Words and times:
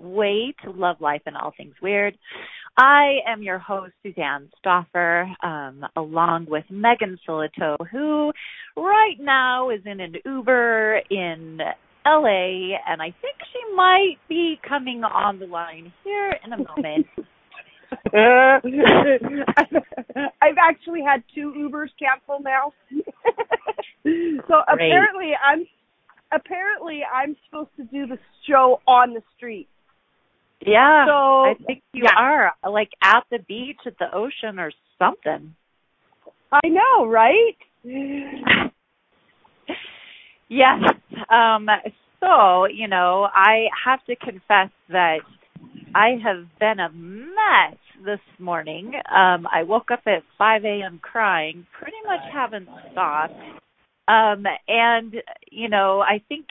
way 0.00 0.54
to 0.64 0.70
love 0.70 0.96
life 1.00 1.22
and 1.26 1.36
all 1.36 1.52
things 1.56 1.74
weird. 1.82 2.16
I 2.76 3.18
am 3.26 3.42
your 3.42 3.58
host, 3.58 3.92
Suzanne 4.02 4.48
Stoffer, 4.64 5.32
um, 5.44 5.84
along 5.96 6.46
with 6.48 6.64
Megan 6.70 7.18
Silito, 7.28 7.76
who 7.90 8.32
right 8.76 9.16
now 9.18 9.70
is 9.70 9.80
in 9.84 10.00
an 10.00 10.14
Uber 10.24 11.02
in 11.10 11.58
LA, 12.06 12.76
and 12.86 13.02
I 13.02 13.14
think 13.20 13.36
she 13.52 13.74
might 13.74 14.16
be 14.28 14.58
coming 14.66 15.02
on 15.04 15.38
the 15.38 15.46
line 15.46 15.92
here 16.04 16.36
in 16.44 16.52
a 16.52 16.56
moment. 16.56 17.06
I've 20.42 20.58
actually 20.62 21.02
had 21.02 21.22
two 21.34 21.52
Ubers 21.56 21.90
cancel 21.98 22.40
now. 22.42 22.72
so 22.92 23.02
Great. 24.04 24.90
apparently 24.90 25.32
I'm 25.44 25.66
apparently 26.32 27.00
I'm 27.12 27.36
supposed 27.46 27.70
to 27.76 27.84
do 27.84 28.06
the 28.06 28.18
show 28.48 28.80
on 28.86 29.14
the 29.14 29.22
street. 29.36 29.68
Yeah, 30.64 31.06
So 31.06 31.12
I 31.12 31.54
think 31.66 31.82
you 31.92 32.04
yeah. 32.04 32.18
are 32.18 32.52
like 32.70 32.90
at 33.02 33.24
the 33.30 33.38
beach, 33.38 33.78
at 33.86 33.98
the 33.98 34.14
ocean, 34.14 34.58
or 34.58 34.72
something. 34.98 35.54
I 36.52 36.68
know, 36.68 37.06
right? 37.06 37.56
Yes. 40.50 40.80
Um, 41.30 41.68
so, 42.18 42.66
you 42.66 42.88
know, 42.88 43.28
I 43.32 43.66
have 43.84 44.04
to 44.06 44.16
confess 44.16 44.70
that 44.88 45.18
I 45.94 46.16
have 46.22 46.46
been 46.58 46.80
a 46.80 46.90
mess 46.90 47.78
this 48.04 48.20
morning. 48.40 48.92
Um, 49.08 49.46
I 49.50 49.62
woke 49.62 49.90
up 49.92 50.02
at 50.06 50.24
5 50.36 50.64
a.m. 50.64 50.98
crying, 51.00 51.66
pretty 51.78 51.96
much 52.04 52.20
haven't 52.32 52.68
stopped. 52.90 53.34
Um, 54.08 54.44
and, 54.66 55.14
you 55.52 55.68
know, 55.68 56.00
I 56.00 56.20
think 56.28 56.46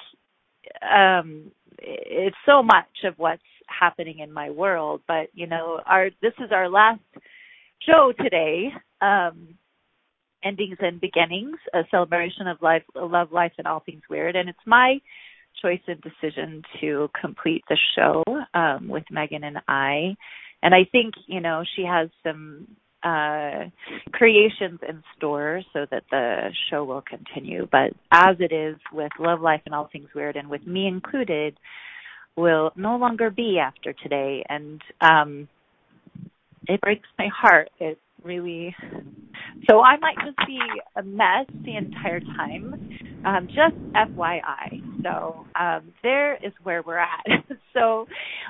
um, 0.82 1.52
it's 1.78 2.38
so 2.46 2.64
much 2.64 3.04
of 3.04 3.16
what's 3.18 3.42
happening 3.70 4.20
in 4.20 4.32
my 4.32 4.50
world. 4.50 5.02
But, 5.08 5.30
you 5.34 5.48
know, 5.48 5.80
our 5.86 6.10
this 6.22 6.34
is 6.40 6.52
our 6.52 6.70
last 6.70 7.02
show 7.86 8.14
today. 8.18 8.70
Um, 9.02 9.56
endings 10.44 10.78
and 10.80 11.02
beginnings, 11.02 11.58
a 11.74 11.82
celebration 11.92 12.48
of 12.48 12.62
life, 12.62 12.84
love, 12.96 13.32
life, 13.32 13.52
and 13.58 13.68
all 13.68 13.82
things 13.82 14.02
weird. 14.10 14.36
And 14.36 14.50
it's 14.50 14.58
my 14.66 15.00
choice 15.62 15.82
and 15.88 16.02
decision 16.02 16.62
to 16.80 17.10
complete 17.20 17.64
the 17.70 17.78
show 17.96 18.24
um, 18.54 18.88
with 18.88 19.04
Megan 19.12 19.44
and 19.44 19.58
I. 19.68 20.16
And 20.62 20.74
I 20.74 20.88
think 20.92 21.14
you 21.28 21.42
know 21.42 21.64
she 21.76 21.84
has 21.84 22.10
some 22.24 22.68
uh 23.02 23.70
creations 24.12 24.80
in 24.88 25.02
store 25.16 25.62
so 25.72 25.86
that 25.90 26.04
the 26.12 26.50
show 26.70 26.84
will 26.84 27.02
continue. 27.02 27.68
But 27.72 27.94
as 28.12 28.36
it 28.40 28.54
is 28.54 28.76
with 28.92 29.12
Love, 29.20 29.42
Life, 29.42 29.62
and 29.66 29.74
All 29.74 29.90
Things 29.92 30.10
Weird, 30.14 30.36
and 30.36 30.50
with 30.50 30.68
me 30.68 30.88
included, 30.88 31.58
will 32.40 32.72
no 32.76 32.98
longer 32.98 33.30
be 33.30 33.60
after 33.60 33.94
today. 33.94 34.44
And 34.50 34.82
um 35.02 35.48
it 36.68 36.82
breaks 36.82 37.08
my 37.18 37.28
heart. 37.36 37.70
It 37.80 37.98
really 38.24 38.76
so 39.70 39.82
I 39.82 39.98
might 39.98 40.16
just 40.26 40.38
be 40.48 40.60
a 40.96 41.04
mess 41.04 41.46
the 41.66 41.76
entire 41.76 42.20
time. 42.20 42.90
Um, 43.26 43.48
just 43.48 43.76
FYI. 43.94 44.82
So 45.04 45.46
um, 45.60 45.92
there 46.04 46.36
is 46.36 46.54
where 46.64 46.82
we're 46.82 47.00
at. 47.00 47.24
so, 47.74 48.08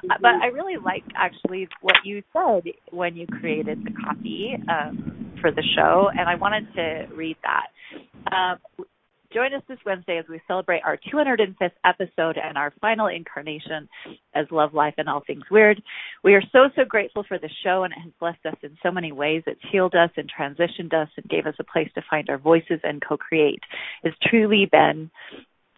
uh, 0.09 0.15
but 0.21 0.35
I 0.41 0.47
really 0.47 0.77
like 0.83 1.03
actually 1.15 1.67
what 1.81 1.95
you 2.03 2.21
said 2.33 2.63
when 2.91 3.15
you 3.15 3.25
created 3.27 3.79
the 3.83 3.91
copy 4.05 4.53
um, 4.69 5.33
for 5.41 5.51
the 5.51 5.63
show, 5.75 6.09
and 6.15 6.29
I 6.29 6.35
wanted 6.35 6.67
to 6.75 7.07
read 7.15 7.37
that. 7.43 8.35
Um, 8.35 8.85
Join 9.31 9.53
us 9.53 9.61
this 9.67 9.77
Wednesday 9.85 10.17
as 10.17 10.25
we 10.27 10.41
celebrate 10.47 10.81
our 10.83 10.97
205th 11.13 11.71
episode 11.85 12.37
and 12.43 12.57
our 12.57 12.73
final 12.81 13.05
incarnation 13.05 13.87
as 14.33 14.47
Love, 14.49 14.73
Life, 14.73 14.95
and 14.97 15.07
All 15.07 15.21
Things 15.25 15.43
Weird. 15.51 15.83
We 16.23 16.33
are 16.33 16.41
so, 16.51 16.69
so 16.75 16.83
grateful 16.83 17.23
for 17.27 17.37
the 17.37 17.49
show, 17.63 17.83
and 17.83 17.93
it 17.93 17.99
has 18.01 18.11
blessed 18.19 18.43
us 18.47 18.57
in 18.63 18.75
so 18.81 18.89
many 18.89 19.11
ways. 19.11 19.43
It's 19.45 19.61
healed 19.71 19.93
us 19.93 20.09
and 20.17 20.27
transitioned 20.27 20.95
us 20.99 21.09
and 21.15 21.29
gave 21.29 21.45
us 21.45 21.53
a 21.59 21.63
place 21.63 21.89
to 21.93 22.01
find 22.09 22.27
our 22.31 22.39
voices 22.39 22.79
and 22.83 23.03
co 23.07 23.17
create. 23.17 23.61
It's 24.03 24.17
truly 24.27 24.65
been 24.65 25.11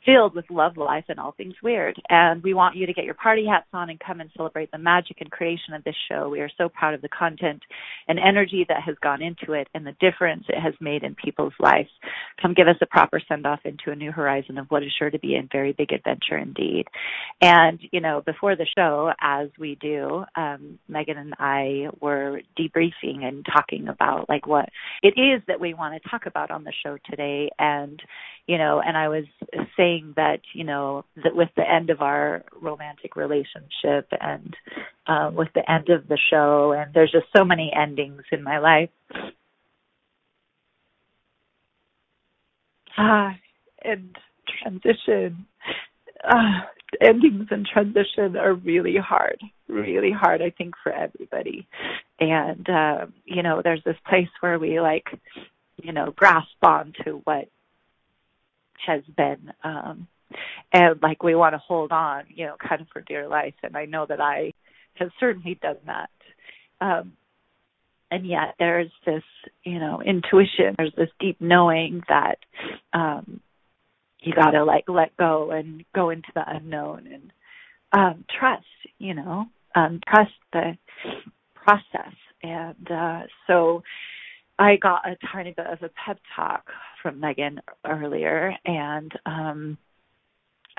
filled 0.06 0.36
with 0.36 0.46
love, 0.50 0.78
life, 0.78 1.06
and 1.10 1.20
all 1.20 1.32
things 1.32 1.54
weird. 1.62 1.96
And 2.10 2.42
we 2.44 2.54
want 2.54 2.76
you 2.76 2.86
to 2.86 2.94
get 2.94 3.06
your 3.06 3.14
party 3.14 3.46
hats 3.46 3.68
on 3.74 3.90
and 3.90 4.00
come 4.00 4.20
and 4.20 4.30
celebrate 4.36 4.72
the 4.72 4.78
magic 4.78 5.18
and 5.20 5.30
creation 5.32 5.74
of 5.74 5.84
this 5.84 5.96
show. 6.10 6.30
We 6.30 6.42
are 6.42 6.50
so 6.58 6.70
proud 6.70 6.94
of 6.94 7.02
the 7.02 7.10
content 7.10 7.62
and 8.08 8.20
energy 8.20 8.66
that 8.68 8.82
has 8.84 8.96
gone 9.02 9.22
into 9.22 9.54
it 9.54 9.68
and 9.74 9.86
the 9.86 9.96
difference 10.00 10.46
it 10.50 10.60
has 10.60 10.74
made 10.80 11.04
in 11.04 11.16
people's 11.16 11.54
lives. 11.60 11.90
Come 12.42 12.54
give 12.54 12.68
us 12.68 12.78
a 12.82 12.86
proper 12.86 13.22
send 13.28 13.46
off 13.46 13.60
into 13.66 13.92
a 13.92 13.96
new 13.96 14.12
horizon 14.12 14.58
of 14.58 14.68
what 14.70 14.84
is 14.84 14.92
sure 14.98 15.10
to 15.10 15.20
be 15.20 15.36
a 15.36 15.48
very 15.52 15.74
big 15.74 15.92
adventure 15.92 16.38
indeed. 16.38 16.86
And, 17.42 17.80
you 17.92 18.02
know, 18.02 18.22
before 18.26 18.56
the 18.56 18.68
show, 18.78 19.12
as 19.22 19.50
we 19.60 19.76
do, 19.76 20.24
um, 20.36 20.80
Megan 20.88 21.18
and 21.18 21.34
I 21.38 21.88
were 22.00 22.42
debriefing 22.60 23.24
and 23.24 23.46
talking 23.46 23.88
about 23.88 24.30
like 24.30 24.48
what 24.48 24.70
it 25.04 25.20
is 25.20 25.42
that 25.48 25.60
we 25.60 25.74
want 25.74 26.02
to 26.02 26.10
talk 26.10 26.26
about 26.26 26.52
on 26.52 26.64
the 26.64 26.74
show 26.84 26.98
today. 27.10 27.50
And, 27.60 28.02
you 28.52 28.58
know, 28.58 28.82
and 28.86 28.98
I 28.98 29.08
was 29.08 29.24
saying 29.78 30.16
that, 30.18 30.42
you 30.54 30.66
know, 30.66 31.06
that 31.24 31.34
with 31.34 31.48
the 31.56 31.64
end 31.64 31.90
of 31.90 32.02
our 32.02 32.44
romantic 32.62 33.16
relationship 33.16 34.10
and 34.20 34.54
um, 35.08 35.36
with 35.36 35.48
the 35.56 35.72
end 35.72 35.88
of 35.88 36.10
the 36.10 36.18
show, 36.30 36.74
and 36.74 36.94
there's 36.94 37.14
just 37.14 37.28
so 37.34 37.46
many 37.46 37.72
endings 37.74 38.24
in 38.30 38.44
my 38.44 38.60
life. 38.60 38.90
Ah, 42.98 43.38
and 43.86 44.18
transition. 44.62 45.46
Ah, 46.26 46.68
endings 47.00 47.48
and 47.52 47.66
transition 47.66 48.36
are 48.36 48.54
really 48.54 48.98
hard, 48.98 49.40
really 49.70 50.12
hard, 50.12 50.42
I 50.42 50.50
think, 50.50 50.74
for 50.84 50.92
everybody. 50.92 51.70
And, 52.20 52.70
uh, 52.70 53.06
you 53.24 53.44
know, 53.44 53.62
there's 53.64 53.84
this 53.86 53.96
place 54.10 54.28
where 54.42 54.60
we 54.60 54.82
like, 54.82 55.06
you 55.82 55.94
know, 55.94 56.12
grasp 56.14 56.62
on 56.62 56.92
to 57.06 57.22
what 57.24 57.48
has 58.86 59.02
been 59.18 59.52
um 59.64 60.08
and 60.74 61.02
like 61.02 61.24
we 61.24 61.36
want 61.36 61.54
to 61.54 61.60
hold 61.60 61.92
on 61.92 62.24
you 62.30 62.46
know 62.46 62.56
kind 62.58 62.82
of 62.82 62.88
for 62.94 63.02
dear 63.02 63.28
life 63.28 63.54
and 63.64 63.76
i 63.76 63.86
know 63.86 64.06
that 64.08 64.22
i 64.22 64.52
have 64.96 65.10
certainly 65.20 65.58
done 65.62 65.78
that. 65.86 66.10
Um 66.80 67.14
and 68.10 68.26
yet 68.28 68.56
there's 68.60 68.92
this 69.06 69.24
you 69.64 69.80
know 69.80 70.02
intuition 70.02 70.76
there's 70.78 70.94
this 70.98 71.10
deep 71.20 71.38
knowing 71.40 72.04
that 72.10 72.38
um 72.94 73.40
you 74.20 74.34
got 74.34 74.52
to 74.52 74.64
like 74.64 74.86
let 74.88 75.16
go 75.18 75.52
and 75.52 75.84
go 75.96 76.10
into 76.10 76.28
the 76.36 76.44
unknown 76.46 77.08
and 77.12 77.32
um 77.94 78.26
trust 78.40 78.66
you 79.00 79.14
know 79.14 79.46
um 79.76 80.00
trust 80.08 80.32
the 80.54 80.78
process. 81.56 82.14
And 82.44 82.92
uh 82.92 83.22
so 83.48 83.84
I 84.60 84.76
got 84.76 85.08
a 85.08 85.18
tiny 85.32 85.52
bit 85.52 85.68
of 85.68 85.82
a 85.82 85.90
pep 85.90 86.20
talk 86.36 86.66
from 87.02 87.20
Megan 87.20 87.60
earlier, 87.86 88.54
and 88.66 89.12
um, 89.26 89.78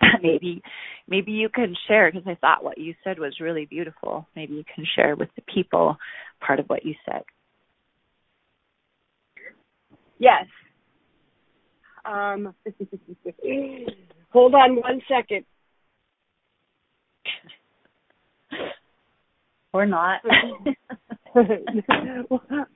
maybe 0.23 0.63
maybe 1.09 1.33
you 1.33 1.49
can 1.49 1.75
share 1.89 2.11
because 2.11 2.27
I 2.27 2.37
thought 2.37 2.65
what 2.65 2.79
you 2.79 2.95
said 3.05 3.19
was 3.19 3.41
really 3.41 3.67
beautiful. 3.67 4.27
Maybe 4.35 4.55
you 4.55 4.65
can 4.75 4.85
share 4.97 5.17
with 5.17 5.29
the 5.37 5.43
people 5.53 5.97
part 6.41 6.61
of 6.61 6.67
what 6.67 6.85
you 6.85 6.95
said. 7.05 7.23
Yes. 10.19 10.47
Um, 12.05 12.55
hold 14.31 14.55
on 14.55 14.77
one 14.77 15.01
second. 15.09 15.45
Or 19.75 19.87
not. 19.87 20.21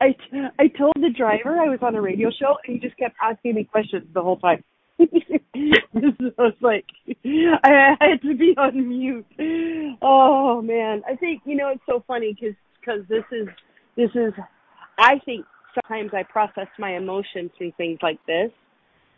I 0.01 0.15
I 0.59 0.69
told 0.69 0.95
the 0.97 1.11
driver 1.17 1.59
I 1.59 1.69
was 1.69 1.81
on 1.83 1.95
a 1.95 2.01
radio 2.01 2.31
show, 2.31 2.57
and 2.67 2.75
he 2.75 2.81
just 2.81 2.97
kept 2.99 3.17
asking 3.23 3.55
me 3.55 3.65
questions 3.65 4.07
the 4.15 4.23
whole 4.23 4.39
time. 4.39 4.65
so 4.99 5.05
I 5.05 6.43
was 6.43 6.55
like, 6.63 6.87
I, 7.63 7.97
I 8.01 8.09
had 8.11 8.23
to 8.23 8.35
be 8.35 8.55
on 8.57 8.89
mute. 8.89 9.27
Oh 10.01 10.63
man, 10.63 11.03
I 11.07 11.17
think 11.17 11.43
you 11.45 11.57
know 11.57 11.69
it's 11.69 11.83
so 11.87 12.03
funny 12.07 12.35
because 12.35 12.57
because 12.81 13.01
this 13.09 13.25
is 13.31 13.49
this 13.97 14.11
is 14.15 14.33
I 14.99 15.19
think 15.25 15.45
sometimes 15.75 16.13
I 16.15 16.23
process 16.23 16.69
my 16.79 16.97
emotions 16.97 17.51
through 17.59 17.73
things 17.77 17.99
like 18.03 18.19
this, 18.27 18.51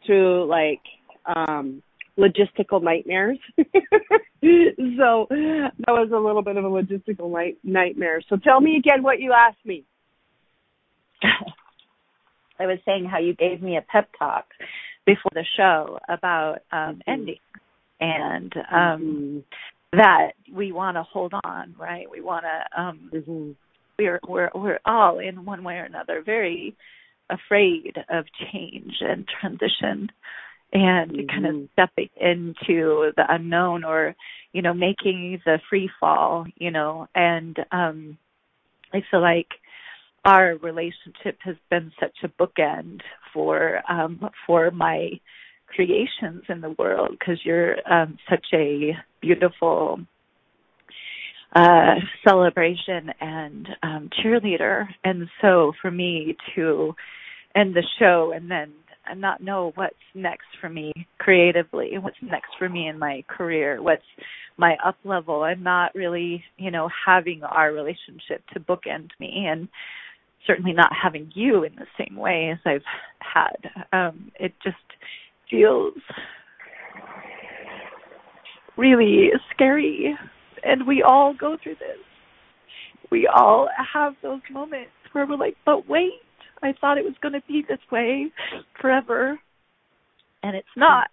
through 0.04 0.46
like 0.46 0.82
um 1.26 1.82
logistical 2.18 2.82
nightmares. 2.82 3.38
so 3.56 5.26
that 5.30 5.88
was 5.88 6.10
a 6.12 6.18
little 6.18 6.42
bit 6.42 6.56
of 6.56 6.64
a 6.64 6.68
logistical 6.68 7.30
night- 7.30 7.58
nightmare. 7.62 8.20
So 8.28 8.36
tell 8.36 8.60
me 8.60 8.76
again 8.76 9.02
what 9.02 9.20
you 9.20 9.32
asked 9.32 9.64
me. 9.64 9.84
I 12.60 12.66
was 12.66 12.78
saying 12.84 13.04
how 13.04 13.18
you 13.18 13.34
gave 13.34 13.62
me 13.62 13.76
a 13.76 13.82
pep 13.82 14.08
talk 14.18 14.46
before 15.06 15.30
the 15.32 15.44
show 15.56 15.98
about 16.08 16.58
um 16.72 16.98
Mm-hmm. 16.98 17.10
ending 17.10 17.38
and 18.00 18.52
um 18.70 19.44
that 19.92 20.32
we 20.54 20.70
want 20.70 20.96
to 20.96 21.02
hold 21.02 21.32
on, 21.44 21.74
right? 21.78 22.10
We 22.10 22.20
want 22.20 22.44
to 22.44 22.80
um 22.80 23.10
mm-hmm. 23.12 23.50
we're 23.98 24.20
we're 24.26 24.50
we're 24.54 24.80
all 24.84 25.18
in 25.18 25.44
one 25.44 25.64
way 25.64 25.74
or 25.74 25.84
another 25.84 26.22
very 26.24 26.76
afraid 27.30 27.96
of 28.08 28.24
change 28.52 28.94
and 29.00 29.26
transition 29.40 30.10
and 30.72 31.12
Mhm. 31.12 31.28
kind 31.28 31.46
of 31.46 31.68
stepping 31.72 32.10
into 32.16 33.12
the 33.16 33.24
unknown 33.28 33.84
or 33.84 34.14
you 34.52 34.62
know 34.62 34.74
making 34.74 35.40
the 35.44 35.58
free 35.68 35.88
fall 36.00 36.46
you 36.56 36.70
know 36.70 37.08
and 37.14 37.64
um 37.72 38.18
i 38.92 39.02
feel 39.10 39.20
like 39.20 39.48
our 40.24 40.56
relationship 40.56 41.38
has 41.40 41.56
been 41.70 41.90
such 41.98 42.16
a 42.22 42.28
bookend 42.28 43.00
for 43.32 43.82
um 43.88 44.30
for 44.46 44.70
my 44.70 45.18
creations 45.68 46.42
in 46.48 46.60
the 46.60 46.74
world 46.78 47.16
because 47.18 47.38
you're 47.44 47.76
um 47.90 48.18
such 48.28 48.46
a 48.52 48.96
beautiful 49.20 50.00
uh 51.56 51.94
celebration 52.26 53.10
and 53.20 53.68
um 53.82 54.10
cheerleader 54.20 54.86
and 55.04 55.28
so 55.40 55.72
for 55.80 55.90
me 55.90 56.36
to 56.54 56.94
end 57.54 57.74
the 57.74 57.86
show 57.98 58.32
and 58.34 58.50
then 58.50 58.70
not 59.14 59.42
know 59.42 59.72
what's 59.74 59.94
next 60.14 60.46
for 60.60 60.68
me 60.68 60.92
creatively 61.18 61.98
what's 61.98 62.16
next 62.22 62.50
for 62.58 62.68
me 62.68 62.88
in 62.88 62.98
my 62.98 63.24
career 63.28 63.82
what's 63.82 64.02
my 64.58 64.76
up 64.84 64.96
level. 65.04 65.42
I'm 65.42 65.62
not 65.62 65.94
really 65.94 66.44
you 66.56 66.70
know 66.70 66.90
having 67.06 67.42
our 67.44 67.72
relationship 67.72 68.42
to 68.52 68.60
bookend 68.60 69.10
me 69.18 69.46
and 69.48 69.68
certainly 70.46 70.72
not 70.72 70.90
having 71.00 71.30
you 71.34 71.64
in 71.64 71.74
the 71.76 71.86
same 71.96 72.16
way 72.16 72.50
as 72.52 72.58
i've 72.66 72.82
had. 73.20 73.70
Um 73.92 74.30
it 74.38 74.52
just 74.62 74.76
feels 75.50 75.94
really 78.76 79.30
scary. 79.54 80.16
And 80.62 80.86
we 80.86 81.02
all 81.02 81.34
go 81.34 81.56
through 81.62 81.76
this. 81.76 81.98
We 83.10 83.26
all 83.26 83.68
have 83.94 84.14
those 84.22 84.40
moments 84.50 84.90
where 85.12 85.26
we're 85.26 85.36
like 85.36 85.56
but 85.64 85.88
wait 85.88 86.20
i 86.62 86.72
thought 86.80 86.98
it 86.98 87.04
was 87.04 87.14
going 87.22 87.34
to 87.34 87.42
be 87.48 87.64
this 87.68 87.78
way 87.90 88.26
forever. 88.80 89.38
And 90.42 90.54
it's 90.56 90.68
mm-hmm. 90.78 90.80
not 90.80 91.08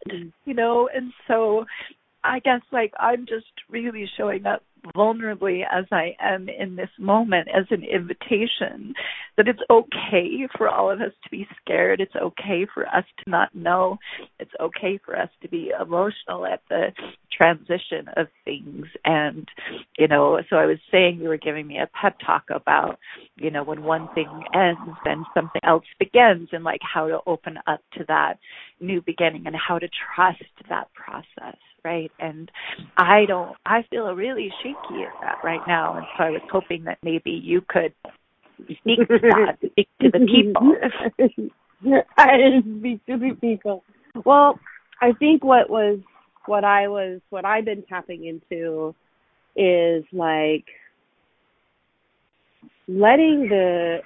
you 0.45 0.53
know 0.53 0.89
and 0.93 1.11
so 1.27 1.65
i 2.25 2.39
guess 2.39 2.61
like 2.71 2.93
i'm 2.99 3.25
just 3.25 3.45
really 3.69 4.09
showing 4.17 4.45
up 4.45 4.63
vulnerably 4.95 5.61
as 5.71 5.85
i 5.91 6.15
am 6.19 6.47
in 6.47 6.75
this 6.75 6.89
moment 6.99 7.47
as 7.55 7.65
an 7.71 7.83
invitation 7.83 8.93
that 9.37 9.47
it's 9.47 9.59
okay 9.69 10.47
for 10.57 10.69
all 10.69 10.89
of 10.89 11.01
us 11.01 11.11
to 11.21 11.29
be 11.29 11.45
scared. 11.61 11.99
It's 11.99 12.15
okay 12.15 12.65
for 12.73 12.87
us 12.87 13.03
to 13.17 13.29
not 13.29 13.53
know. 13.53 13.97
It's 14.39 14.51
okay 14.61 14.97
for 15.03 15.19
us 15.19 15.27
to 15.41 15.49
be 15.49 15.73
emotional 15.77 16.45
at 16.45 16.61
the 16.69 16.93
transition 17.37 18.07
of 18.15 18.27
things. 18.45 18.85
And 19.03 19.45
you 19.97 20.07
know 20.07 20.39
so 20.49 20.57
i 20.57 20.65
was 20.65 20.77
saying 20.91 21.19
you 21.19 21.29
were 21.29 21.37
giving 21.37 21.67
me 21.67 21.77
a 21.77 21.89
pep 21.99 22.17
talk 22.25 22.43
about 22.49 22.97
you 23.37 23.49
know 23.51 23.63
when 23.63 23.83
one 23.83 24.07
thing 24.13 24.27
ends 24.53 24.97
then 25.03 25.23
something 25.33 25.61
else 25.63 25.83
begins 25.99 26.49
and 26.51 26.63
like 26.63 26.81
how 26.81 27.07
to 27.07 27.19
open 27.27 27.57
up 27.67 27.81
to 27.93 28.03
that 28.07 28.35
new 28.79 29.01
beginning 29.01 29.43
and 29.45 29.55
how 29.55 29.79
to 29.79 29.87
trust 30.15 30.43
that 30.69 30.87
process 30.93 31.57
right? 31.85 32.11
And 32.19 32.51
i 32.97 33.25
don't 33.25 33.55
i 33.65 33.83
feel 33.89 34.13
really 34.13 34.51
shaky 34.61 35.03
at 35.03 35.13
that 35.21 35.37
right 35.43 35.61
now. 35.67 35.95
And 35.97 36.05
so 36.17 36.23
i 36.23 36.29
was 36.31 36.41
hoping 36.51 36.83
that 36.85 36.97
maybe 37.03 37.31
you 37.31 37.61
could 37.61 37.93
speak 38.79 38.99
to 39.07 39.19
that 39.21 39.57
speak 39.71 39.87
to 40.01 40.09
the 40.11 40.19
people. 40.19 41.51
I 42.17 42.61
speak 42.79 43.05
to 43.05 43.17
the 43.17 43.37
people. 43.39 43.83
Well, 44.25 44.59
I 45.01 45.11
think 45.13 45.43
what 45.43 45.69
was 45.69 45.99
what 46.45 46.63
I 46.63 46.87
was 46.87 47.21
what 47.29 47.45
I've 47.45 47.65
been 47.65 47.83
tapping 47.83 48.25
into 48.25 48.95
is 49.55 50.03
like 50.11 50.65
letting 52.87 53.47
the 53.49 53.99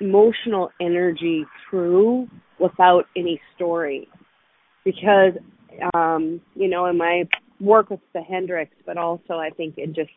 emotional 0.00 0.70
energy 0.80 1.44
through 1.68 2.28
without 2.58 3.06
any 3.16 3.40
story. 3.54 4.08
Because 4.84 5.32
um 5.94 6.40
you 6.54 6.68
know 6.68 6.86
in 6.86 6.96
my 6.96 7.24
work 7.60 7.90
with 7.90 8.00
the 8.12 8.20
Hendricks 8.20 8.76
but 8.86 8.96
also 8.96 9.34
I 9.34 9.50
think 9.50 9.78
in 9.78 9.94
just 9.94 10.10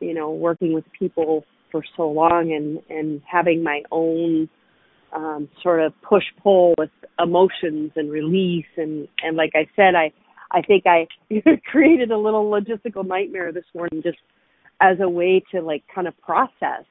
you 0.00 0.14
know 0.14 0.30
working 0.30 0.72
with 0.72 0.84
people 0.98 1.44
for 1.70 1.82
so 1.96 2.08
long 2.08 2.52
and 2.52 2.80
and 2.88 3.22
having 3.30 3.62
my 3.62 3.82
own 3.90 4.48
um 5.14 5.48
sort 5.62 5.80
of 5.80 5.92
push 6.02 6.24
pull 6.42 6.74
with 6.78 6.90
emotions 7.18 7.92
and 7.96 8.10
release 8.10 8.66
and 8.76 9.08
and 9.22 9.36
like 9.36 9.52
I 9.54 9.66
said 9.76 9.94
I 9.94 10.12
I 10.50 10.62
think 10.62 10.84
I 10.86 11.06
created 11.70 12.10
a 12.10 12.18
little 12.18 12.50
logistical 12.50 13.06
nightmare 13.06 13.52
this 13.52 13.64
morning 13.74 14.02
just 14.02 14.18
as 14.80 14.98
a 15.00 15.08
way 15.08 15.42
to 15.52 15.60
like 15.60 15.82
kind 15.92 16.06
of 16.06 16.18
process. 16.20 16.84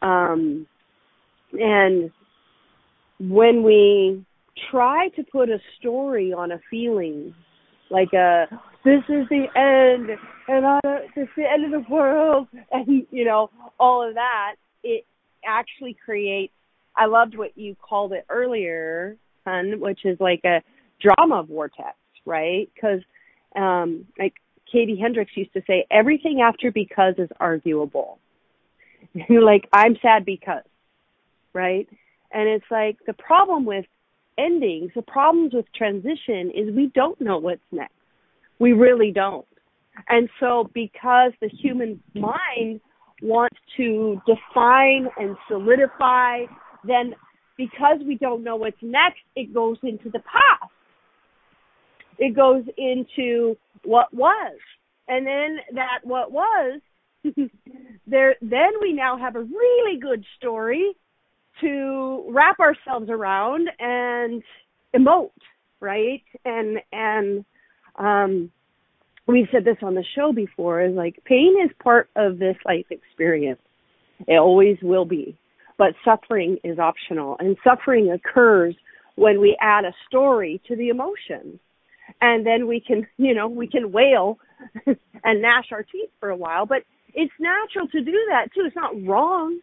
Um 0.00 0.66
and 1.52 2.10
when 3.18 3.62
we 3.62 4.24
try 4.70 5.08
to 5.16 5.22
put 5.24 5.48
a 5.48 5.58
story 5.78 6.32
on 6.32 6.52
a 6.52 6.60
feeling 6.70 7.34
like 7.90 8.12
a 8.12 8.46
this 8.84 9.02
is 9.08 9.26
the 9.28 9.46
end 9.56 10.10
and 10.48 10.66
I 10.66 10.80
this 11.14 11.24
is 11.24 11.28
the 11.36 11.50
end 11.50 11.72
of 11.72 11.84
the 11.84 11.92
world 11.92 12.48
and 12.72 13.06
you 13.10 13.24
know 13.24 13.50
all 13.78 14.06
of 14.06 14.14
that 14.14 14.56
it 14.82 15.04
actually 15.44 15.96
creates 16.04 16.52
I 16.96 17.06
loved 17.06 17.36
what 17.36 17.56
you 17.56 17.76
called 17.76 18.12
it 18.12 18.24
earlier 18.28 19.16
hun 19.46 19.80
which 19.80 20.00
is 20.04 20.18
like 20.20 20.42
a 20.44 20.62
drama 21.00 21.42
vortex 21.44 21.96
right? 22.24 22.70
Cuz 22.80 23.02
um 23.56 24.06
like 24.18 24.34
Katie 24.70 24.98
Hendricks 24.98 25.36
used 25.36 25.52
to 25.52 25.62
say 25.66 25.86
everything 25.90 26.40
after 26.40 26.70
because 26.72 27.14
is 27.18 27.30
arguable. 27.38 28.18
Like 29.28 29.68
I'm 29.72 29.96
sad 30.00 30.24
because 30.24 30.64
right? 31.52 31.86
And 32.30 32.48
it's 32.48 32.64
like 32.70 32.96
the 33.06 33.12
problem 33.12 33.66
with 33.66 33.84
endings, 34.38 34.90
the 34.94 35.02
problems 35.02 35.54
with 35.54 35.66
transition 35.74 36.50
is 36.54 36.74
we 36.74 36.90
don't 36.94 37.20
know 37.20 37.38
what's 37.38 37.60
next. 37.70 37.94
We 38.58 38.72
really 38.72 39.12
don't. 39.12 39.46
And 40.08 40.28
so 40.40 40.70
because 40.74 41.32
the 41.40 41.48
human 41.48 42.00
mind 42.14 42.80
wants 43.20 43.58
to 43.76 44.20
define 44.26 45.08
and 45.18 45.36
solidify, 45.48 46.44
then 46.84 47.14
because 47.56 47.98
we 48.06 48.16
don't 48.16 48.42
know 48.42 48.56
what's 48.56 48.76
next, 48.82 49.20
it 49.36 49.52
goes 49.52 49.76
into 49.82 50.10
the 50.10 50.20
past. 50.20 50.70
It 52.18 52.34
goes 52.34 52.64
into 52.76 53.56
what 53.84 54.12
was. 54.12 54.58
And 55.08 55.26
then 55.26 55.58
that 55.74 56.00
what 56.04 56.32
was 56.32 56.80
there 58.06 58.36
then 58.40 58.72
we 58.80 58.92
now 58.92 59.16
have 59.16 59.36
a 59.36 59.42
really 59.42 59.98
good 59.98 60.24
story 60.38 60.92
to 61.60 62.24
wrap 62.30 62.58
ourselves 62.60 63.08
around 63.10 63.68
and 63.78 64.42
emote, 64.94 65.30
right? 65.80 66.22
And 66.44 66.78
and 66.92 67.44
um 67.96 68.50
we've 69.26 69.48
said 69.52 69.64
this 69.64 69.76
on 69.82 69.94
the 69.94 70.04
show 70.14 70.32
before 70.32 70.82
is 70.82 70.94
like 70.94 71.22
pain 71.24 71.56
is 71.64 71.70
part 71.82 72.10
of 72.16 72.38
this 72.38 72.56
life 72.64 72.86
experience. 72.90 73.60
It 74.26 74.38
always 74.38 74.76
will 74.82 75.04
be. 75.04 75.36
But 75.78 75.94
suffering 76.04 76.58
is 76.64 76.78
optional 76.78 77.36
and 77.38 77.56
suffering 77.64 78.10
occurs 78.12 78.74
when 79.16 79.40
we 79.40 79.56
add 79.60 79.84
a 79.84 79.92
story 80.08 80.60
to 80.68 80.76
the 80.76 80.88
emotion. 80.88 81.58
And 82.20 82.46
then 82.46 82.66
we 82.66 82.80
can, 82.80 83.06
you 83.16 83.34
know, 83.34 83.48
we 83.48 83.66
can 83.66 83.92
wail 83.92 84.38
and 84.86 85.42
gnash 85.42 85.72
our 85.72 85.82
teeth 85.82 86.10
for 86.20 86.30
a 86.30 86.36
while, 86.36 86.66
but 86.66 86.82
it's 87.14 87.32
natural 87.38 87.88
to 87.88 88.02
do 88.02 88.18
that 88.30 88.52
too. 88.54 88.62
It's 88.64 88.76
not 88.76 88.92
wrong 89.06 89.58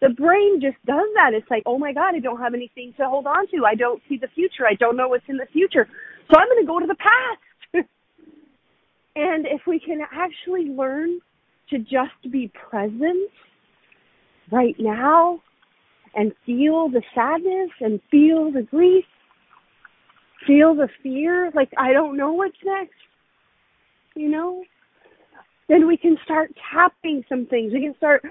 the 0.00 0.10
brain 0.10 0.60
just 0.60 0.76
does 0.84 1.08
that. 1.14 1.32
It's 1.32 1.50
like, 1.50 1.62
oh 1.66 1.78
my 1.78 1.92
God, 1.92 2.14
I 2.14 2.20
don't 2.20 2.40
have 2.40 2.54
anything 2.54 2.92
to 2.98 3.08
hold 3.08 3.26
on 3.26 3.48
to. 3.48 3.64
I 3.64 3.74
don't 3.74 4.02
see 4.08 4.18
the 4.18 4.28
future. 4.34 4.66
I 4.68 4.74
don't 4.74 4.96
know 4.96 5.08
what's 5.08 5.24
in 5.28 5.36
the 5.36 5.46
future. 5.52 5.88
So 6.30 6.38
I'm 6.38 6.48
going 6.48 6.62
to 6.62 6.66
go 6.66 6.80
to 6.80 6.86
the 6.86 6.96
past. 6.96 7.86
and 9.16 9.46
if 9.46 9.62
we 9.66 9.80
can 9.80 10.00
actually 10.12 10.66
learn 10.66 11.20
to 11.70 11.78
just 11.78 12.30
be 12.30 12.52
present 12.68 13.30
right 14.52 14.76
now 14.78 15.40
and 16.14 16.32
feel 16.44 16.88
the 16.88 17.02
sadness 17.14 17.70
and 17.80 18.00
feel 18.10 18.52
the 18.52 18.62
grief, 18.62 19.04
feel 20.46 20.74
the 20.74 20.88
fear, 21.02 21.50
like 21.54 21.70
I 21.78 21.92
don't 21.92 22.16
know 22.16 22.32
what's 22.32 22.56
next, 22.64 22.94
you 24.14 24.28
know, 24.28 24.62
then 25.68 25.86
we 25.86 25.96
can 25.96 26.16
start 26.24 26.52
tapping 26.72 27.24
some 27.28 27.46
things. 27.46 27.72
We 27.72 27.80
can 27.80 27.96
start 27.96 28.22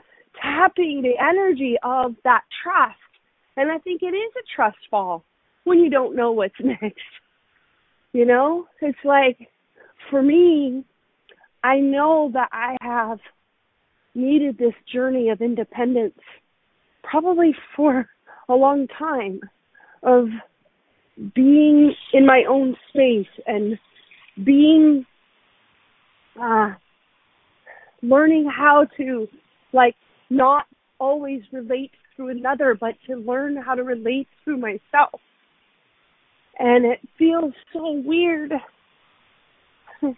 tapping 0.45 1.01
the 1.01 1.13
energy 1.21 1.75
of 1.83 2.15
that 2.23 2.43
trust. 2.63 2.95
And 3.57 3.71
I 3.71 3.77
think 3.79 4.01
it 4.03 4.15
is 4.15 4.31
a 4.37 4.45
trust 4.55 4.77
fall 4.89 5.23
when 5.63 5.79
you 5.79 5.89
don't 5.89 6.15
know 6.15 6.31
what's 6.31 6.55
next. 6.63 6.99
You 8.13 8.25
know, 8.25 8.65
it's 8.81 8.97
like 9.03 9.49
for 10.09 10.21
me, 10.21 10.83
I 11.63 11.79
know 11.79 12.29
that 12.33 12.49
I 12.51 12.77
have 12.81 13.19
needed 14.13 14.57
this 14.57 14.73
journey 14.91 15.29
of 15.29 15.41
independence 15.41 16.19
probably 17.03 17.53
for 17.75 18.07
a 18.47 18.53
long 18.53 18.87
time 18.97 19.41
of 20.03 20.27
being 21.33 21.93
in 22.13 22.25
my 22.25 22.43
own 22.47 22.75
space 22.89 23.27
and 23.47 23.77
being 24.43 25.05
uh 26.41 26.73
learning 28.01 28.49
how 28.49 28.85
to 28.97 29.27
like 29.71 29.95
not 30.29 30.65
always 30.99 31.41
relate 31.51 31.91
through 32.15 32.29
another 32.29 32.77
but 32.79 32.95
to 33.07 33.15
learn 33.15 33.55
how 33.55 33.75
to 33.75 33.83
relate 33.83 34.27
through 34.43 34.57
myself 34.57 35.19
and 36.57 36.85
it 36.85 36.99
feels 37.17 37.53
so 37.73 37.91
weird 38.05 38.51
to 40.01 40.15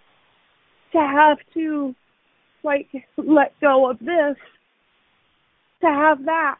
have 0.94 1.38
to 1.54 1.96
like 2.64 2.88
let 3.18 3.60
go 3.62 3.90
of 3.90 4.00
this 4.00 4.36
to 5.82 5.88
have 5.88 6.26
that. 6.26 6.58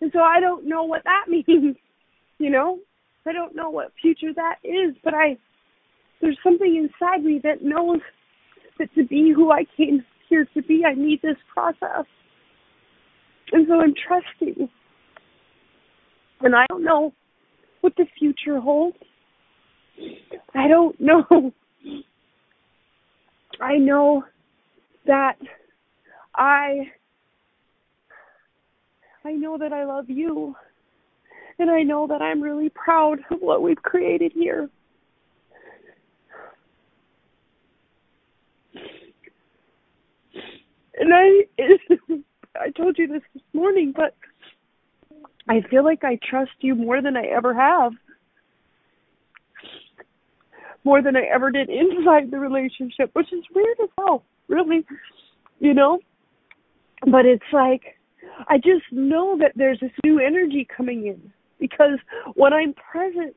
And 0.00 0.10
so 0.12 0.20
I 0.20 0.40
don't 0.40 0.66
know 0.66 0.84
what 0.84 1.04
that 1.04 1.26
means, 1.28 1.76
you 2.38 2.50
know? 2.50 2.78
I 3.26 3.32
don't 3.32 3.54
know 3.54 3.68
what 3.68 3.92
future 4.00 4.32
that 4.34 4.56
is, 4.64 4.94
but 5.04 5.12
I 5.12 5.36
there's 6.22 6.38
something 6.42 6.76
inside 6.76 7.22
me 7.22 7.40
that 7.44 7.62
knows 7.62 8.00
that 8.78 8.92
to 8.94 9.04
be 9.04 9.32
who 9.36 9.52
I 9.52 9.66
came 9.76 10.02
here 10.30 10.48
to 10.54 10.62
be, 10.62 10.82
I 10.84 10.94
need 10.94 11.20
this 11.22 11.36
process. 11.52 12.06
And 13.52 13.66
so 13.68 13.80
I'm 13.80 13.94
trusting. 13.94 14.68
And 16.40 16.54
I 16.54 16.66
don't 16.68 16.84
know 16.84 17.12
what 17.80 17.94
the 17.96 18.06
future 18.18 18.60
holds. 18.60 18.96
I 20.54 20.68
don't 20.68 20.98
know. 21.00 21.52
I 23.60 23.76
know 23.76 24.24
that 25.06 25.36
I 26.36 26.90
I 29.24 29.32
know 29.32 29.58
that 29.58 29.72
I 29.72 29.84
love 29.84 30.08
you. 30.08 30.54
And 31.58 31.70
I 31.70 31.82
know 31.82 32.06
that 32.06 32.22
I'm 32.22 32.40
really 32.40 32.68
proud 32.68 33.18
of 33.30 33.40
what 33.40 33.62
we've 33.62 33.82
created 33.82 34.32
here. 34.32 34.70
And 41.00 41.12
I 41.12 41.44
I 42.60 42.70
told 42.70 42.98
you 42.98 43.06
this 43.06 43.22
this 43.34 43.42
morning, 43.52 43.92
but 43.94 44.14
I 45.48 45.62
feel 45.70 45.84
like 45.84 46.04
I 46.04 46.18
trust 46.28 46.52
you 46.60 46.74
more 46.74 47.00
than 47.00 47.16
I 47.16 47.24
ever 47.24 47.54
have. 47.54 47.92
More 50.84 51.02
than 51.02 51.16
I 51.16 51.22
ever 51.32 51.50
did 51.50 51.68
inside 51.68 52.30
the 52.30 52.38
relationship, 52.38 53.10
which 53.14 53.32
is 53.32 53.42
weird 53.54 53.76
as 53.82 53.88
hell, 53.98 54.24
really. 54.48 54.84
You 55.58 55.74
know? 55.74 56.00
But 57.04 57.26
it's 57.26 57.42
like, 57.52 57.98
I 58.48 58.56
just 58.56 58.84
know 58.90 59.36
that 59.38 59.52
there's 59.56 59.80
this 59.80 59.92
new 60.04 60.18
energy 60.20 60.66
coming 60.76 61.06
in. 61.06 61.32
Because 61.58 61.98
when 62.34 62.52
I'm 62.52 62.74
present 62.74 63.36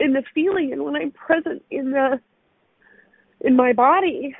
in 0.00 0.12
the 0.12 0.22
feeling 0.34 0.72
and 0.72 0.84
when 0.84 0.96
I'm 0.96 1.12
present 1.12 1.62
in 1.70 1.92
the, 1.92 2.20
in 3.40 3.56
my 3.56 3.72
body, 3.72 4.34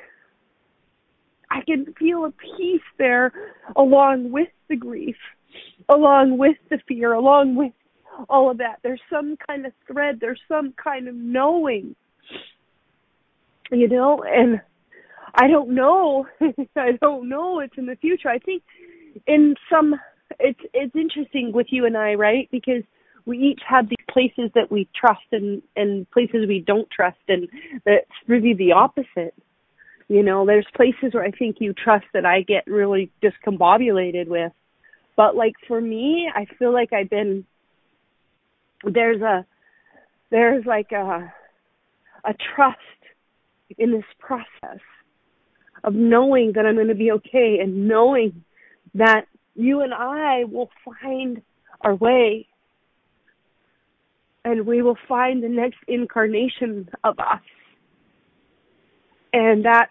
I 1.55 1.61
can 1.61 1.93
feel 1.97 2.25
a 2.25 2.31
peace 2.31 2.81
there 2.97 3.31
along 3.75 4.31
with 4.31 4.49
the 4.69 4.75
grief 4.75 5.15
along 5.89 6.37
with 6.37 6.57
the 6.69 6.79
fear, 6.87 7.13
along 7.13 7.55
with 7.55 7.73
all 8.29 8.49
of 8.49 8.57
that. 8.59 8.79
There's 8.83 9.01
some 9.09 9.37
kind 9.47 9.65
of 9.65 9.73
thread, 9.87 10.19
there's 10.19 10.41
some 10.47 10.73
kind 10.81 11.07
of 11.07 11.15
knowing. 11.15 11.95
You 13.71 13.87
know, 13.87 14.23
and 14.23 14.61
I 15.33 15.47
don't 15.47 15.71
know. 15.71 16.27
I 16.75 16.91
don't 17.01 17.27
know 17.27 17.59
It's 17.59 17.77
in 17.77 17.87
the 17.87 17.95
future. 17.95 18.29
I 18.29 18.39
think 18.39 18.63
in 19.27 19.55
some 19.71 19.95
it's 20.39 20.59
it's 20.73 20.95
interesting 20.95 21.51
with 21.51 21.67
you 21.69 21.85
and 21.85 21.97
I, 21.97 22.13
right? 22.13 22.47
Because 22.51 22.83
we 23.25 23.39
each 23.39 23.61
have 23.67 23.89
these 23.89 24.05
places 24.09 24.51
that 24.53 24.71
we 24.71 24.87
trust 24.95 25.25
and 25.31 25.63
and 25.75 26.09
places 26.11 26.45
we 26.47 26.63
don't 26.65 26.87
trust 26.91 27.17
and 27.27 27.47
that's 27.85 28.05
really 28.27 28.53
the 28.53 28.71
opposite. 28.71 29.33
You 30.07 30.21
know, 30.21 30.45
there's 30.45 30.67
places 30.75 31.13
where 31.13 31.23
I 31.23 31.31
think 31.31 31.57
you 31.59 31.73
trust 31.73 32.05
that 32.13 32.25
I 32.25 32.41
get 32.41 32.67
really 32.67 33.11
discombobulated 33.23 34.27
with. 34.27 34.51
But 35.15 35.35
like 35.35 35.53
for 35.67 35.81
me, 35.81 36.29
I 36.33 36.45
feel 36.59 36.73
like 36.73 36.93
I've 36.93 37.09
been 37.09 37.45
there's 38.83 39.21
a 39.21 39.45
there's 40.29 40.65
like 40.65 40.91
a 40.91 41.33
a 42.23 42.33
trust 42.55 42.77
in 43.77 43.91
this 43.91 44.05
process 44.19 44.81
of 45.83 45.93
knowing 45.93 46.53
that 46.55 46.65
I'm 46.65 46.75
going 46.75 46.87
to 46.87 46.95
be 46.95 47.11
okay 47.11 47.59
and 47.61 47.87
knowing 47.87 48.43
that 48.95 49.25
you 49.55 49.81
and 49.81 49.93
I 49.93 50.43
will 50.43 50.69
find 50.83 51.41
our 51.81 51.95
way. 51.95 52.47
And 54.43 54.65
we 54.67 54.81
will 54.81 54.97
find 55.07 55.43
the 55.43 55.49
next 55.49 55.77
incarnation 55.87 56.89
of 57.03 57.19
us. 57.19 57.41
And 59.33 59.65
that 59.65 59.89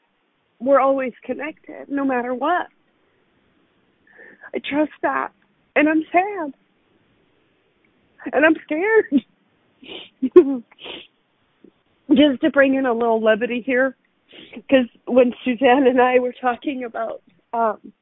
we're 0.64 0.80
always 0.80 1.12
connected 1.25 1.88
no 1.88 2.04
matter 2.04 2.35
what. 2.35 2.66
I 4.54 4.59
trust 4.59 4.92
that. 5.02 5.33
And 5.76 5.88
I'm 5.88 6.04
sad. 6.12 6.54
And 8.33 8.47
I'm 8.47 8.56
scared. 8.64 9.04
Just 12.14 12.40
to 12.42 12.50
bring 12.50 12.75
in 12.75 12.87
a 12.87 12.92
little 12.92 13.23
levity 13.23 13.62
here, 13.64 13.97
because 14.54 14.87
when 15.06 15.33
Suzanne 15.44 15.87
and 15.87 16.00
I 16.00 16.18
were 16.18 16.35
talking 16.38 16.85
about, 16.85 17.23
um, 17.52 17.92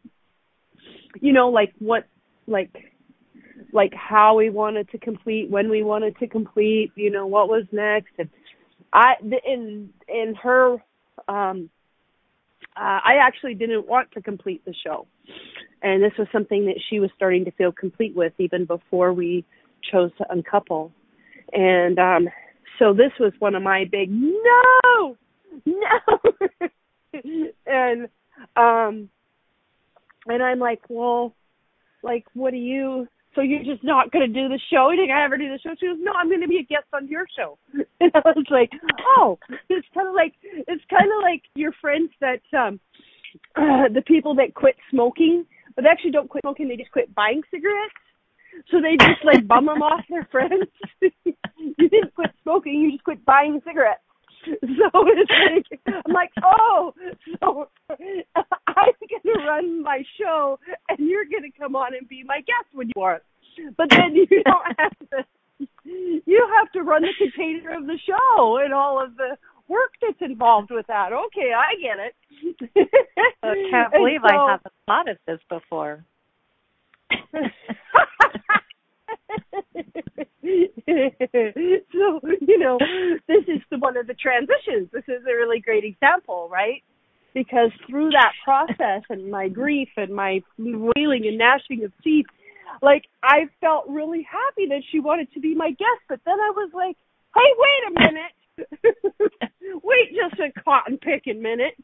you 1.21 1.33
know, 1.33 1.49
like 1.49 1.73
what, 1.79 2.07
like, 2.47 2.71
like 3.73 3.95
how 3.95 4.37
we 4.37 4.51
wanted 4.51 4.91
to 4.91 4.99
complete, 4.99 5.49
when 5.51 5.71
we 5.71 5.83
wanted 5.83 6.19
to 6.19 6.27
complete, 6.27 6.93
you 6.95 7.11
know, 7.11 7.27
what 7.27 7.49
was 7.49 7.65
next, 7.73 8.13
and 8.19 8.29
I, 8.93 9.15
in 9.47 9.91
in 10.09 10.35
her, 10.43 10.77
um, 11.29 11.71
uh, 12.77 13.01
I 13.05 13.17
actually 13.21 13.55
didn't 13.55 13.87
want 13.87 14.11
to 14.13 14.23
complete 14.23 14.65
the 14.65 14.75
show. 14.85 15.07
And 15.83 16.03
this 16.03 16.13
was 16.19 16.29
something 16.33 16.67
that 16.67 16.81
she 16.89 17.01
was 17.01 17.11
starting 17.17 17.45
to 17.45 17.51
feel 17.53 17.73
complete 17.73 18.15
with 18.15 18.33
even 18.39 18.65
before 18.65 19.13
we 19.13 19.45
chose 19.91 20.11
to 20.19 20.33
uncouple. 20.33 20.93
And 21.53 21.99
um 21.99 22.29
so 22.79 22.93
this 22.95 23.13
was 23.21 23.33
one 23.39 23.55
of 23.55 23.63
my 23.63 23.85
big 23.91 24.11
no 24.11 25.17
no. 25.67 26.69
And 27.67 28.09
um 28.57 29.11
and 30.27 30.43
i'm 30.43 30.59
like 30.59 30.81
well 30.89 31.35
like 32.03 32.25
what 32.33 32.53
do 32.53 32.57
you 32.57 33.07
so 33.35 33.41
you're 33.41 33.65
just 33.65 33.83
not 33.83 34.11
going 34.11 34.27
to 34.27 34.41
do 34.41 34.49
the 34.49 34.61
show? 34.71 34.91
You 34.91 35.03
think 35.03 35.11
I 35.11 35.25
ever 35.25 35.37
do 35.37 35.49
the 35.49 35.59
show? 35.59 35.75
She 35.79 35.87
goes, 35.87 35.97
no, 36.01 36.13
I'm 36.13 36.29
going 36.29 36.43
to 36.43 36.49
be 36.49 36.59
a 36.59 36.63
guest 36.63 36.87
on 36.93 37.09
your 37.09 37.27
show. 37.37 37.59
And 38.01 38.11
I 38.15 38.21
was 38.35 38.47
like, 38.51 38.71
oh, 39.17 39.39
it's 39.69 39.87
kind 39.95 40.09
of 40.09 40.15
like 40.15 40.35
it's 40.43 40.83
kind 40.91 41.07
of 41.07 41.23
like 41.23 41.43
your 41.55 41.73
friends 41.81 42.11
that 42.21 42.43
um 42.53 42.81
uh, 43.57 43.89
the 43.95 44.03
people 44.07 44.35
that 44.37 44.55
quit 44.55 44.77
smoking 44.91 45.47
but 45.75 45.83
they 45.83 45.89
actually 45.89 46.11
don't 46.11 46.29
quit 46.29 46.43
smoking. 46.43 46.69
They 46.69 46.77
just 46.77 46.93
quit 46.93 47.15
buying 47.15 47.43
cigarettes. 47.51 47.95
So 48.71 48.81
they 48.81 48.97
just 49.01 49.25
like 49.25 49.47
bum 49.49 49.67
them 49.67 49.83
off 49.83 50.05
their 50.11 50.29
friends. 50.31 50.69
you 51.01 51.89
didn't 51.89 52.15
quit 52.15 52.31
smoking. 52.43 52.75
You 52.75 52.93
just 52.93 53.05
quit 53.05 53.25
buying 53.25 53.61
cigarettes. 53.67 54.01
So 54.63 55.05
it's 55.07 55.31
like 55.31 55.95
I'm 56.07 56.13
like, 56.13 56.31
oh, 56.43 56.93
so 57.41 57.69
I'm 57.91 58.93
gonna 59.09 59.47
run 59.47 59.83
my 59.83 60.03
show, 60.19 60.59
and 60.89 60.99
you're 60.99 61.25
gonna 61.25 61.53
come 61.59 61.77
on 61.77 61.95
and 61.95 62.09
be 62.09 62.25
my 62.25 62.39
guest 62.39 62.69
when 62.73 62.89
you 62.89 62.93
want. 62.97 63.23
But 63.77 63.91
then 63.91 64.15
you 64.15 64.27
don't 64.45 64.79
have 64.79 64.99
to. 65.11 65.25
You 65.95 66.49
have 66.59 66.73
to 66.73 66.83
run 66.83 67.03
the 67.03 67.13
container 67.19 67.77
of 67.77 67.87
the 67.87 67.99
show 68.07 68.59
and 68.65 68.73
all 68.75 69.03
of 69.03 69.17
the 69.17 69.37
work 69.69 69.93
that's 70.01 70.21
involved 70.21 70.71
with 70.71 70.87
that. 70.89 71.13
Okay, 71.13 71.53
I 71.53 71.75
get 71.81 71.99
it. 71.99 72.15
I 73.43 73.55
can't 73.71 73.93
believe 73.93 74.23
so, 74.27 74.35
I 74.35 74.51
haven't 74.53 74.75
thought 74.87 75.09
of 75.09 75.19
this 75.27 75.41
before. 75.49 76.05
so 81.93 82.21
you 82.41 82.59
know 82.59 82.79
this 83.29 83.45
is 83.49 83.61
the 83.71 83.79
one 83.79 83.97
of 83.97 84.07
the 84.07 84.15
transitions 84.15 84.89
this 84.93 85.05
is 85.09 85.23
a 85.29 85.35
really 85.35 85.61
great 85.61 85.85
example 85.85 86.49
right 86.51 86.83
because 87.35 87.71
through 87.89 88.11
that 88.11 88.33
process 88.45 89.03
and 89.09 89.31
my 89.31 89.49
grief 89.49 89.89
and 89.97 90.15
my 90.15 90.43
wailing 90.59 91.27
and 91.27 91.39
gnashing 91.39 91.85
of 91.85 91.93
teeth, 92.03 92.27
like 92.81 93.05
I 93.23 93.49
felt 93.61 93.85
really 93.89 94.27
happy 94.31 94.67
that 94.69 94.83
she 94.91 95.01
wanted 95.01 95.33
to 95.35 95.41
be 95.41 95.55
my 95.55 95.71
guest. 95.71 96.03
But 96.09 96.21
then 96.25 96.39
I 96.39 96.53
was 96.55 96.71
like, 96.75 96.97
hey, 97.35 97.51
wait 97.59 97.83
a 97.89 97.93
minute. 98.01 99.43
wait 99.83 100.11
just 100.11 100.41
a 100.41 100.61
cotton 100.63 100.99
picking 100.99 101.43
minute. 101.43 101.75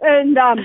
And 0.00 0.38
um 0.38 0.58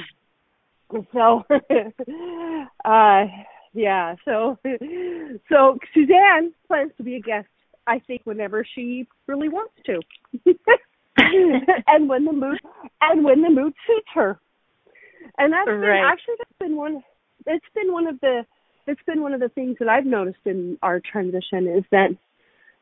so 1.13 1.43
uh 2.85 3.25
yeah, 3.73 4.15
so 4.25 4.57
so 5.49 5.77
Suzanne 5.93 6.53
plans 6.67 6.91
to 6.97 7.03
be 7.03 7.15
a 7.15 7.19
guest 7.19 7.47
I 7.85 7.99
think 7.99 8.21
whenever 8.23 8.65
she 8.75 9.07
really 9.27 9.49
wants 9.49 9.73
to. 9.85 9.99
and 11.87 12.09
when 12.09 12.25
the 12.25 12.33
mood 12.33 12.59
and 13.01 13.23
when 13.23 13.41
the 13.41 13.49
mood 13.49 13.73
suits 13.87 14.07
her. 14.13 14.39
And 15.37 15.51
that's 15.53 15.67
right. 15.67 15.79
been 15.79 16.05
actually 16.05 16.35
that's 16.37 16.59
been 16.59 16.75
one 16.75 17.03
it's 17.45 17.65
been 17.75 17.91
one 17.91 18.07
of 18.07 18.19
the 18.21 18.45
it's 18.87 19.01
been 19.05 19.21
one 19.21 19.33
of 19.33 19.39
the 19.39 19.49
things 19.49 19.77
that 19.79 19.87
I've 19.87 20.05
noticed 20.05 20.45
in 20.45 20.77
our 20.81 20.99
transition 20.99 21.67
is 21.67 21.83
that 21.91 22.09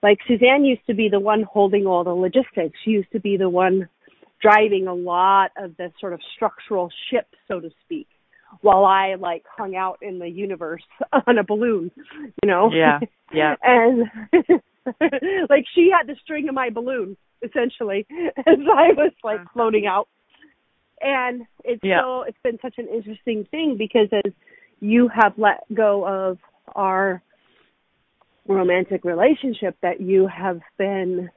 like 0.03 0.17
Suzanne 0.27 0.65
used 0.65 0.85
to 0.87 0.95
be 0.95 1.09
the 1.09 1.19
one 1.19 1.43
holding 1.43 1.85
all 1.85 2.03
the 2.03 2.11
logistics. 2.11 2.77
She 2.83 2.91
used 2.91 3.11
to 3.11 3.19
be 3.19 3.37
the 3.37 3.49
one 3.49 3.87
driving 4.41 4.87
a 4.87 4.93
lot 4.93 5.51
of 5.57 5.77
the 5.77 5.91
sort 5.99 6.13
of 6.13 6.19
structural 6.35 6.89
ship, 7.11 7.27
so 7.47 7.59
to 7.59 7.69
speak, 7.85 8.07
while 8.61 8.85
I 8.85 9.15
like 9.15 9.43
hung 9.57 9.75
out 9.75 9.99
in 10.01 10.19
the 10.19 10.27
universe 10.27 10.83
on 11.27 11.37
a 11.37 11.43
balloon, 11.43 11.91
you 12.43 12.49
know? 12.49 12.69
Yeah. 12.73 12.99
Yeah. 13.33 13.55
and 13.63 14.03
like 15.49 15.65
she 15.73 15.89
had 15.95 16.07
the 16.07 16.15
string 16.23 16.49
of 16.49 16.55
my 16.55 16.69
balloon 16.69 17.15
essentially 17.43 18.05
as 18.37 18.57
I 18.59 18.93
was 18.93 19.11
like 19.23 19.39
floating 19.53 19.87
out. 19.87 20.07
And 20.99 21.43
it's 21.63 21.83
Yeah. 21.83 22.01
so 22.01 22.21
it's 22.23 22.37
been 22.43 22.59
such 22.61 22.75
an 22.77 22.87
interesting 22.87 23.45
thing 23.49 23.75
because 23.77 24.09
as 24.11 24.31
you 24.79 25.07
have 25.07 25.33
let 25.37 25.63
go 25.73 26.05
of 26.05 26.37
our 26.75 27.21
romantic 28.47 29.05
relationship 29.05 29.77
that 29.81 30.01
you 30.01 30.27
have 30.27 30.59
been 30.77 31.29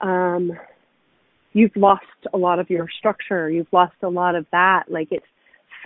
um 0.00 0.52
you've 1.52 1.74
lost 1.76 2.02
a 2.32 2.36
lot 2.36 2.58
of 2.58 2.68
your 2.68 2.88
structure 2.98 3.48
you've 3.48 3.72
lost 3.72 3.94
a 4.02 4.08
lot 4.08 4.34
of 4.34 4.44
that 4.50 4.82
like 4.88 5.08
it's 5.12 5.24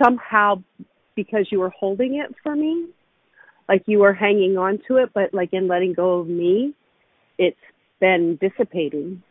somehow 0.01 0.61
because 1.15 1.47
you 1.51 1.59
were 1.59 1.71
holding 1.71 2.15
it 2.15 2.33
for 2.43 2.55
me 2.55 2.87
like 3.67 3.83
you 3.85 3.99
were 3.99 4.13
hanging 4.13 4.57
on 4.57 4.79
to 4.87 4.97
it 4.97 5.09
but 5.13 5.33
like 5.33 5.49
in 5.53 5.67
letting 5.67 5.93
go 5.93 6.19
of 6.19 6.27
me 6.27 6.73
it's 7.39 7.57
been 7.99 8.37
dissipating. 8.39 9.23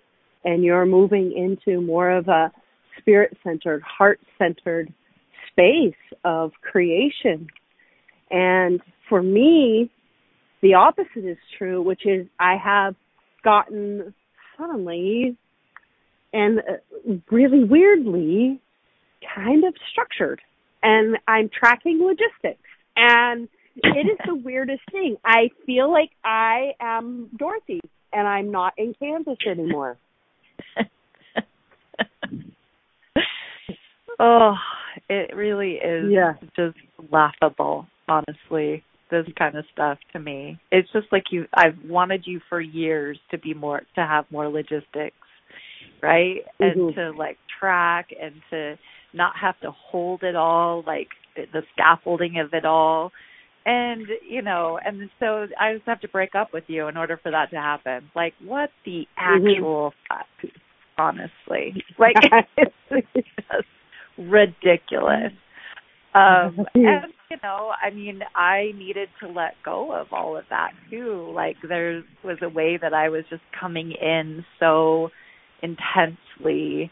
And 0.44 0.64
you're 0.64 0.86
moving 0.86 1.32
into 1.36 1.80
more 1.80 2.10
of 2.10 2.28
a 2.28 2.50
spirit 2.98 3.36
centered 3.44 3.82
heart 3.82 4.20
centered 4.38 4.92
space 5.50 5.94
of 6.24 6.52
creation. 6.62 7.48
And 8.30 8.80
for 9.08 9.22
me 9.22 9.90
the 10.60 10.74
opposite 10.74 11.24
is 11.24 11.36
true, 11.56 11.80
which 11.82 12.04
is 12.04 12.26
I 12.40 12.56
have 12.56 12.94
gotten 13.44 14.14
suddenly 14.56 15.36
and 16.32 16.58
uh, 16.58 17.12
really 17.30 17.64
weirdly 17.64 18.60
kind 19.34 19.64
of 19.64 19.74
structured 19.92 20.40
and 20.82 21.16
I'm 21.26 21.48
tracking 21.48 22.00
logistics 22.02 22.62
and 22.96 23.48
it 23.76 24.06
is 24.06 24.18
the 24.26 24.34
weirdest 24.34 24.82
thing. 24.90 25.16
I 25.24 25.50
feel 25.66 25.90
like 25.90 26.10
I 26.24 26.72
am 26.80 27.30
Dorothy 27.36 27.80
and 28.12 28.26
I'm 28.26 28.50
not 28.50 28.74
in 28.76 28.94
Kansas 28.98 29.38
anymore. 29.46 29.96
oh, 34.18 34.54
it 35.08 35.34
really 35.34 35.74
is 35.74 36.10
Yeah. 36.10 36.34
just 36.56 36.76
laughable, 37.10 37.86
honestly. 38.08 38.82
This 39.10 39.26
kind 39.38 39.56
of 39.56 39.64
stuff 39.72 39.98
to 40.12 40.18
me. 40.18 40.58
It's 40.70 40.90
just 40.92 41.06
like 41.10 41.24
you 41.30 41.46
I've 41.54 41.78
wanted 41.86 42.26
you 42.26 42.40
for 42.48 42.60
years 42.60 43.18
to 43.30 43.38
be 43.38 43.54
more 43.54 43.80
to 43.94 44.02
have 44.02 44.26
more 44.30 44.48
logistics, 44.48 45.16
right? 46.02 46.44
And 46.60 46.76
Mhm. 46.76 46.94
to 46.94 47.10
like 47.12 47.38
track 47.58 48.12
and 48.20 48.42
to 48.50 48.78
not 49.14 49.32
have 49.40 49.58
to 49.60 49.70
hold 49.70 50.22
it 50.22 50.36
all, 50.36 50.82
like 50.86 51.08
the 51.36 51.62
scaffolding 51.72 52.38
of 52.38 52.52
it 52.52 52.64
all. 52.64 53.12
And, 53.64 54.06
you 54.28 54.40
know, 54.42 54.78
and 54.84 55.10
so 55.20 55.46
I 55.60 55.74
just 55.74 55.86
have 55.86 56.00
to 56.00 56.08
break 56.08 56.34
up 56.34 56.52
with 56.52 56.64
you 56.68 56.88
in 56.88 56.96
order 56.96 57.18
for 57.22 57.30
that 57.30 57.50
to 57.50 57.56
happen. 57.56 58.10
Like 58.14 58.34
what 58.42 58.70
the 58.84 59.06
Mhm. 59.18 59.56
actual 59.56 59.94
fuck, 60.08 60.26
honestly. 60.96 61.84
Like 61.98 62.16
it's 62.56 62.74
just 63.36 63.68
ridiculous. 64.18 65.32
Um 66.14 66.66
and 66.74 67.12
you 67.30 67.36
know, 67.42 67.72
I 67.82 67.90
mean, 67.90 68.20
I 68.34 68.72
needed 68.74 69.10
to 69.20 69.28
let 69.28 69.54
go 69.64 69.92
of 69.92 70.06
all 70.12 70.36
of 70.36 70.44
that 70.48 70.70
too. 70.90 71.30
Like 71.34 71.56
there 71.68 72.02
was 72.24 72.38
a 72.42 72.48
way 72.48 72.78
that 72.80 72.94
I 72.94 73.10
was 73.10 73.24
just 73.28 73.42
coming 73.58 73.92
in 73.92 74.44
so 74.58 75.10
intensely 75.62 76.90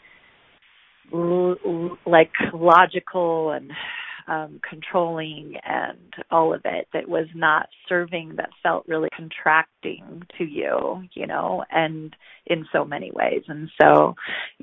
l- 1.12 1.98
like 2.06 2.32
logical 2.52 3.50
and 3.52 3.72
um 4.28 4.60
controlling 4.68 5.54
and 5.64 5.98
all 6.32 6.52
of 6.52 6.62
it 6.64 6.88
that 6.92 7.08
was 7.08 7.26
not 7.34 7.68
serving 7.88 8.34
that 8.36 8.50
felt 8.62 8.84
really 8.88 9.08
contracting 9.16 10.22
to 10.36 10.44
you 10.44 11.04
you 11.14 11.26
know 11.26 11.64
and 11.70 12.16
in 12.46 12.66
so 12.72 12.84
many 12.84 13.10
ways. 13.12 13.42
And 13.48 13.68
so 13.80 14.14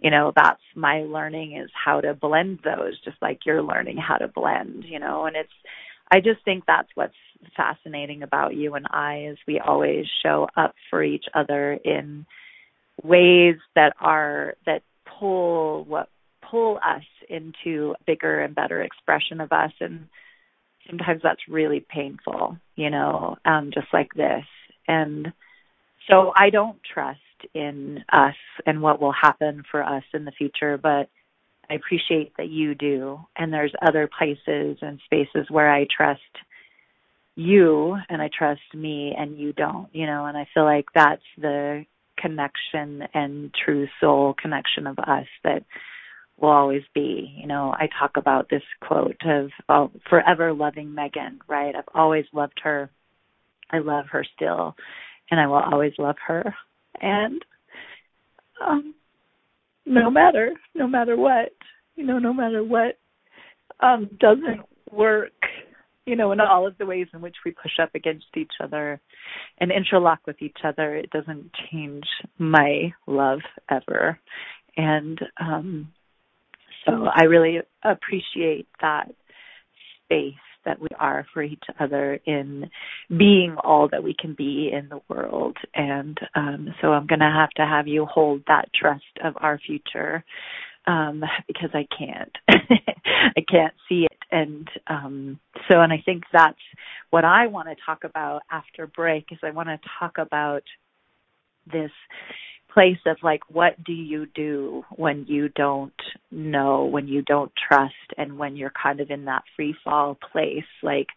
you 0.01 0.09
know 0.09 0.31
that's 0.35 0.61
my 0.75 1.01
learning 1.03 1.57
is 1.57 1.69
how 1.73 2.01
to 2.01 2.13
blend 2.13 2.59
those 2.63 2.99
just 3.03 3.17
like 3.21 3.41
you're 3.45 3.63
learning 3.63 3.97
how 3.97 4.17
to 4.17 4.27
blend 4.27 4.85
you 4.85 4.99
know. 4.99 5.25
And 5.25 5.35
it's 5.35 5.51
i 6.11 6.19
just 6.19 6.43
think 6.45 6.63
that's 6.65 6.89
what's 6.95 7.13
fascinating 7.55 8.23
about 8.23 8.55
you 8.55 8.75
and 8.75 8.85
i 8.91 9.27
is 9.31 9.37
we 9.47 9.59
always 9.59 10.05
show 10.23 10.47
up 10.55 10.75
for 10.89 11.03
each 11.03 11.25
other 11.33 11.73
in 11.83 12.25
ways 13.03 13.55
that 13.75 13.93
are 13.99 14.55
that 14.65 14.81
pull 15.19 15.83
what 15.85 16.09
pull 16.53 16.77
us 16.77 17.03
into 17.29 17.95
bigger 18.05 18.41
and 18.41 18.53
better 18.53 18.83
expression 18.83 19.41
of 19.41 19.51
us 19.51 19.71
and 19.79 20.05
sometimes 20.87 21.21
that's 21.23 21.41
really 21.49 21.79
painful 21.79 22.55
you 22.75 22.91
know 22.91 23.35
um 23.43 23.71
just 23.73 23.87
like 23.91 24.13
this. 24.15 24.45
And 24.87 25.33
so 26.07 26.31
i 26.37 26.51
don't 26.51 26.77
trust 26.93 27.19
in 27.55 28.03
us 28.11 28.35
and 28.67 28.83
what 28.83 29.01
will 29.01 29.15
happen 29.19 29.63
for 29.71 29.81
us 29.83 30.03
in 30.13 30.25
the 30.25 30.31
future 30.31 30.77
but 30.77 31.09
i 31.71 31.73
appreciate 31.73 32.33
that 32.37 32.49
you 32.49 32.75
do. 32.75 33.19
And 33.35 33.51
there's 33.51 33.73
other 33.81 34.07
places 34.15 34.77
and 34.83 34.99
spaces 35.05 35.47
where 35.49 35.73
i 35.73 35.87
trust 35.97 36.21
you 37.35 37.97
and 38.09 38.21
i 38.21 38.29
trust 38.37 38.61
me 38.75 39.15
and 39.17 39.39
you 39.39 39.53
don't 39.53 39.87
you 39.91 40.05
know 40.05 40.25
and 40.25 40.37
i 40.37 40.47
feel 40.53 40.65
like 40.65 40.85
that's 40.93 41.23
the 41.39 41.83
connection 42.15 43.01
and 43.15 43.51
true 43.65 43.87
soul 43.99 44.35
connection 44.39 44.85
of 44.85 44.99
us 44.99 45.25
that 45.43 45.63
will 46.37 46.49
always 46.49 46.83
be. 46.93 47.33
You 47.39 47.47
know, 47.47 47.73
I 47.77 47.87
talk 47.99 48.17
about 48.17 48.49
this 48.49 48.63
quote 48.81 49.17
of 49.25 49.49
oh, 49.69 49.91
forever 50.09 50.53
loving 50.53 50.93
Megan, 50.93 51.39
right? 51.47 51.75
I've 51.75 51.83
always 51.93 52.25
loved 52.33 52.59
her. 52.63 52.89
I 53.71 53.79
love 53.79 54.05
her 54.11 54.25
still, 54.35 54.75
and 55.31 55.39
I 55.39 55.47
will 55.47 55.55
always 55.55 55.93
love 55.97 56.15
her. 56.27 56.53
And 57.01 57.43
um 58.65 58.93
no 59.85 60.09
matter 60.09 60.53
no 60.75 60.87
matter 60.87 61.17
what, 61.17 61.53
you 61.95 62.05
know, 62.05 62.19
no 62.19 62.33
matter 62.33 62.63
what 62.63 62.97
um 63.79 64.09
doesn't 64.19 64.61
work, 64.91 65.31
you 66.05 66.15
know, 66.15 66.31
in 66.31 66.39
all 66.39 66.67
of 66.67 66.77
the 66.77 66.85
ways 66.85 67.07
in 67.13 67.21
which 67.21 67.35
we 67.45 67.51
push 67.51 67.79
up 67.81 67.89
against 67.95 68.25
each 68.35 68.51
other 68.61 68.99
and 69.59 69.71
interlock 69.71 70.19
with 70.27 70.41
each 70.41 70.57
other, 70.63 70.95
it 70.95 71.09
doesn't 71.09 71.49
change 71.71 72.05
my 72.37 72.93
love 73.07 73.39
ever. 73.69 74.19
And 74.77 75.19
um 75.39 75.91
so 76.85 77.07
I 77.13 77.23
really 77.23 77.59
appreciate 77.83 78.67
that 78.81 79.13
space 80.05 80.35
that 80.65 80.79
we 80.79 80.87
are 80.97 81.25
for 81.33 81.43
each 81.43 81.63
other 81.79 82.19
in 82.25 82.69
being 83.09 83.55
all 83.63 83.89
that 83.91 84.03
we 84.03 84.15
can 84.17 84.33
be 84.33 84.71
in 84.71 84.89
the 84.89 85.01
world. 85.09 85.57
And 85.75 86.17
um, 86.35 86.73
so 86.81 86.89
I'm 86.93 87.07
going 87.07 87.19
to 87.19 87.25
have 87.25 87.49
to 87.51 87.65
have 87.65 87.87
you 87.87 88.05
hold 88.05 88.43
that 88.47 88.69
trust 88.73 89.03
of 89.23 89.33
our 89.37 89.59
future 89.59 90.23
um, 90.87 91.23
because 91.47 91.69
I 91.73 91.85
can't. 91.97 92.35
I 92.47 93.41
can't 93.49 93.73
see 93.89 94.05
it. 94.05 94.17
And 94.31 94.67
um, 94.87 95.39
so, 95.69 95.81
and 95.81 95.93
I 95.93 96.01
think 96.03 96.23
that's 96.31 96.57
what 97.09 97.25
I 97.25 97.47
want 97.47 97.69
to 97.69 97.75
talk 97.85 98.03
about 98.03 98.41
after 98.51 98.87
break 98.87 99.25
is 99.31 99.39
I 99.43 99.51
want 99.51 99.69
to 99.69 99.79
talk 99.99 100.17
about 100.17 100.63
this 101.71 101.91
place 102.73 102.97
of 103.05 103.17
like 103.21 103.41
what 103.49 103.81
do 103.83 103.93
you 103.93 104.25
do 104.33 104.83
when 104.95 105.25
you 105.27 105.49
don't 105.49 105.93
know 106.31 106.85
when 106.85 107.07
you 107.07 107.21
don't 107.21 107.51
trust 107.67 107.93
and 108.17 108.37
when 108.37 108.55
you're 108.55 108.71
kind 108.71 108.99
of 108.99 109.11
in 109.11 109.25
that 109.25 109.43
free 109.55 109.75
fall 109.83 110.17
place 110.31 110.63
like 110.81 111.07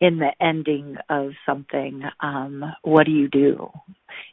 in 0.00 0.18
the 0.18 0.30
ending 0.40 0.96
of 1.08 1.30
something, 1.46 2.02
um, 2.20 2.64
what 2.82 3.06
do 3.06 3.12
you 3.12 3.28
do 3.28 3.70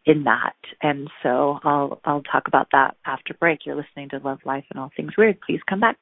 in 0.06 0.26
that? 0.26 0.56
And 0.82 1.10
so 1.22 1.60
I'll 1.64 2.02
I'll 2.04 2.24
talk 2.24 2.48
about 2.48 2.68
that 2.72 2.96
after 3.06 3.34
break. 3.34 3.66
You're 3.66 3.76
listening 3.76 4.10
to 4.10 4.18
Love 4.18 4.40
Life 4.46 4.66
and 4.72 4.80
All 4.80 4.92
Things 4.96 5.14
Weird. 5.18 5.40
Please 5.42 5.62
come 5.68 5.80
back. 5.80 5.98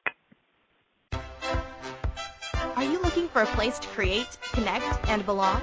Are 2.76 2.84
you 2.84 3.00
looking 3.02 3.28
for 3.28 3.42
a 3.42 3.46
place 3.46 3.78
to 3.78 3.88
create, 3.88 4.38
connect, 4.54 5.08
and 5.08 5.24
belong? 5.24 5.62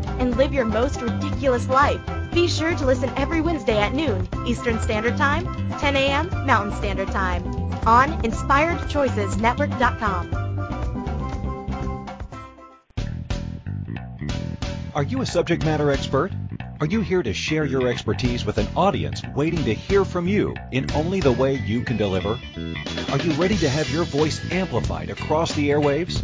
and 0.21 0.37
live 0.37 0.53
your 0.53 0.65
most 0.65 1.01
ridiculous 1.01 1.67
life. 1.67 1.99
Be 2.31 2.47
sure 2.47 2.75
to 2.75 2.85
listen 2.85 3.11
every 3.17 3.41
Wednesday 3.41 3.79
at 3.79 3.95
noon 3.95 4.29
Eastern 4.45 4.79
Standard 4.79 5.17
Time, 5.17 5.47
10 5.79 5.95
a.m. 5.95 6.29
Mountain 6.45 6.77
Standard 6.77 7.07
Time 7.09 7.43
on 7.87 8.21
InspiredChoicesNetwork.com. 8.21 10.37
Are 14.93 15.03
you 15.03 15.21
a 15.21 15.25
subject 15.25 15.63
matter 15.65 15.89
expert? 15.89 16.31
Are 16.79 16.85
you 16.85 17.01
here 17.01 17.23
to 17.23 17.33
share 17.33 17.65
your 17.65 17.87
expertise 17.87 18.45
with 18.45 18.59
an 18.59 18.67
audience 18.75 19.23
waiting 19.35 19.63
to 19.63 19.73
hear 19.73 20.05
from 20.05 20.27
you 20.27 20.53
in 20.71 20.91
only 20.91 21.19
the 21.19 21.31
way 21.31 21.55
you 21.55 21.81
can 21.81 21.97
deliver? 21.97 22.39
Are 23.09 23.17
you 23.17 23.31
ready 23.33 23.57
to 23.57 23.69
have 23.69 23.89
your 23.89 24.03
voice 24.03 24.39
amplified 24.51 25.09
across 25.09 25.53
the 25.53 25.69
airwaves? 25.69 26.23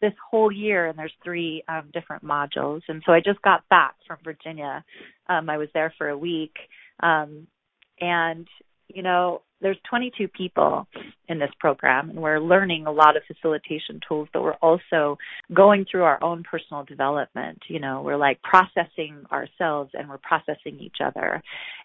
this 0.00 0.12
whole 0.30 0.52
year, 0.52 0.86
and 0.86 0.98
there's 0.98 1.12
three 1.24 1.64
um, 1.68 1.90
different 1.92 2.24
modules. 2.24 2.82
And 2.88 3.02
so 3.04 3.12
I 3.12 3.20
just 3.20 3.42
got 3.42 3.68
back 3.68 3.94
from 4.06 4.18
Virginia. 4.22 4.84
Um, 5.28 5.50
I 5.50 5.58
was 5.58 5.68
there 5.74 5.92
for 5.98 6.08
a 6.08 6.18
week, 6.18 6.56
um, 7.00 7.46
and 8.00 8.46
you 8.88 9.02
know 9.02 9.42
there's 9.60 9.78
22 9.90 10.28
people 10.28 10.86
in 11.28 11.40
this 11.40 11.50
program 11.58 12.10
and 12.10 12.20
we're 12.20 12.38
learning 12.38 12.86
a 12.86 12.92
lot 12.92 13.16
of 13.16 13.22
facilitation 13.26 14.00
tools 14.06 14.28
but 14.32 14.42
we're 14.42 14.52
also 14.54 15.18
going 15.52 15.84
through 15.90 16.04
our 16.04 16.22
own 16.22 16.44
personal 16.48 16.84
development. 16.84 17.58
You 17.68 17.80
know 17.80 18.02
we're 18.02 18.16
like 18.16 18.40
processing 18.42 19.24
ourselves 19.32 19.90
and 19.94 20.08
we're 20.08 20.18
processing 20.18 20.78
each 20.80 20.98
other. 21.04 21.42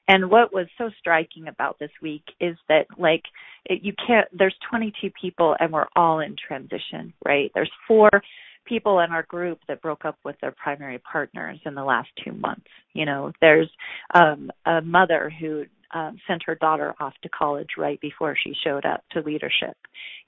And 0.08 0.30
what 0.30 0.54
was 0.54 0.68
so 0.78 0.90
striking 1.00 1.48
about 1.48 1.80
this 1.80 1.92
week 2.02 2.24
is 2.40 2.58
that 2.68 2.86
like 2.98 3.24
it, 3.66 3.84
you 3.84 3.94
can't 4.06 4.28
there's 4.38 4.56
22 4.70 5.12
people 5.20 5.56
and 5.60 5.72
we're 5.72 5.88
all 5.96 6.20
in 6.20 6.36
transition 6.48 7.14
right? 7.26 7.52
There's 7.54 7.72
four 7.88 8.10
people 8.66 9.00
in 9.00 9.12
our 9.12 9.24
group 9.24 9.60
that 9.68 9.82
broke 9.82 10.06
up 10.06 10.18
with 10.24 10.36
their 10.42 10.52
primary 10.52 11.00
partners 11.00 11.60
in 11.66 11.76
the 11.76 11.84
last 11.84 12.10
two 12.24 12.32
months. 12.32 12.66
You 12.94 13.06
know, 13.06 13.32
there's 13.42 13.70
um, 14.14 14.52
a 14.66 14.82
mother 14.82 15.32
who 15.40 15.66
um, 15.94 16.18
sent 16.28 16.44
her 16.46 16.56
daughter 16.56 16.94
off 17.00 17.14
to 17.24 17.30
college 17.30 17.72
right 17.78 18.00
before 18.02 18.36
she 18.42 18.54
showed 18.64 18.86
up 18.86 19.04
to 19.12 19.22
leadership. 19.22 19.78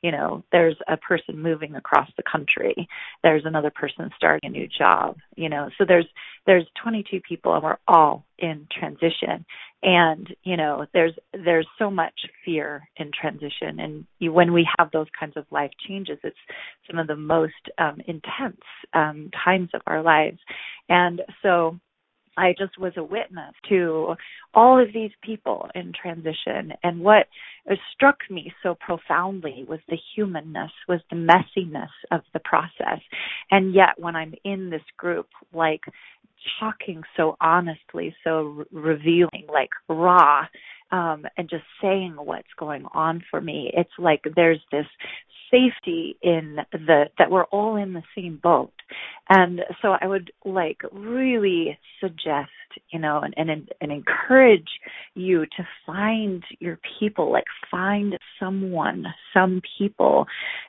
You 0.02 0.12
know, 0.12 0.44
there's 0.52 0.76
a 0.88 0.98
person 0.98 1.42
moving 1.42 1.76
across 1.76 2.10
the 2.16 2.24
country. 2.30 2.88
There's 3.24 3.46
another 3.46 3.72
person 3.72 4.12
starting 4.16 4.50
a 4.50 4.54
new 4.54 4.68
job. 4.68 5.18
You 5.36 5.50
know, 5.50 5.70
so 5.78 5.86
there's 5.88 6.06
there's 6.46 6.68
22 6.84 7.22
people, 7.28 7.56
and 7.56 7.64
we're 7.64 7.78
all 7.88 8.26
in 8.38 8.68
transition. 8.72 9.46
And 9.82 10.36
you 10.44 10.58
know, 10.58 10.86
there's 10.94 11.14
there's 11.34 11.68
so 11.80 11.90
much 11.90 12.14
fear 12.44 12.88
in 12.98 13.12
transition, 13.20 13.80
and 13.80 14.06
you, 14.20 14.32
when 14.32 14.54
we 14.54 14.68
have 14.78 14.92
those 14.92 15.08
kinds 15.20 15.38
of 15.38 15.46
life 15.52 15.72
changes, 15.88 16.20
it's 16.24 16.38
some 16.90 17.00
of 17.00 17.08
the 17.08 17.16
most 17.16 17.54
um, 17.78 18.00
intense 18.08 18.62
um, 18.94 19.32
times 19.44 19.70
of 19.74 19.82
our 19.88 20.04
lives. 20.04 20.40
And 20.90 21.22
so 21.42 21.80
I 22.38 22.54
just 22.58 22.78
was 22.78 22.94
a 22.98 23.04
witness 23.04 23.54
to 23.70 24.16
all 24.54 24.82
of 24.82 24.94
these 24.94 25.12
people 25.22 25.70
in 25.76 25.94
transition. 26.00 26.74
And 26.84 27.02
what 27.02 27.28
struck 27.94 28.18
me 28.30 28.54
so 28.64 28.76
profoundly 28.76 29.66
was 29.68 29.80
the 29.90 29.98
humanness, 30.16 30.72
was 30.88 31.02
the 31.10 31.16
messiness 31.16 31.90
of 32.12 32.22
the 32.34 32.40
process. 32.40 33.00
And 33.52 33.74
yet, 33.74 33.98
when 33.98 34.16
I'm 34.16 34.34
in 34.44 34.70
this 34.70 34.82
group, 34.98 35.28
like 35.54 35.82
talking 36.60 37.02
so 37.18 37.38
honestly, 37.42 38.16
so 38.24 38.66
revealing, 38.72 39.46
like 39.52 39.72
raw, 39.90 40.46
um, 40.92 41.26
and 41.38 41.50
just 41.50 41.64
saying 41.82 42.16
what's 42.18 42.48
going 42.58 42.86
on 42.94 43.24
for 43.30 43.42
me, 43.42 43.72
it's 43.74 43.90
like 43.98 44.22
there's 44.36 44.62
this 44.72 44.86
safety 45.52 46.18
in 46.22 46.58
the 46.72 47.06
that 47.18 47.32
we're 47.32 47.46
all 47.46 47.76
in 47.76 47.94
the 47.94 48.04
same 48.16 48.40
boat 48.42 48.74
And 49.30 49.62
so 49.82 49.96
I 50.00 50.08
would 50.08 50.32
like 50.44 50.82
really 50.92 51.78
suggest, 52.00 52.50
you 52.92 53.00
know, 53.00 53.22
and, 53.22 53.34
and, 53.38 53.70
and 53.82 53.92
encourage 53.92 54.68
you 55.14 55.46
to 55.46 55.68
find 55.86 56.44
your 56.60 56.80
people, 57.00 57.32
like 57.32 57.46
find 57.72 58.18
someone, 58.40 59.06
some 59.34 59.62
people 59.78 60.26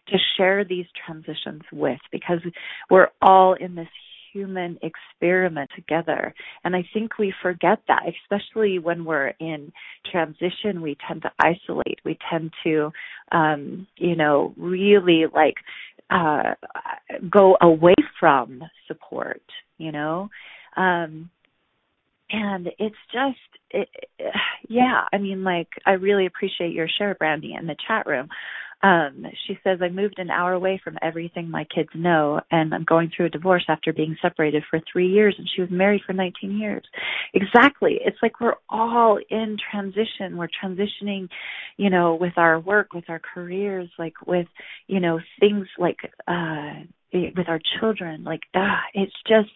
to 0.08 0.16
share 0.36 0.64
these 0.64 0.86
transitions 1.04 1.62
with 1.72 2.00
because 2.10 2.40
we're 2.90 3.08
all 3.20 3.54
in 3.54 3.74
this 3.74 3.88
human 4.32 4.78
experiment 4.82 5.70
together. 5.74 6.34
And 6.62 6.76
I 6.76 6.84
think 6.92 7.18
we 7.18 7.32
forget 7.42 7.78
that, 7.88 8.02
especially 8.06 8.78
when 8.78 9.04
we're 9.04 9.32
in 9.40 9.72
transition, 10.10 10.82
we 10.82 10.96
tend 11.08 11.22
to 11.22 11.32
isolate. 11.40 12.00
We 12.04 12.18
tend 12.30 12.52
to, 12.64 12.92
um, 13.32 13.86
you 13.96 14.14
know, 14.14 14.52
really 14.58 15.24
like, 15.32 15.54
uh, 16.10 16.54
go 17.30 17.56
away 17.60 17.94
from 18.18 18.62
support, 18.86 19.42
you 19.78 19.92
know? 19.92 20.28
Um, 20.76 21.30
and 22.30 22.68
it's 22.78 22.96
just, 23.12 23.38
it, 23.70 23.88
yeah, 24.68 25.04
I 25.12 25.18
mean, 25.18 25.44
like, 25.44 25.68
I 25.84 25.92
really 25.92 26.26
appreciate 26.26 26.72
your 26.72 26.88
share, 26.88 27.14
Brandy, 27.14 27.54
in 27.58 27.66
the 27.66 27.76
chat 27.86 28.06
room 28.06 28.28
um, 28.82 29.24
she 29.46 29.58
says, 29.64 29.78
I 29.82 29.88
moved 29.88 30.18
an 30.18 30.30
hour 30.30 30.52
away 30.52 30.80
from 30.82 30.98
everything 31.00 31.50
my 31.50 31.64
kids 31.74 31.88
know, 31.94 32.40
and 32.50 32.74
I'm 32.74 32.84
going 32.84 33.10
through 33.14 33.26
a 33.26 33.30
divorce 33.30 33.64
after 33.68 33.92
being 33.92 34.16
separated 34.20 34.64
for 34.68 34.80
three 34.92 35.08
years, 35.08 35.34
and 35.38 35.48
she 35.54 35.62
was 35.62 35.70
married 35.70 36.02
for 36.06 36.12
19 36.12 36.58
years. 36.58 36.84
Exactly. 37.32 37.98
It's 38.04 38.18
like 38.22 38.40
we're 38.40 38.56
all 38.68 39.18
in 39.30 39.56
transition. 39.70 40.36
We're 40.36 40.48
transitioning, 40.62 41.28
you 41.78 41.88
know, 41.88 42.14
with 42.14 42.34
our 42.36 42.60
work, 42.60 42.92
with 42.92 43.08
our 43.08 43.20
careers, 43.34 43.88
like 43.98 44.14
with, 44.26 44.46
you 44.88 45.00
know, 45.00 45.20
things 45.40 45.66
like, 45.78 45.98
uh, 46.28 46.74
with 47.12 47.48
our 47.48 47.60
children. 47.80 48.24
Like, 48.24 48.42
ah, 48.54 48.80
it's 48.92 49.16
just, 49.26 49.50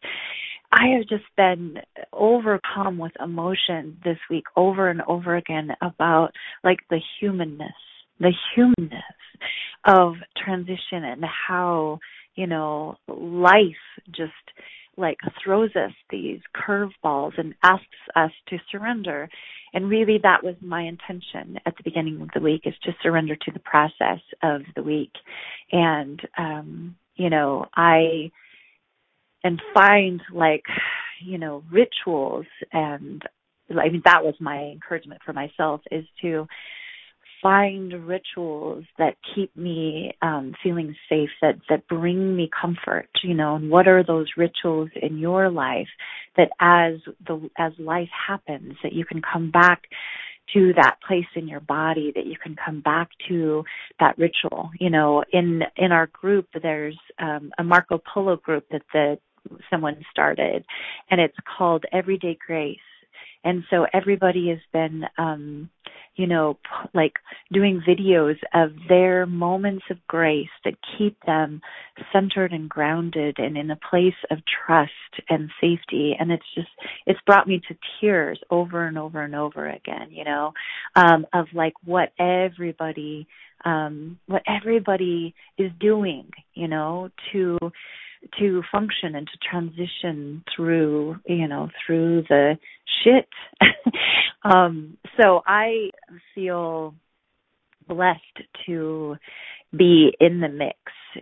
I 0.73 0.97
have 0.97 1.09
just 1.09 1.25
been 1.37 1.79
overcome 2.13 2.97
with 2.99 3.13
emotion 3.23 3.99
this 4.03 4.19
week 4.31 4.45
over 4.57 4.89
and 4.89 5.03
over 5.03 5.37
again 5.37 5.73
about 5.83 6.31
like 6.65 6.79
the 6.89 7.01
humanness 7.19 7.75
the 8.21 8.33
humanness 8.55 9.03
of 9.85 10.15
transition 10.37 11.05
and 11.05 11.25
how, 11.25 11.99
you 12.35 12.47
know, 12.47 12.97
life 13.09 13.55
just 14.11 14.33
like 14.97 15.17
throws 15.43 15.71
us 15.77 15.93
these 16.11 16.41
curveballs 16.55 17.33
and 17.39 17.55
asks 17.63 17.87
us 18.15 18.31
to 18.49 18.59
surrender. 18.71 19.29
And 19.73 19.89
really 19.89 20.19
that 20.23 20.45
was 20.45 20.57
my 20.61 20.83
intention 20.83 21.59
at 21.65 21.77
the 21.77 21.83
beginning 21.83 22.21
of 22.21 22.29
the 22.35 22.41
week 22.41 22.63
is 22.65 22.75
to 22.85 22.93
surrender 23.03 23.37
to 23.37 23.51
the 23.53 23.61
process 23.61 24.21
of 24.43 24.63
the 24.77 24.83
week. 24.83 25.13
And 25.73 26.21
um, 26.37 26.97
you 27.17 27.31
know, 27.31 27.67
I 27.75 28.31
and 29.43 29.61
find 29.73 30.21
like, 30.33 30.65
you 31.25 31.39
know, 31.39 31.63
rituals 31.71 32.47
and 32.73 33.23
I 33.71 33.89
mean 33.89 34.03
that 34.05 34.25
was 34.25 34.35
my 34.41 34.59
encouragement 34.59 35.23
for 35.25 35.33
myself 35.33 35.81
is 35.91 36.05
to 36.23 36.47
find 37.43 38.07
rituals 38.07 38.85
that 38.99 39.17
keep 39.35 39.57
me 39.57 40.13
um, 40.23 40.55
feeling 40.63 40.95
safe, 41.09 41.31
that 41.43 41.57
that 41.69 41.89
bring 41.89 42.37
me 42.37 42.49
comfort. 42.61 43.09
You 43.23 43.35
know, 43.35 43.57
and 43.57 43.71
what 43.71 43.89
are 43.89 44.05
those 44.05 44.29
rituals 44.37 44.91
in 45.01 45.19
your 45.19 45.51
life 45.51 45.89
that 46.37 46.51
as 46.61 46.95
the 47.27 47.49
as 47.59 47.73
life 47.79 48.11
happens, 48.29 48.75
that 48.83 48.93
you 48.93 49.05
can 49.05 49.23
come 49.23 49.51
back 49.51 49.83
to 50.55 50.73
that 50.75 50.97
place 51.07 51.27
in 51.37 51.47
your 51.47 51.61
body 51.61 52.13
that 52.15 52.27
you 52.27 52.37
can 52.43 52.57
come 52.57 52.81
back 52.81 53.09
to 53.29 53.63
that 54.01 54.19
ritual 54.19 54.71
you 54.81 54.91
know 54.91 55.23
in 55.33 55.63
in 55.77 55.93
our 55.93 56.09
group 56.09 56.47
there's 56.63 56.99
um 57.21 57.53
a 57.59 57.63
marco 57.65 58.01
polo 58.13 58.37
group 58.37 58.65
that 58.71 58.83
the 58.93 59.17
someone 59.71 59.97
started 60.11 60.65
and 61.11 61.21
it's 61.21 61.37
called 61.57 61.85
everyday 61.93 62.37
grace 62.47 62.79
and 63.45 63.65
so 63.71 63.87
everybody 63.93 64.49
has 64.49 64.59
been 64.73 65.05
um 65.19 65.71
you 66.17 66.27
know 66.27 66.59
like 66.95 67.15
doing 67.53 67.83
videos 67.87 68.37
of 68.55 68.71
their 68.89 69.27
moments 69.27 69.85
of 69.91 69.97
grace 70.07 70.49
that 70.65 70.75
keep 70.99 71.17
them 71.27 71.61
centered 72.13 72.53
and 72.53 72.69
grounded 72.69 73.39
and 73.39 73.57
in 73.57 73.71
a 73.71 73.77
place 73.77 74.15
of 74.31 74.39
trust 74.67 74.93
and 75.29 75.51
safety. 75.61 76.17
And 76.19 76.31
it's 76.31 76.45
just 76.55 76.69
it's 77.07 77.21
brought 77.27 77.49
me 77.49 77.61
to 77.69 77.77
tears 78.01 78.41
over 78.51 78.87
and 78.87 78.99
over 78.99 79.23
and 79.23 79.35
over 79.35 79.69
again 79.69 80.09
you 80.11 80.25
know 80.25 80.53
um 80.97 81.27
of 81.33 81.47
like 81.55 81.75
what 81.85 82.13
everybody 82.19 83.27
um 83.65 84.19
what 84.27 84.43
everybody 84.47 85.35
is 85.59 85.71
doing 85.79 86.31
you 86.55 86.69
know 86.69 87.11
to 87.33 87.59
to 88.39 88.63
function 88.71 89.15
and 89.15 89.27
to 89.27 89.39
transition 89.49 90.45
through, 90.55 91.17
you 91.27 91.49
know, 91.49 91.69
through 91.85 92.23
the 92.29 92.59
shit. 93.03 93.29
um, 94.45 94.97
so 95.21 95.43
I 95.47 95.91
feel 96.35 96.95
blessed 97.89 98.21
to 98.67 99.17
be 99.77 100.13
in 100.21 100.41
the 100.41 100.49
mix, 100.49 100.79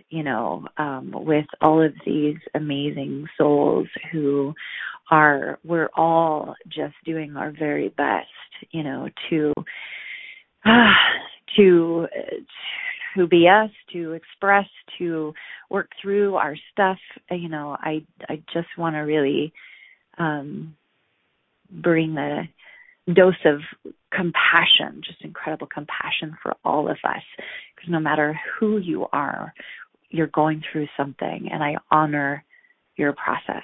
you 0.09 0.23
know, 0.23 0.65
um, 0.77 1.11
with 1.13 1.45
all 1.61 1.83
of 1.83 1.93
these 2.05 2.37
amazing 2.55 3.27
souls 3.37 3.87
who 4.11 4.53
are, 5.11 5.59
we're 5.63 5.89
all 5.95 6.55
just 6.67 6.95
doing 7.05 7.35
our 7.35 7.51
very 7.51 7.89
best, 7.89 8.27
you 8.71 8.83
know, 8.83 9.09
to, 9.29 9.53
uh, 10.65 10.93
to, 11.57 12.07
to 12.07 12.45
be 13.27 13.47
us, 13.47 13.71
to 13.93 14.13
express, 14.13 14.67
to 14.97 15.33
work 15.69 15.89
through 16.01 16.35
our 16.35 16.55
stuff. 16.71 16.97
You 17.31 17.49
know, 17.49 17.75
I 17.79 18.05
I 18.27 18.41
just 18.53 18.67
want 18.77 18.95
to 18.95 18.99
really 18.99 19.53
um, 20.17 20.75
bring 21.71 22.17
a 22.17 22.49
dose 23.11 23.43
of 23.45 23.61
compassion, 24.11 25.01
just 25.03 25.23
incredible 25.23 25.67
compassion 25.67 26.37
for 26.41 26.55
all 26.63 26.89
of 26.89 26.97
us, 27.03 27.23
because 27.75 27.89
no 27.89 27.99
matter 27.99 28.39
who 28.59 28.77
you 28.77 29.07
are, 29.11 29.53
you're 30.09 30.27
going 30.27 30.63
through 30.71 30.87
something, 30.97 31.49
and 31.51 31.63
I 31.63 31.77
honor 31.91 32.43
your 32.95 33.13
process. 33.13 33.63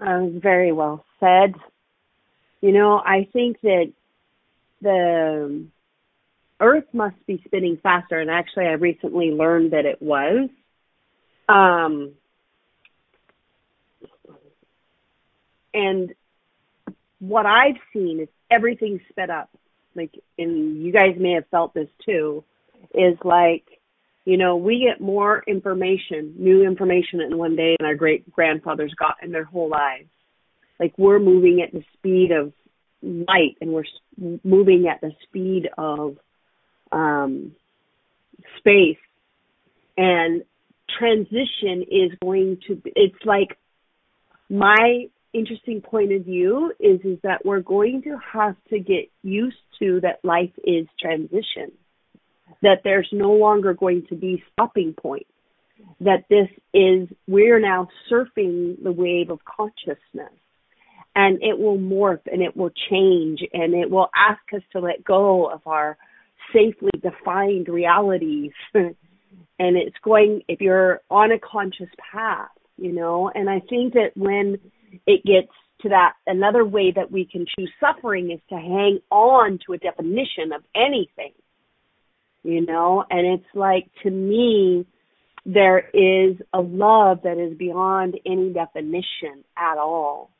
Uh, 0.00 0.26
very 0.40 0.72
well 0.72 1.04
said. 1.20 1.54
You 2.60 2.72
know, 2.72 2.98
I 2.98 3.28
think 3.32 3.60
that 3.62 3.92
the 4.82 5.64
Earth 6.60 6.84
must 6.92 7.16
be 7.26 7.42
spinning 7.44 7.78
faster, 7.82 8.20
and 8.20 8.30
actually, 8.30 8.66
I 8.66 8.72
recently 8.72 9.30
learned 9.30 9.72
that 9.72 9.86
it 9.86 10.02
was. 10.02 10.48
Um, 11.48 12.12
and 15.74 16.14
what 17.18 17.46
I've 17.46 17.76
seen 17.92 18.20
is 18.20 18.28
everything 18.50 19.00
sped 19.10 19.30
up. 19.30 19.50
Like, 19.94 20.12
and 20.38 20.82
you 20.82 20.92
guys 20.92 21.16
may 21.18 21.32
have 21.32 21.46
felt 21.50 21.74
this 21.74 21.88
too, 22.06 22.44
is 22.94 23.18
like, 23.24 23.64
you 24.24 24.36
know, 24.36 24.56
we 24.56 24.86
get 24.88 25.00
more 25.00 25.42
information, 25.46 26.34
new 26.38 26.64
information 26.64 27.20
in 27.20 27.36
one 27.36 27.56
day 27.56 27.76
than 27.78 27.86
our 27.86 27.94
great 27.94 28.30
grandfathers 28.32 28.94
got 28.94 29.16
in 29.22 29.32
their 29.32 29.44
whole 29.44 29.68
lives. 29.68 30.08
Like, 30.78 30.94
we're 30.96 31.18
moving 31.18 31.60
at 31.60 31.72
the 31.72 31.84
speed 31.94 32.30
of 32.30 32.52
light 33.02 33.56
and 33.60 33.72
we're 33.72 33.84
moving 34.44 34.86
at 34.88 35.00
the 35.00 35.12
speed 35.24 35.68
of 35.76 36.16
um, 36.90 37.52
space. 38.58 38.98
And 39.96 40.42
transition 40.98 41.84
is 41.90 42.12
going 42.22 42.58
to 42.68 42.76
be, 42.76 42.92
it's 42.94 43.24
like 43.24 43.58
my 44.48 45.06
interesting 45.32 45.80
point 45.80 46.12
of 46.12 46.24
view 46.24 46.72
is 46.78 47.00
is 47.04 47.18
that 47.22 47.44
we're 47.44 47.60
going 47.60 48.02
to 48.02 48.18
have 48.32 48.56
to 48.68 48.78
get 48.78 49.10
used 49.22 49.56
to 49.78 50.00
that 50.00 50.22
life 50.22 50.52
is 50.64 50.86
transition 51.00 51.72
that 52.60 52.82
there's 52.84 53.08
no 53.12 53.32
longer 53.32 53.72
going 53.72 54.06
to 54.08 54.14
be 54.14 54.42
stopping 54.52 54.92
point 54.92 55.26
that 56.00 56.24
this 56.28 56.48
is 56.74 57.08
we're 57.26 57.58
now 57.58 57.88
surfing 58.10 58.82
the 58.82 58.92
wave 58.92 59.30
of 59.30 59.40
consciousness 59.44 60.32
and 61.14 61.42
it 61.42 61.58
will 61.58 61.78
morph 61.78 62.20
and 62.30 62.42
it 62.42 62.56
will 62.56 62.70
change 62.90 63.40
and 63.52 63.74
it 63.74 63.90
will 63.90 64.08
ask 64.16 64.40
us 64.54 64.62
to 64.72 64.80
let 64.80 65.04
go 65.04 65.46
of 65.46 65.60
our 65.66 65.96
safely 66.52 66.90
defined 67.02 67.68
realities. 67.68 68.52
And 69.58 69.76
it's 69.76 69.96
going 70.02 70.42
if 70.48 70.60
you're 70.60 71.02
on 71.08 71.30
a 71.30 71.38
conscious 71.38 71.88
path 72.12 72.48
you 72.76 72.92
know 72.92 73.30
and 73.34 73.48
i 73.48 73.60
think 73.60 73.94
that 73.94 74.10
when 74.16 74.58
it 75.06 75.22
gets 75.24 75.52
to 75.80 75.88
that 75.88 76.12
another 76.26 76.64
way 76.64 76.92
that 76.94 77.10
we 77.10 77.24
can 77.24 77.46
choose 77.56 77.70
suffering 77.80 78.30
is 78.30 78.40
to 78.48 78.56
hang 78.56 78.98
on 79.10 79.58
to 79.66 79.72
a 79.72 79.78
definition 79.78 80.52
of 80.54 80.62
anything 80.74 81.32
you 82.42 82.64
know 82.64 83.04
and 83.10 83.26
it's 83.26 83.54
like 83.54 83.88
to 84.02 84.10
me 84.10 84.86
there 85.44 85.78
is 85.92 86.36
a 86.52 86.60
love 86.60 87.20
that 87.24 87.38
is 87.38 87.56
beyond 87.58 88.18
any 88.24 88.52
definition 88.52 89.44
at 89.56 89.76
all 89.76 90.30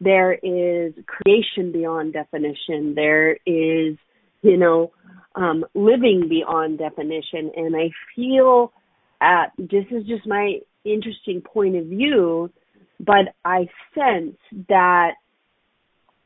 there 0.00 0.32
is 0.32 0.92
creation 1.06 1.72
beyond 1.72 2.12
definition. 2.12 2.94
There 2.94 3.32
is, 3.46 3.96
you 4.42 4.56
know, 4.56 4.92
um, 5.34 5.64
living 5.74 6.26
beyond 6.28 6.78
definition. 6.78 7.50
And 7.56 7.74
I 7.76 7.90
feel 8.14 8.72
at 9.20 9.52
this 9.58 9.84
is 9.90 10.06
just 10.06 10.26
my 10.26 10.58
interesting 10.84 11.40
point 11.40 11.76
of 11.76 11.86
view, 11.86 12.50
but 13.00 13.34
I 13.44 13.68
sense 13.94 14.36
that 14.68 15.12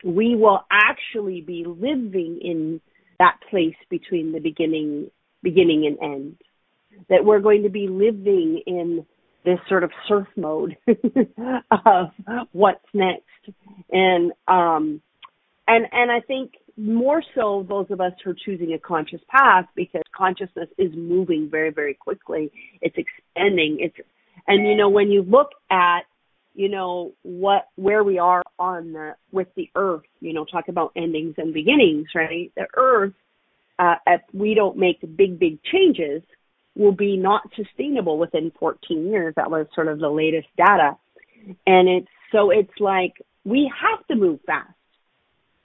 we 0.05 0.35
will 0.35 0.61
actually 0.71 1.41
be 1.41 1.65
living 1.67 2.41
in 2.43 2.81
that 3.19 3.39
place 3.51 3.77
between 3.91 4.33
the 4.33 4.41
beginning 4.41 5.11
beginning 5.43 5.87
and 5.87 6.15
end. 6.15 6.37
That 7.09 7.25
we're 7.25 7.41
going 7.41 7.63
to 7.63 7.71
be 7.71 7.89
living 7.89 8.63
in 8.67 9.07
this 9.45 9.59
sort 9.69 9.85
of 9.85 9.91
surf 10.07 10.29
mode 10.37 10.77
of 11.87 12.09
what's 12.53 12.85
next. 12.93 13.25
And 13.91 14.33
um 14.49 15.01
and 15.67 15.87
and 15.93 16.11
I 16.11 16.21
think 16.21 16.53
more 16.77 17.23
so 17.35 17.67
those 17.69 17.87
of 17.91 18.01
us 18.01 18.13
who 18.25 18.31
are 18.31 18.37
choosing 18.45 18.73
a 18.73 18.79
conscious 18.79 19.21
path 19.29 19.67
because 19.75 20.03
consciousness 20.17 20.69
is 20.79 20.91
moving 20.95 21.49
very, 21.51 21.71
very 21.71 21.95
quickly. 21.95 22.51
It's 22.81 22.97
expanding. 22.97 23.79
It's 23.81 23.97
and 24.47 24.67
you 24.67 24.77
know, 24.77 24.89
when 24.89 25.11
you 25.11 25.23
look 25.23 25.51
at 25.71 26.01
you 26.55 26.69
know 26.69 27.13
what 27.23 27.69
where 27.77 28.03
we 28.03 28.19
are 28.19 28.43
on 28.59 28.93
the 28.93 29.15
with 29.31 29.49
the 29.57 29.71
earth 29.77 30.03
you 30.21 30.33
know 30.33 30.45
talk 30.45 30.69
about 30.69 30.93
endings 30.97 31.35
and 31.39 31.55
beginnings 31.55 32.09
right 32.15 32.51
the 32.57 32.67
earth 32.77 33.15
uh 33.79 33.95
if 34.07 34.21
we 34.33 34.55
don't 34.55 34.77
make 34.77 34.99
big 35.17 35.39
big 35.39 35.63
changes 35.63 36.23
will 36.77 36.93
be 36.93 37.17
not 37.17 37.43
sustainable 37.57 38.19
within 38.19 38.53
14 38.59 39.07
years. 39.07 39.35
That 39.37 39.51
was 39.51 39.67
sort 39.75 39.89
of 39.89 39.99
the 39.99 40.09
latest 40.09 40.49
data. 40.57 40.97
And 41.67 41.89
it's 41.89 42.09
so 42.33 42.51
it's 42.51 42.73
like 42.79 43.15
we 43.45 43.71
have 43.81 44.07
to 44.09 44.15
move 44.15 44.41
fast. 44.47 44.73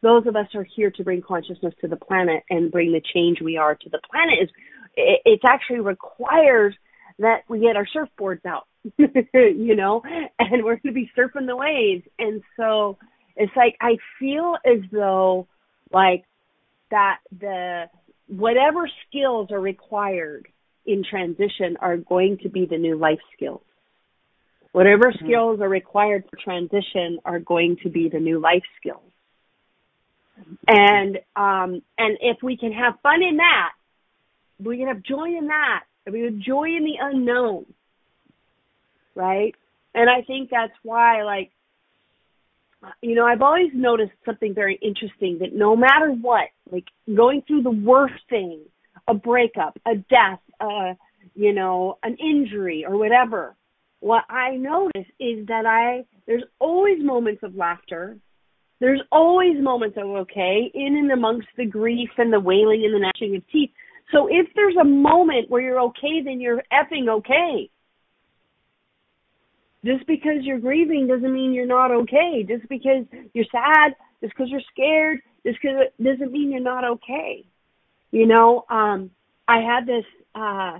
Those 0.01 0.27
of 0.27 0.35
us 0.35 0.47
are 0.55 0.65
here 0.75 0.91
to 0.91 1.03
bring 1.03 1.21
consciousness 1.21 1.73
to 1.81 1.87
the 1.87 1.95
planet 1.95 2.43
and 2.49 2.71
bring 2.71 2.91
the 2.91 3.01
change 3.13 3.41
we 3.41 3.57
are 3.57 3.75
to 3.75 3.89
the 3.89 3.99
planet 4.09 4.35
is 4.43 4.49
it, 4.95 5.21
it 5.25 5.39
actually 5.47 5.79
requires 5.79 6.73
that 7.19 7.41
we 7.47 7.59
get 7.59 7.75
our 7.75 7.87
surfboards 7.87 8.45
out 8.45 8.67
you 8.97 9.75
know, 9.75 10.01
and 10.39 10.63
we're 10.63 10.77
going 10.77 10.81
to 10.83 10.91
be 10.91 11.11
surfing 11.17 11.47
the 11.47 11.55
waves. 11.55 12.03
And 12.19 12.41
so 12.57 12.97
it's 13.35 13.51
like 13.55 13.75
I 13.81 13.97
feel 14.19 14.55
as 14.65 14.79
though 14.91 15.47
like 15.91 16.23
that 16.91 17.19
the 17.37 17.85
whatever 18.27 18.89
skills 19.07 19.51
are 19.51 19.59
required 19.59 20.47
in 20.85 21.03
transition 21.09 21.77
are 21.79 21.97
going 21.97 22.39
to 22.43 22.49
be 22.49 22.65
the 22.65 22.77
new 22.77 22.97
life 22.97 23.19
skills. 23.35 23.61
Whatever 24.71 25.11
mm-hmm. 25.11 25.25
skills 25.25 25.61
are 25.61 25.69
required 25.69 26.25
for 26.29 26.37
transition 26.37 27.19
are 27.23 27.39
going 27.39 27.77
to 27.83 27.89
be 27.89 28.09
the 28.09 28.19
new 28.19 28.39
life 28.39 28.63
skills. 28.79 29.01
And 30.67 31.17
um 31.35 31.81
and 31.97 32.17
if 32.21 32.37
we 32.43 32.57
can 32.57 32.73
have 32.73 32.99
fun 33.01 33.23
in 33.23 33.37
that, 33.37 33.71
we 34.59 34.77
can 34.77 34.87
have 34.87 35.01
joy 35.01 35.27
in 35.37 35.47
that, 35.47 35.83
we 36.11 36.21
have 36.21 36.37
joy 36.37 36.65
in 36.65 36.83
the 36.83 36.95
unknown 36.99 37.65
right? 39.15 39.55
And 39.93 40.09
I 40.09 40.21
think 40.21 40.49
that's 40.51 40.73
why, 40.83 41.23
like, 41.23 41.51
you 43.01 43.15
know, 43.15 43.25
I've 43.25 43.41
always 43.41 43.71
noticed 43.73 44.11
something 44.25 44.53
very 44.53 44.77
interesting 44.81 45.39
that 45.39 45.55
no 45.55 45.75
matter 45.75 46.11
what, 46.11 46.49
like 46.71 46.85
going 47.07 47.41
through 47.47 47.63
the 47.63 47.71
worst 47.71 48.21
thing, 48.29 48.61
a 49.07 49.13
breakup, 49.13 49.77
a 49.85 49.95
death, 49.95 50.39
uh, 50.59 50.93
you 51.33 51.53
know, 51.53 51.97
an 52.03 52.17
injury 52.17 52.85
or 52.87 52.97
whatever, 52.97 53.55
what 53.99 54.23
I 54.29 54.55
notice 54.55 55.09
is 55.19 55.47
that 55.47 55.65
I, 55.65 56.05
there's 56.27 56.43
always 56.59 57.03
moments 57.03 57.43
of 57.43 57.55
laughter. 57.55 58.17
There's 58.79 59.01
always 59.11 59.61
moments 59.61 59.97
of 59.97 60.05
okay 60.05 60.69
in 60.73 60.97
and 60.97 61.11
amongst 61.11 61.47
the 61.57 61.65
grief 61.65 62.09
and 62.17 62.31
the 62.31 62.39
wailing 62.39 62.83
and 62.85 62.93
the 62.93 62.99
gnashing 62.99 63.35
of 63.35 63.47
teeth. 63.51 63.71
So 64.11 64.27
if 64.27 64.47
there's 64.55 64.75
a 64.79 64.85
moment 64.85 65.49
where 65.49 65.61
you're 65.61 65.79
okay, 65.79 66.21
then 66.23 66.39
you're 66.39 66.61
effing 66.71 67.09
okay. 67.09 67.69
Just 69.83 70.05
because 70.07 70.37
you're 70.41 70.59
grieving 70.59 71.07
doesn't 71.07 71.33
mean 71.33 71.53
you're 71.53 71.65
not 71.65 71.91
okay. 71.91 72.45
Just 72.47 72.67
because 72.69 73.05
you're 73.33 73.45
sad, 73.51 73.93
just 74.21 74.33
because 74.35 74.49
you're 74.49 74.61
scared, 74.71 75.19
just 75.45 75.57
because 75.61 75.77
doesn't 76.03 76.31
mean 76.31 76.51
you're 76.51 76.59
not 76.59 76.83
okay. 76.83 77.45
You 78.15 78.27
know, 78.27 78.63
um, 78.69 79.11
I 79.45 79.57
had 79.57 79.85
this 79.85 80.05
uh, 80.33 80.79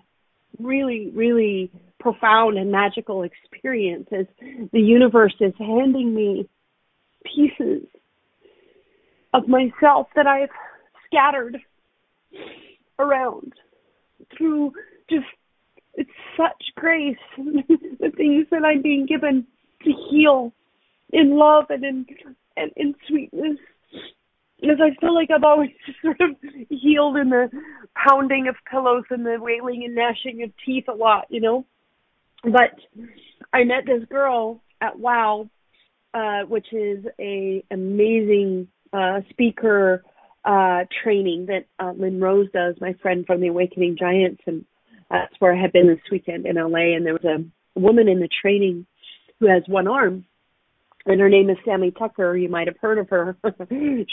really, 0.57 1.11
really 1.13 1.69
profound 1.99 2.57
and 2.57 2.71
magical 2.71 3.23
experience 3.23 4.07
as 4.17 4.25
the 4.71 4.79
universe 4.79 5.35
is 5.41 5.51
handing 5.59 6.15
me 6.15 6.47
pieces 7.25 7.81
of 9.33 9.49
myself 9.49 10.07
that 10.15 10.27
I've 10.27 10.47
scattered 11.07 11.57
around 12.99 13.51
through 14.37 14.71
just 15.09 15.25
it's 15.95 16.09
such 16.37 16.63
grace, 16.77 17.17
the 17.37 18.11
things 18.15 18.47
that 18.49 18.63
I'm 18.63 18.81
being 18.81 19.07
given 19.07 19.45
to 19.83 19.91
heal 20.09 20.53
in 21.11 21.37
love 21.37 21.65
and 21.67 21.83
in 21.83 22.05
and 22.55 22.71
in 22.77 22.95
sweetness. 23.09 23.57
Because 24.59 24.77
I 24.81 24.95
feel 24.99 25.13
like 25.13 25.29
I've 25.35 25.43
always 25.43 25.69
just 25.85 26.01
sort 26.01 26.19
of 26.21 26.35
healed 26.69 27.17
in 27.17 27.29
the 27.29 27.49
pounding 27.95 28.47
of 28.47 28.55
pillows 28.69 29.03
and 29.09 29.25
the 29.25 29.37
wailing 29.39 29.83
and 29.85 29.95
gnashing 29.95 30.43
of 30.43 30.51
teeth 30.65 30.85
a 30.87 30.93
lot, 30.93 31.25
you 31.29 31.41
know. 31.41 31.65
But 32.43 32.79
I 33.53 33.63
met 33.63 33.85
this 33.85 34.07
girl 34.09 34.61
at 34.81 34.99
WOW, 34.99 35.49
uh, 36.13 36.41
which 36.47 36.67
is 36.71 37.05
a 37.19 37.63
amazing 37.71 38.67
uh, 38.93 39.21
speaker 39.29 40.03
uh, 40.45 40.85
training 41.03 41.47
that 41.47 41.65
uh, 41.79 41.91
Lynn 41.97 42.19
Rose 42.19 42.47
does, 42.53 42.75
my 42.79 42.93
friend 43.01 43.25
from 43.25 43.41
the 43.41 43.47
Awakening 43.47 43.97
Giants, 43.99 44.41
and 44.45 44.63
that's 45.09 45.33
where 45.39 45.55
I 45.55 45.59
had 45.59 45.71
been 45.71 45.87
this 45.87 45.99
weekend 46.11 46.45
in 46.45 46.55
LA, 46.55 46.95
and 46.95 47.05
there 47.05 47.13
was 47.13 47.25
a 47.25 47.79
woman 47.79 48.07
in 48.07 48.19
the 48.19 48.29
training 48.41 48.85
who 49.39 49.47
has 49.47 49.63
one 49.67 49.87
arm, 49.87 50.25
and 51.05 51.19
her 51.19 51.29
name 51.29 51.49
is 51.49 51.57
Sammy 51.63 51.91
Tucker. 51.91 52.35
You 52.35 52.49
might 52.49 52.67
have 52.67 52.77
heard 52.81 52.97
of 52.97 53.09
her. 53.09 53.37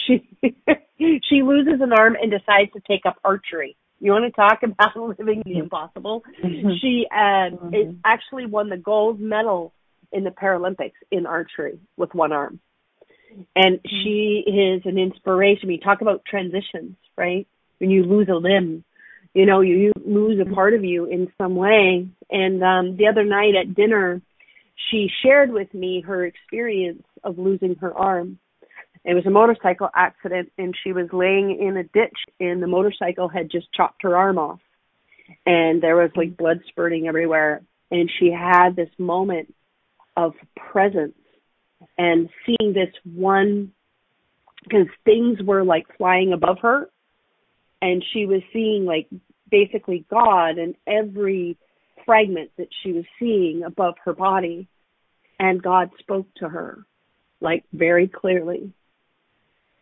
she 0.07 0.29
she 0.99 1.43
loses 1.43 1.81
an 1.81 1.93
arm 1.93 2.17
and 2.21 2.31
decides 2.31 2.73
to 2.73 2.81
take 2.87 3.07
up 3.07 3.17
archery. 3.25 3.77
You 4.01 4.13
want 4.13 4.25
to 4.25 4.33
talk 4.33 4.63
about 4.63 5.19
living 5.19 5.43
the 5.45 5.59
impossible? 5.59 6.23
Mm-hmm. 6.45 6.71
She 6.81 7.07
uh, 7.11 7.57
mm-hmm. 7.57 7.97
actually 8.05 8.47
won 8.47 8.69
the 8.69 8.77
gold 8.77 9.21
medal 9.21 9.73
in 10.13 10.25
the 10.25 10.31
Paralympics 10.31 10.93
in 11.11 11.25
archery 11.27 11.79
with 11.97 12.15
one 12.15 12.33
arm. 12.33 12.61
And 13.57 13.77
mm-hmm. 13.77 14.03
she 14.03 14.45
is 14.47 14.83
an 14.85 14.99
inspiration. 14.99 15.69
We 15.69 15.79
talk 15.79 16.03
about 16.03 16.25
transitions, 16.27 16.97
right? 17.17 17.47
When 17.79 17.91
you 17.91 18.05
lose 18.05 18.29
a 18.29 18.35
limb, 18.35 18.85
you 19.35 19.47
know, 19.47 19.61
you, 19.61 19.77
you 19.77 19.93
lose 20.05 20.39
a 20.41 20.55
part 20.55 20.75
of 20.75 20.85
you 20.85 21.07
in 21.07 21.33
some 21.39 21.57
way. 21.57 22.07
And 22.31 22.63
um 22.63 22.97
the 22.99 23.07
other 23.09 23.25
night 23.25 23.55
at 23.55 23.75
dinner, 23.75 24.21
she 24.91 25.09
shared 25.23 25.53
with 25.53 25.73
me 25.75 26.03
her 26.03 26.25
experience 26.25 27.05
of 27.25 27.39
losing 27.39 27.77
her 27.77 27.95
arm. 27.95 28.39
It 29.05 29.15
was 29.15 29.27
a 29.27 29.31
motorcycle 29.31 29.89
accident 29.95 30.53
and 30.59 30.75
she 30.83 30.93
was 30.93 31.09
laying 31.13 31.59
in 31.61 31.77
a 31.77 31.83
ditch 31.83 32.17
and 32.41 32.63
the 32.63 32.67
motorcycle 32.67 33.29
had 33.29 33.51
just 33.51 33.73
chopped 33.73 34.03
her 34.03 34.17
arm 34.17 34.39
off. 34.39 34.61
And 35.47 35.83
there 35.83 35.97
was 35.97 36.11
like 36.15 36.37
blood 36.37 36.61
spurting 36.69 37.09
everywhere 37.09 37.63
and 37.91 38.11
she 38.19 38.31
had 38.31 38.77
this 38.77 38.91
moment 38.99 39.55
of 40.17 40.35
presence 40.57 41.15
and 41.99 42.29
seeing 42.47 42.73
this 42.73 42.95
one 43.05 43.73
because 44.63 44.87
things 45.05 45.39
were 45.43 45.65
like 45.65 45.87
flying 45.97 46.33
above 46.33 46.59
her 46.63 46.89
and 47.81 48.05
she 48.13 48.27
was 48.27 48.43
seeing 48.53 48.85
like 48.85 49.09
basically 49.51 50.05
God 50.09 50.59
and 50.59 50.75
every 50.87 51.57
fragment 52.05 52.51
that 52.59 52.69
she 52.83 52.93
was 52.93 53.05
seeing 53.19 53.63
above 53.65 53.95
her 54.05 54.13
body 54.13 54.69
and 55.39 55.63
God 55.63 55.91
spoke 55.99 56.27
to 56.37 56.49
her 56.49 56.85
like 57.41 57.65
very 57.73 58.09
clearly. 58.09 58.73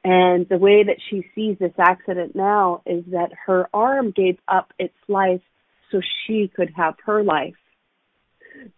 And 0.03 0.49
the 0.49 0.57
way 0.57 0.83
that 0.83 0.97
she 1.11 1.27
sees 1.35 1.59
this 1.59 1.75
accident 1.79 2.35
now 2.35 2.83
is 2.87 3.05
that 3.09 3.33
her 3.47 3.69
arm 3.75 4.13
gave 4.13 4.39
up 4.49 4.73
its 4.79 4.95
life 5.09 5.43
so 5.91 6.01
she 6.27 6.51
could 6.55 6.71
have 6.75 6.95
her 7.05 7.23
life 7.23 7.55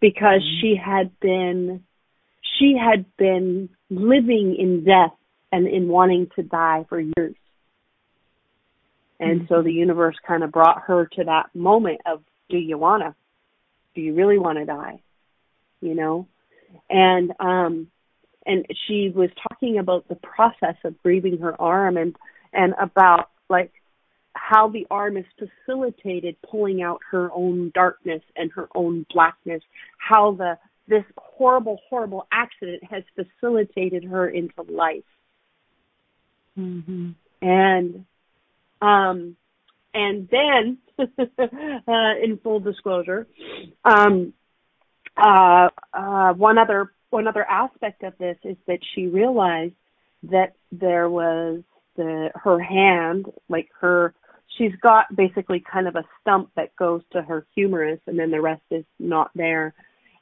because 0.01 0.41
mm-hmm. 0.41 0.61
she 0.61 0.75
had 0.75 1.17
been 1.19 1.83
she 2.59 2.75
had 2.77 3.05
been 3.17 3.69
living 3.89 4.55
in 4.59 4.83
death 4.83 5.15
and 5.51 5.67
in 5.67 5.87
wanting 5.87 6.29
to 6.35 6.43
die 6.43 6.85
for 6.89 6.99
years. 6.99 7.35
And 9.19 9.41
mm-hmm. 9.41 9.53
so 9.53 9.63
the 9.63 9.71
universe 9.71 10.15
kind 10.27 10.43
of 10.43 10.51
brought 10.51 10.81
her 10.87 11.07
to 11.13 11.23
that 11.23 11.55
moment 11.55 12.01
of, 12.05 12.21
do 12.49 12.57
you 12.57 12.77
wanna? 12.77 13.15
Do 13.95 14.01
you 14.01 14.13
really 14.13 14.37
want 14.37 14.57
to 14.57 14.65
die? 14.65 15.01
You 15.81 15.95
know? 15.95 16.27
And, 16.89 17.33
um, 17.39 17.87
and 18.45 18.65
she 18.87 19.11
was 19.13 19.29
talking 19.47 19.77
about 19.77 20.07
the 20.07 20.15
process 20.15 20.75
of 20.83 21.01
grieving 21.03 21.39
her 21.39 21.59
arm 21.61 21.97
and, 21.97 22.15
and 22.51 22.73
about 22.81 23.29
like 23.49 23.71
how 24.33 24.69
the 24.69 24.87
arm 24.89 25.17
is 25.17 25.25
facilitated 25.37 26.35
pulling 26.49 26.81
out 26.81 26.99
her 27.11 27.31
own 27.31 27.71
darkness 27.73 28.21
and 28.35 28.51
her 28.53 28.67
own 28.75 29.05
blackness, 29.13 29.61
how 29.97 30.33
the, 30.33 30.57
this 30.87 31.03
horrible, 31.17 31.79
horrible 31.89 32.27
accident 32.31 32.83
has 32.83 33.03
facilitated 33.15 34.03
her 34.03 34.27
into 34.27 34.61
life. 34.67 35.03
Mm-hmm. 36.57 37.11
And 37.41 38.05
um, 38.81 39.37
and 39.93 40.27
then 40.29 40.77
in 42.23 42.39
full 42.43 42.59
disclosure. 42.59 43.27
Um, 43.83 44.33
uh, 45.17 45.69
uh, 45.93 46.33
one 46.33 46.57
other 46.57 46.91
one 47.09 47.27
other 47.27 47.45
aspect 47.47 48.03
of 48.03 48.17
this 48.17 48.37
is 48.43 48.57
that 48.67 48.79
she 48.95 49.07
realized 49.07 49.75
that 50.23 50.53
there 50.71 51.09
was 51.09 51.61
the 51.95 52.31
her 52.35 52.59
hand, 52.59 53.27
like 53.49 53.69
her 53.79 54.13
she's 54.57 54.71
got 54.81 55.15
basically 55.15 55.59
kind 55.59 55.87
of 55.87 55.95
a 55.95 56.03
stump 56.21 56.49
that 56.55 56.75
goes 56.75 57.01
to 57.11 57.21
her 57.21 57.45
humerus 57.55 57.99
and 58.07 58.17
then 58.17 58.31
the 58.31 58.41
rest 58.41 58.61
is 58.71 58.85
not 58.99 59.31
there. 59.35 59.73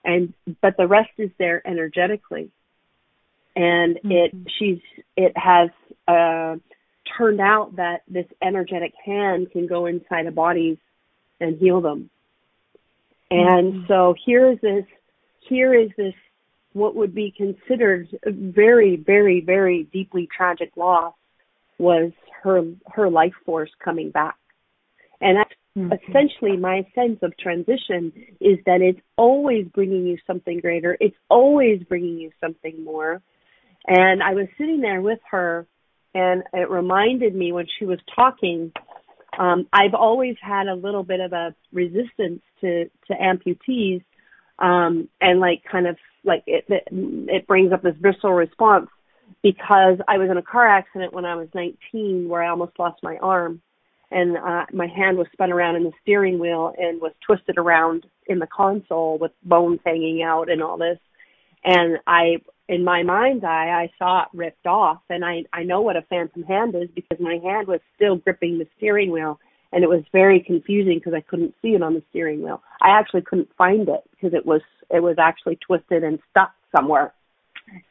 And 0.03 0.33
but 0.61 0.75
the 0.77 0.87
rest 0.87 1.11
is 1.17 1.29
there 1.37 1.65
energetically. 1.65 2.49
And 3.55 3.97
mm-hmm. 3.97 4.11
it 4.11 4.31
she's 4.57 4.79
it 5.15 5.33
has 5.35 5.69
uh 6.07 6.55
turned 7.17 7.41
out 7.41 7.75
that 7.77 8.03
this 8.07 8.25
energetic 8.41 8.93
hand 9.03 9.51
can 9.51 9.67
go 9.67 9.85
inside 9.85 10.27
of 10.27 10.35
bodies 10.35 10.77
and 11.39 11.57
heal 11.57 11.81
them. 11.81 12.09
And 13.29 13.73
mm-hmm. 13.73 13.87
so 13.87 14.13
here 14.25 14.51
is 14.51 14.59
this 14.61 14.85
here 15.47 15.73
is 15.73 15.89
this 15.97 16.13
what 16.73 16.95
would 16.95 17.13
be 17.13 17.33
considered 17.35 18.07
a 18.25 18.31
very, 18.31 18.95
very, 18.95 19.41
very 19.41 19.83
deeply 19.91 20.27
tragic 20.35 20.71
loss 20.75 21.13
was 21.77 22.11
her 22.43 22.63
her 22.87 23.09
life 23.09 23.33
force 23.45 23.71
coming 23.83 24.11
back. 24.11 24.35
And 25.19 25.37
that's 25.37 25.53
mm-hmm. 25.77 25.93
essentially 25.93 26.57
my 26.57 26.85
sense 26.95 27.19
of 27.21 27.37
transition 27.37 28.11
is 28.39 28.57
that 28.65 28.81
it's 28.81 28.99
always 29.17 29.67
bringing 29.67 30.05
you 30.05 30.17
something 30.27 30.59
greater. 30.59 30.97
It's 30.99 31.15
always 31.29 31.83
bringing 31.83 32.17
you 32.17 32.31
something 32.39 32.83
more. 32.83 33.21
And 33.87 34.21
I 34.21 34.33
was 34.33 34.47
sitting 34.57 34.81
there 34.81 35.01
with 35.01 35.19
her 35.31 35.65
and 36.13 36.43
it 36.53 36.69
reminded 36.69 37.35
me 37.35 37.51
when 37.51 37.65
she 37.79 37.85
was 37.85 37.99
talking 38.15 38.71
um 39.37 39.67
I've 39.71 39.93
always 39.93 40.35
had 40.41 40.67
a 40.67 40.75
little 40.75 41.03
bit 41.03 41.19
of 41.19 41.33
a 41.33 41.55
resistance 41.71 42.41
to 42.61 42.89
to 43.07 43.13
amputees 43.13 44.03
um 44.59 45.09
and 45.19 45.39
like 45.39 45.63
kind 45.69 45.87
of 45.87 45.97
like 46.23 46.43
it 46.47 46.65
it, 46.69 47.47
brings 47.47 47.71
up 47.71 47.81
this 47.81 47.95
visceral 47.99 48.33
response 48.33 48.87
because 49.41 49.97
I 50.07 50.17
was 50.17 50.29
in 50.29 50.37
a 50.37 50.43
car 50.43 50.67
accident 50.67 51.13
when 51.13 51.25
I 51.25 51.35
was 51.35 51.47
19 51.55 52.27
where 52.29 52.43
I 52.43 52.49
almost 52.49 52.77
lost 52.77 53.01
my 53.01 53.17
arm 53.17 53.61
and 54.11 54.37
uh 54.37 54.65
my 54.73 54.87
hand 54.87 55.17
was 55.17 55.27
spun 55.31 55.51
around 55.51 55.77
in 55.77 55.83
the 55.83 55.93
steering 56.01 56.39
wheel 56.39 56.73
and 56.77 57.01
was 57.01 57.13
twisted 57.25 57.57
around 57.57 58.05
in 58.27 58.39
the 58.39 58.47
console 58.47 59.17
with 59.17 59.31
bones 59.43 59.79
hanging 59.85 60.21
out 60.23 60.49
and 60.49 60.61
all 60.61 60.77
this. 60.77 60.99
And 61.63 61.99
I 62.07 62.41
in 62.71 62.85
my 62.85 63.03
mind's 63.03 63.43
eye 63.43 63.69
I 63.69 63.91
saw 63.99 64.23
it 64.23 64.29
ripped 64.33 64.65
off 64.65 65.01
and 65.09 65.25
I 65.25 65.43
I 65.51 65.63
know 65.63 65.81
what 65.81 65.97
a 65.97 66.01
phantom 66.03 66.43
hand 66.43 66.73
is 66.73 66.87
because 66.95 67.19
my 67.19 67.37
hand 67.43 67.67
was 67.67 67.81
still 67.95 68.15
gripping 68.15 68.57
the 68.57 68.67
steering 68.77 69.11
wheel 69.11 69.39
and 69.73 69.83
it 69.83 69.89
was 69.89 70.03
very 70.13 70.39
confusing 70.39 70.97
because 70.97 71.13
I 71.13 71.19
couldn't 71.19 71.53
see 71.61 71.69
it 71.69 71.83
on 71.83 71.93
the 71.93 72.03
steering 72.09 72.41
wheel. 72.41 72.61
I 72.81 72.97
actually 72.97 73.23
couldn't 73.23 73.49
find 73.57 73.89
it 73.89 74.09
because 74.11 74.33
it 74.33 74.45
was 74.45 74.61
it 74.89 75.03
was 75.03 75.17
actually 75.19 75.57
twisted 75.57 76.03
and 76.03 76.19
stuck 76.31 76.53
somewhere. 76.73 77.13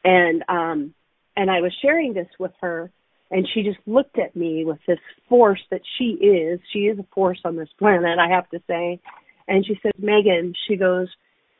And 0.03 0.43
um 0.49 0.95
and 1.37 1.51
I 1.51 1.61
was 1.61 1.73
sharing 1.79 2.13
this 2.13 2.29
with 2.39 2.53
her 2.61 2.91
and 3.29 3.47
she 3.53 3.61
just 3.61 3.79
looked 3.85 4.17
at 4.17 4.35
me 4.35 4.65
with 4.65 4.79
this 4.87 4.99
force 5.29 5.61
that 5.69 5.81
she 5.97 6.05
is. 6.25 6.59
She 6.73 6.79
is 6.79 6.97
a 6.97 7.05
force 7.13 7.39
on 7.45 7.55
this 7.55 7.69
planet, 7.77 8.17
I 8.17 8.29
have 8.29 8.49
to 8.49 8.59
say. 8.67 8.99
And 9.47 9.63
she 9.63 9.79
says, 9.83 9.93
Megan, 9.99 10.55
she 10.67 10.75
goes, 10.75 11.07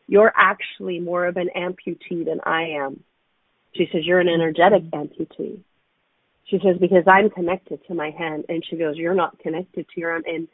You're 0.08 0.34
actually 0.36 1.00
more 1.00 1.28
of 1.28 1.38
an 1.38 1.52
amputee 1.56 2.26
than 2.26 2.40
I 2.44 2.64
am. 2.84 3.04
She 3.74 3.88
says, 3.92 4.02
You're 4.06 4.20
an 4.20 4.30
energetic 4.30 4.84
amputee. 4.92 5.62
She 6.46 6.60
says, 6.64 6.78
Because 6.80 7.04
I'm 7.08 7.30
connected 7.30 7.80
to 7.88 7.94
my 7.94 8.12
hand. 8.12 8.46
And 8.50 8.64
she 8.70 8.78
goes, 8.78 8.96
You're 8.98 9.16
not 9.16 9.40
connected 9.40 9.88
to 9.90 10.00
your 10.00 10.12
arm. 10.12 10.24
And 10.26 10.48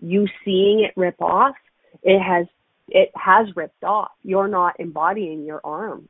you 0.00 0.26
seeing 0.44 0.84
it 0.84 0.98
rip 0.98 1.20
off, 1.20 1.54
it 2.02 2.20
has 2.20 2.46
it 2.88 3.10
has 3.14 3.48
ripped 3.56 3.82
off. 3.84 4.12
You're 4.22 4.48
not 4.48 4.78
embodying 4.78 5.44
your 5.44 5.60
arm. 5.64 6.08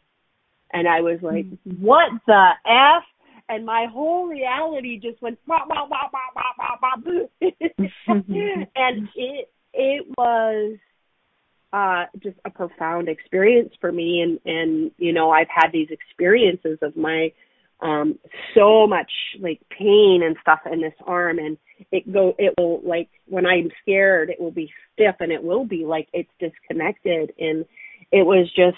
And 0.72 0.86
I 0.86 1.00
was 1.00 1.20
like, 1.22 1.46
mm-hmm. 1.46 1.84
What 1.84 2.10
the 2.26 2.50
F? 2.66 3.04
and 3.48 3.64
my 3.64 3.86
whole 3.92 4.26
reality 4.26 4.98
just 4.98 5.20
went 5.22 5.38
bah, 5.46 5.64
bah, 5.68 5.86
bah, 5.88 6.08
bah, 6.12 6.18
bah, 6.34 6.76
bah, 6.80 6.96
bah. 7.04 7.48
and 8.08 9.08
it 9.14 9.50
it 9.72 10.06
was 10.16 10.76
uh 11.72 12.04
just 12.22 12.36
a 12.44 12.50
profound 12.50 13.08
experience 13.08 13.72
for 13.80 13.92
me. 13.92 14.20
And 14.20 14.40
and 14.44 14.90
you 14.98 15.12
know 15.12 15.30
I've 15.30 15.48
had 15.48 15.72
these 15.72 15.88
experiences 15.90 16.78
of 16.82 16.96
my 16.96 17.32
um 17.80 18.18
so 18.54 18.86
much 18.86 19.10
like 19.40 19.60
pain 19.70 20.22
and 20.24 20.36
stuff 20.40 20.60
in 20.70 20.80
this 20.80 20.94
arm. 21.06 21.38
And 21.38 21.58
it 21.92 22.10
go 22.12 22.34
it 22.38 22.54
will 22.58 22.80
like 22.82 23.08
when 23.26 23.46
I'm 23.46 23.70
scared 23.82 24.30
it 24.30 24.40
will 24.40 24.52
be 24.52 24.72
stiff 24.92 25.16
and 25.20 25.32
it 25.32 25.42
will 25.42 25.64
be 25.64 25.84
like 25.84 26.08
it's 26.12 26.30
disconnected. 26.40 27.32
And 27.38 27.64
it 28.12 28.24
was 28.24 28.50
just 28.54 28.76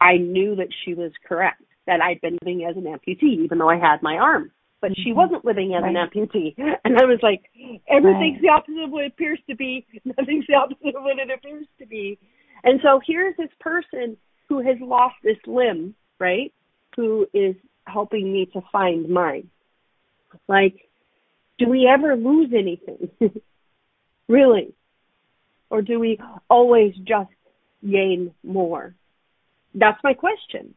I 0.00 0.16
knew 0.16 0.56
that 0.56 0.68
she 0.84 0.94
was 0.94 1.12
correct 1.26 1.62
that 1.86 2.00
I'd 2.00 2.20
been 2.20 2.38
living 2.42 2.64
as 2.64 2.76
an 2.76 2.84
amputee, 2.84 3.42
even 3.44 3.58
though 3.58 3.70
I 3.70 3.78
had 3.78 4.02
my 4.02 4.16
arm. 4.16 4.52
But 4.80 4.96
she 4.96 5.10
mm-hmm. 5.10 5.18
wasn't 5.18 5.44
living 5.44 5.74
as 5.74 5.82
right. 5.82 5.94
an 5.94 6.08
amputee. 6.08 6.54
And 6.84 6.98
I 6.98 7.04
was 7.04 7.18
like, 7.22 7.50
everything's 7.88 8.34
right. 8.34 8.42
the 8.42 8.48
opposite 8.48 8.84
of 8.84 8.90
what 8.90 9.04
it 9.04 9.12
appears 9.12 9.40
to 9.48 9.56
be. 9.56 9.86
Nothing's 10.04 10.46
the 10.46 10.54
opposite 10.54 10.94
of 10.94 11.02
what 11.02 11.18
it 11.18 11.30
appears 11.30 11.66
to 11.80 11.86
be. 11.86 12.18
And 12.64 12.80
so 12.82 13.00
here's 13.04 13.36
this 13.36 13.50
person 13.60 14.16
who 14.48 14.60
has 14.60 14.76
lost 14.80 15.16
this 15.22 15.36
limb, 15.46 15.94
right? 16.18 16.52
Who 16.96 17.26
is 17.34 17.54
helping 17.88 18.32
me 18.32 18.46
to 18.52 18.60
find 18.70 19.08
mine. 19.08 19.48
Like, 20.46 20.88
do 21.58 21.68
we 21.68 21.88
ever 21.92 22.16
lose 22.16 22.50
anything? 22.56 23.10
really? 24.28 24.74
Or 25.70 25.82
do 25.82 25.98
we 25.98 26.18
always 26.48 26.94
just 26.96 27.30
gain 27.82 28.34
more? 28.42 28.94
That's 29.74 30.02
my 30.04 30.14
question 30.14 30.74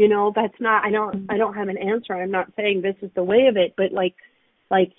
you 0.00 0.08
know 0.08 0.32
that's 0.34 0.58
not 0.58 0.82
i 0.82 0.90
don't 0.90 1.14
mm-hmm. 1.14 1.30
i 1.30 1.36
don't 1.36 1.54
have 1.54 1.68
an 1.68 1.76
answer. 1.76 2.14
I'm 2.14 2.30
not 2.30 2.52
saying 2.56 2.80
this 2.80 2.96
is 3.02 3.10
the 3.14 3.22
way 3.22 3.48
of 3.50 3.56
it 3.58 3.74
but 3.76 3.92
like 3.92 4.14
like 4.70 4.92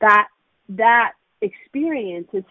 that 0.00 0.28
that 0.68 1.12
experience 1.40 2.28
is 2.32 2.44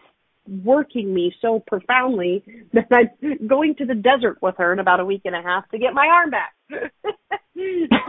working 0.65 1.13
me 1.13 1.33
so 1.41 1.63
profoundly 1.65 2.43
that 2.73 2.87
i'm 2.91 3.47
going 3.47 3.75
to 3.75 3.85
the 3.85 3.95
desert 3.95 4.39
with 4.41 4.55
her 4.57 4.73
in 4.73 4.79
about 4.79 4.99
a 4.99 5.05
week 5.05 5.21
and 5.23 5.35
a 5.35 5.41
half 5.41 5.69
to 5.69 5.79
get 5.79 5.93
my 5.93 6.07
arm 6.07 6.29
back. 6.29 6.53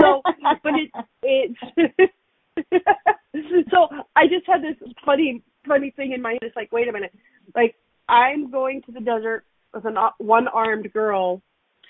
So 0.01 0.22
but 0.24 0.72
it 0.74 0.90
it's 1.22 2.11
so 3.70 3.88
i 4.16 4.26
just 4.26 4.47
had 4.47 4.62
this 4.62 4.76
funny 5.05 5.42
funny 5.68 5.90
thing 5.90 6.12
in 6.12 6.22
my 6.22 6.32
head. 6.32 6.40
It's 6.42 6.57
like 6.57 6.72
wait 6.72 6.88
a 6.88 6.92
minute. 6.92 7.12
Like 7.55 7.74
i'm 8.09 8.51
going 8.51 8.82
to 8.86 8.92
the 8.92 9.01
desert 9.01 9.45
with 9.74 9.84
an 9.84 9.99
uh, 9.99 10.11
one 10.18 10.49
armed 10.49 10.90
girl 10.92 11.42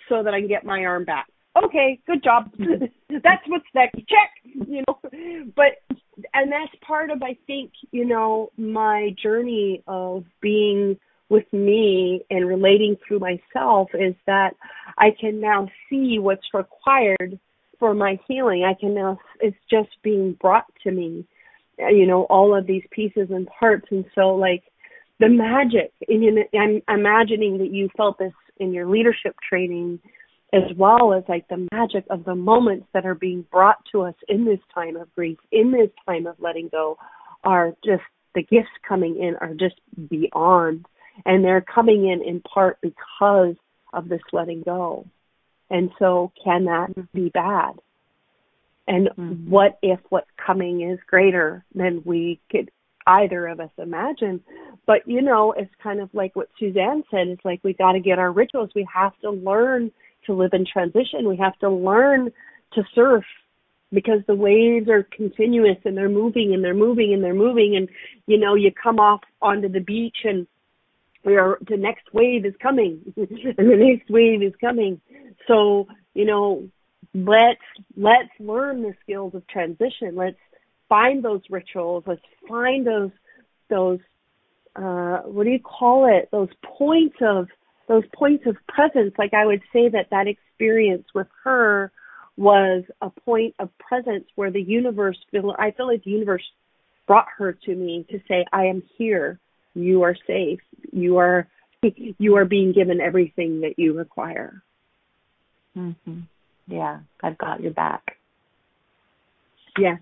so 0.08 0.24
that 0.24 0.34
i 0.34 0.40
can 0.40 0.48
get 0.48 0.64
my 0.64 0.84
arm 0.84 1.04
back 1.04 1.28
okay, 1.62 2.00
good 2.06 2.22
job. 2.22 2.50
that's 2.58 3.42
what's 3.46 3.64
next. 3.74 3.96
Check. 3.96 4.30
You 4.44 4.82
know, 4.86 4.98
but 5.56 5.96
and 6.32 6.50
that's 6.50 6.72
part 6.86 7.10
of 7.10 7.22
I 7.22 7.36
think 7.46 7.72
you 7.90 8.04
know 8.04 8.50
my 8.56 9.14
journey 9.22 9.82
of 9.86 10.24
being 10.40 10.98
with 11.28 11.50
me 11.52 12.22
and 12.30 12.46
relating 12.46 12.96
through 13.06 13.18
myself 13.18 13.88
is 13.94 14.14
that 14.26 14.54
I 14.98 15.08
can 15.18 15.40
now 15.40 15.68
see 15.88 16.18
what's 16.18 16.46
required 16.52 17.38
for 17.78 17.94
my 17.94 18.18
healing. 18.28 18.64
I 18.64 18.78
can 18.78 18.94
now 18.94 19.18
it's 19.40 19.56
just 19.70 19.90
being 20.02 20.36
brought 20.40 20.66
to 20.84 20.90
me. 20.90 21.26
You 21.78 22.06
know, 22.06 22.22
all 22.24 22.56
of 22.56 22.66
these 22.66 22.84
pieces 22.92 23.28
and 23.30 23.48
parts, 23.48 23.86
and 23.90 24.04
so 24.14 24.34
like 24.36 24.62
the 25.18 25.28
magic. 25.28 25.92
And 26.08 26.38
I'm 26.54 26.82
imagining 26.88 27.58
that 27.58 27.72
you 27.72 27.88
felt 27.96 28.18
this 28.18 28.32
in 28.58 28.72
your 28.72 28.86
leadership 28.86 29.34
training 29.48 29.98
as 30.54 30.76
well 30.76 31.12
as 31.12 31.24
like 31.28 31.48
the 31.48 31.66
magic 31.72 32.04
of 32.10 32.24
the 32.24 32.34
moments 32.34 32.86
that 32.94 33.04
are 33.04 33.14
being 33.14 33.44
brought 33.50 33.78
to 33.90 34.02
us 34.02 34.14
in 34.28 34.44
this 34.44 34.60
time 34.72 34.96
of 34.96 35.12
grief, 35.14 35.38
in 35.50 35.72
this 35.72 35.90
time 36.06 36.26
of 36.26 36.36
letting 36.38 36.68
go, 36.68 36.96
are 37.42 37.72
just 37.84 38.02
the 38.34 38.42
gifts 38.42 38.68
coming 38.88 39.20
in 39.20 39.34
are 39.40 39.54
just 39.54 39.74
beyond. 40.08 40.86
And 41.24 41.44
they're 41.44 41.60
coming 41.60 42.08
in 42.08 42.22
in 42.26 42.40
part 42.40 42.78
because 42.80 43.56
of 43.92 44.08
this 44.08 44.20
letting 44.32 44.62
go. 44.62 45.06
And 45.70 45.90
so, 45.98 46.32
can 46.44 46.66
that 46.66 47.12
be 47.12 47.30
bad? 47.30 47.74
And 48.86 49.08
mm-hmm. 49.08 49.50
what 49.50 49.78
if 49.82 49.98
what's 50.10 50.30
coming 50.44 50.88
is 50.88 50.98
greater 51.06 51.64
than 51.74 52.02
we 52.04 52.40
could 52.50 52.70
either 53.06 53.46
of 53.46 53.60
us 53.60 53.70
imagine? 53.78 54.40
But 54.86 55.06
you 55.06 55.22
know, 55.22 55.52
it's 55.52 55.72
kind 55.82 56.00
of 56.00 56.10
like 56.12 56.36
what 56.36 56.48
Suzanne 56.60 57.02
said. 57.10 57.28
It's 57.28 57.44
like 57.44 57.60
we 57.64 57.72
got 57.72 57.92
to 57.92 58.00
get 58.00 58.18
our 58.18 58.30
rituals. 58.30 58.70
We 58.74 58.86
have 58.92 59.18
to 59.22 59.30
learn 59.30 59.90
to 60.24 60.34
live 60.34 60.52
in 60.52 60.64
transition. 60.70 61.28
We 61.28 61.36
have 61.36 61.58
to 61.58 61.70
learn 61.70 62.32
to 62.74 62.82
surf 62.94 63.24
because 63.92 64.20
the 64.26 64.34
waves 64.34 64.88
are 64.88 65.06
continuous 65.16 65.78
and 65.84 65.96
they're 65.96 66.08
moving 66.08 66.52
and 66.52 66.64
they're 66.64 66.74
moving 66.74 67.14
and 67.14 67.22
they're 67.22 67.34
moving. 67.34 67.76
And 67.76 67.88
you 68.26 68.38
know 68.38 68.54
you 68.54 68.70
come 68.72 68.98
off 68.98 69.20
onto 69.40 69.68
the 69.68 69.80
beach 69.80 70.18
and 70.24 70.46
we 71.24 71.36
are 71.36 71.58
the 71.68 71.76
next 71.76 72.12
wave 72.12 72.44
is 72.44 72.54
coming. 72.60 73.00
And 73.16 73.70
the 73.70 73.76
next 73.76 74.10
wave 74.10 74.42
is 74.42 74.52
coming. 74.60 75.00
So 75.46 75.86
you 76.14 76.24
know 76.24 76.68
let's 77.14 77.60
let's 77.96 78.30
learn 78.40 78.82
the 78.82 78.94
skills 79.02 79.34
of 79.34 79.46
transition. 79.46 80.16
Let's 80.16 80.36
find 80.88 81.24
those 81.24 81.42
rituals. 81.48 82.04
Let's 82.06 82.22
find 82.48 82.86
those 82.86 83.10
those 83.70 84.00
uh, 84.76 85.18
what 85.18 85.44
do 85.44 85.50
you 85.50 85.60
call 85.60 86.06
it? 86.06 86.28
Those 86.32 86.48
points 86.64 87.16
of 87.20 87.48
those 87.88 88.04
points 88.14 88.44
of 88.46 88.56
presence. 88.68 89.14
Like 89.18 89.34
I 89.34 89.46
would 89.46 89.62
say 89.72 89.88
that 89.90 90.08
that 90.10 90.26
experience 90.26 91.06
with 91.14 91.26
her 91.44 91.92
was 92.36 92.84
a 93.00 93.10
point 93.10 93.54
of 93.58 93.70
presence 93.78 94.24
where 94.34 94.50
the 94.50 94.62
universe 94.62 95.18
feel 95.30 95.54
I 95.58 95.70
feel 95.70 95.86
like 95.86 96.04
the 96.04 96.10
universe 96.10 96.44
brought 97.06 97.26
her 97.38 97.52
to 97.52 97.74
me 97.74 98.06
to 98.10 98.18
say, 98.28 98.44
I 98.52 98.64
am 98.66 98.82
here. 98.96 99.38
You 99.74 100.02
are 100.02 100.16
safe. 100.26 100.60
You 100.92 101.18
are 101.18 101.48
you 102.18 102.36
are 102.36 102.44
being 102.44 102.72
given 102.72 103.00
everything 103.00 103.60
that 103.60 103.74
you 103.76 103.96
require. 103.96 104.62
Mm-hmm. 105.76 106.20
Yeah, 106.66 107.00
I've 107.22 107.38
got 107.38 107.60
your 107.60 107.72
back. 107.72 108.16
Yeah. 109.78 109.96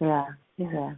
Yeah. 0.00 0.26
Yeah. 0.56 0.94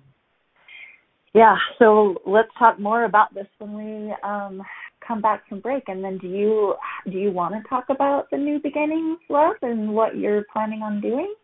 Yeah. 1.32 1.57
So 1.78 2.20
let's 2.26 2.50
talk 2.59 2.78
more 2.78 3.04
about 3.04 3.32
this 3.34 3.46
when 3.59 3.74
we 3.74 4.14
um, 4.22 4.62
come 5.07 5.20
back 5.20 5.48
from 5.48 5.61
break. 5.61 5.84
And 5.88 6.02
then, 6.02 6.18
do 6.18 6.28
you 6.28 6.74
do 7.11 7.18
you 7.18 7.30
want 7.30 7.54
to 7.54 7.68
talk 7.68 7.84
about 7.88 8.30
the 8.30 8.36
new 8.36 8.59
beginnings, 8.59 9.18
love, 9.28 9.57
and 9.62 9.92
what 9.92 10.16
you're 10.16 10.44
planning 10.52 10.82
on 10.82 11.00
doing? 11.00 11.34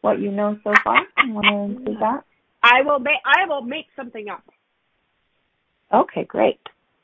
What 0.00 0.20
you 0.20 0.30
know 0.30 0.58
so 0.64 0.72
far? 0.82 0.98
You 1.24 1.32
want 1.32 1.46
to 1.46 1.78
include 1.78 2.00
that? 2.00 2.24
I 2.62 2.82
will 2.82 2.98
make 2.98 3.18
I 3.24 3.46
will 3.46 3.62
make 3.62 3.86
something 3.96 4.28
up. 4.28 4.44
Okay, 5.92 6.24
great. 6.24 6.60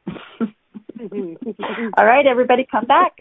All 0.40 2.06
right, 2.06 2.26
everybody, 2.26 2.66
come 2.70 2.86
back. 2.86 3.12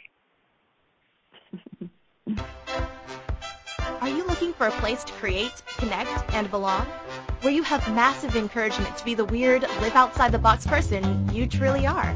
Are 4.02 4.10
you 4.10 4.26
looking 4.26 4.54
for 4.54 4.68
a 4.68 4.72
place 4.72 5.04
to 5.04 5.14
create, 5.14 5.62
connect, 5.78 6.10
and 6.34 6.50
belong? 6.50 6.86
Where 7.42 7.54
you 7.54 7.64
have 7.64 7.82
massive 7.94 8.36
encouragement 8.36 8.98
to 8.98 9.06
be 9.06 9.14
the 9.14 9.26
weird, 9.26 9.64
live 9.82 9.96
outside 9.96 10.32
the 10.32 10.40
box 10.40 10.66
person 10.66 11.30
you 11.34 11.46
truly 11.46 11.86
are. 11.86 12.16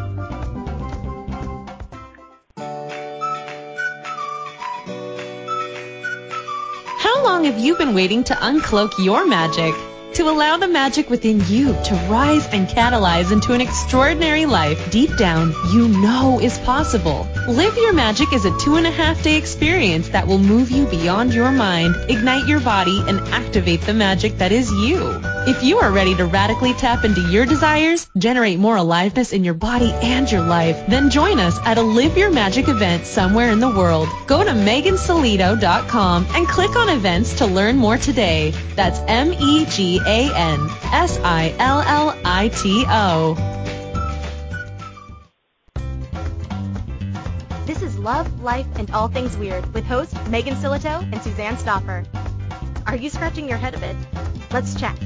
long 7.41 7.51
have 7.51 7.59
you 7.59 7.75
been 7.75 7.95
waiting 7.95 8.23
to 8.23 8.35
uncloak 8.35 8.91
your 9.03 9.25
magic? 9.25 9.73
to 10.13 10.29
allow 10.29 10.57
the 10.57 10.67
magic 10.67 11.09
within 11.09 11.39
you 11.47 11.67
to 11.83 11.95
rise 12.09 12.45
and 12.47 12.67
catalyze 12.67 13.31
into 13.31 13.53
an 13.53 13.61
extraordinary 13.61 14.45
life 14.45 14.91
deep 14.91 15.15
down 15.15 15.53
you 15.71 15.87
know 15.87 16.37
is 16.41 16.57
possible. 16.59 17.25
Live 17.47 17.77
Your 17.77 17.93
Magic 17.93 18.33
is 18.33 18.43
a 18.43 18.55
two 18.59 18.75
and 18.75 18.85
a 18.85 18.91
half 18.91 19.23
day 19.23 19.37
experience 19.37 20.09
that 20.09 20.27
will 20.27 20.37
move 20.37 20.69
you 20.69 20.85
beyond 20.87 21.33
your 21.33 21.51
mind, 21.51 21.95
ignite 22.09 22.45
your 22.45 22.59
body, 22.59 23.01
and 23.07 23.19
activate 23.29 23.81
the 23.81 23.93
magic 23.93 24.37
that 24.39 24.51
is 24.51 24.69
you. 24.69 24.97
If 25.47 25.63
you 25.63 25.79
are 25.79 25.91
ready 25.91 26.13
to 26.17 26.25
radically 26.27 26.75
tap 26.75 27.03
into 27.03 27.19
your 27.21 27.47
desires, 27.47 28.07
generate 28.15 28.59
more 28.59 28.75
aliveness 28.75 29.33
in 29.33 29.43
your 29.43 29.55
body 29.55 29.91
and 29.91 30.31
your 30.31 30.43
life, 30.43 30.85
then 30.87 31.09
join 31.09 31.39
us 31.39 31.57
at 31.65 31.79
a 31.79 31.81
Live 31.81 32.15
Your 32.15 32.29
Magic 32.29 32.67
event 32.67 33.07
somewhere 33.07 33.49
in 33.49 33.59
the 33.59 33.71
world. 33.71 34.07
Go 34.27 34.43
to 34.43 34.51
megansillito.com 34.51 36.27
and 36.35 36.47
click 36.47 36.75
on 36.75 36.89
events 36.89 37.33
to 37.39 37.47
learn 37.47 37.77
more 37.77 37.97
today. 37.97 38.53
That's 38.75 38.99
M-E-G 39.07 39.99
a-N-S-I-L-L-I-T-O. 40.05 40.77
This 47.65 47.81
is 47.81 47.97
Love, 47.97 48.43
Life, 48.43 48.67
and 48.75 48.91
All 48.91 49.07
Things 49.07 49.35
Weird 49.35 49.73
with 49.73 49.85
hosts 49.85 50.13
Megan 50.27 50.53
Sillito 50.53 51.01
and 51.11 51.19
Suzanne 51.23 51.55
Stoffer. 51.55 52.05
Are 52.85 52.95
you 52.95 53.09
scratching 53.09 53.49
your 53.49 53.57
head 53.57 53.73
a 53.73 53.79
bit? 53.79 53.95
Let's 54.53 54.75
chat. 54.75 54.99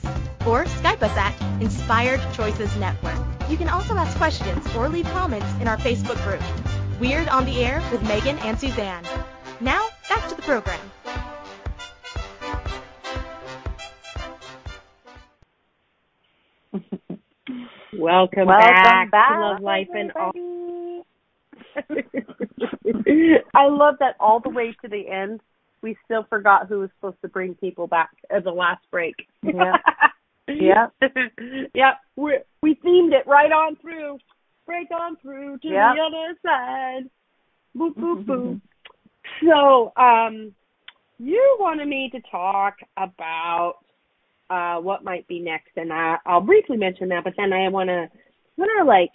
or 0.45 0.65
Skype 0.65 1.01
us 1.01 1.17
at 1.17 1.33
Inspired 1.59 2.21
Choices 2.33 2.75
Network. 2.77 3.17
You 3.49 3.57
can 3.57 3.69
also 3.69 3.95
ask 3.95 4.15
questions 4.17 4.63
or 4.75 4.87
leave 4.89 5.07
comments 5.07 5.47
in 5.59 5.67
our 5.67 5.77
Facebook 5.77 6.23
group, 6.23 6.43
Weird 6.99 7.27
on 7.29 7.45
the 7.45 7.63
Air 7.63 7.81
with 7.91 8.03
Megan 8.03 8.37
and 8.39 8.59
Suzanne. 8.59 9.03
Now, 9.59 9.87
back 10.07 10.29
to 10.29 10.35
the 10.35 10.43
program. 10.43 10.79
Welcome, 17.93 18.47
Welcome 18.47 18.47
back, 18.47 19.11
back, 19.11 19.33
to 19.33 19.39
Love 19.39 19.61
Life 19.61 19.87
and 19.93 20.11
All. 20.13 20.31
I 23.53 23.67
love 23.67 23.95
that 23.99 24.15
all 24.19 24.39
the 24.39 24.49
way 24.49 24.75
to 24.81 24.87
the 24.87 25.07
end, 25.07 25.41
we 25.81 25.97
still 26.05 26.25
forgot 26.29 26.67
who 26.67 26.79
was 26.79 26.89
supposed 26.97 27.21
to 27.21 27.27
bring 27.27 27.55
people 27.55 27.87
back 27.87 28.11
at 28.29 28.43
the 28.43 28.51
last 28.51 28.83
break. 28.91 29.15
Yeah. 29.43 29.73
Yeah. 30.47 30.87
yep. 31.73 31.99
We 32.17 32.39
we 32.61 32.75
themed 32.83 33.13
it 33.13 33.25
right 33.25 33.51
on 33.51 33.77
through. 33.77 34.17
Break 34.65 34.89
on 34.91 35.15
through 35.21 35.59
to 35.59 35.67
Yep. 35.67 35.95
the 35.95 36.01
other 36.01 36.37
side. 36.45 37.03
Boop 37.77 37.93
boop 37.95 38.25
boop. 38.25 38.61
So, 39.45 39.93
um 40.01 40.53
you 41.19 41.57
wanted 41.59 41.87
me 41.87 42.09
to 42.11 42.19
talk 42.29 42.75
about 42.97 43.75
uh 44.51 44.81
what 44.81 45.03
might 45.03 45.27
be 45.27 45.39
next 45.39 45.71
and 45.77 45.93
I 45.93 46.17
I'll 46.25 46.41
briefly 46.41 46.77
mention 46.77 47.09
that, 47.09 47.23
but 47.23 47.33
then 47.37 47.53
I 47.53 47.69
wanna 47.69 48.09
wanna 48.57 48.83
like 48.85 49.11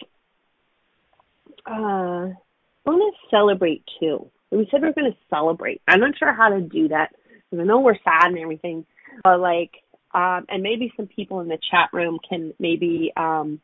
uh 1.69 2.33
I 2.33 2.89
wanna 2.89 3.11
celebrate 3.29 3.83
too. 3.99 4.29
We 4.51 4.67
said 4.71 4.81
we 4.81 4.87
are 4.87 4.93
gonna 4.93 5.15
celebrate. 5.29 5.81
I'm 5.87 5.99
not 5.99 6.17
sure 6.17 6.33
how 6.33 6.49
to 6.49 6.61
do 6.61 6.87
that 6.89 7.11
because 7.49 7.61
I 7.61 7.67
know 7.67 7.79
we're 7.81 7.95
sad 8.03 8.31
and 8.31 8.39
everything, 8.39 8.85
but 9.23 9.39
like 9.39 9.71
um, 10.13 10.45
and 10.49 10.63
maybe 10.63 10.91
some 10.95 11.07
people 11.07 11.41
in 11.41 11.47
the 11.47 11.59
chat 11.69 11.89
room 11.93 12.17
can 12.27 12.53
maybe 12.59 13.11
um, 13.17 13.59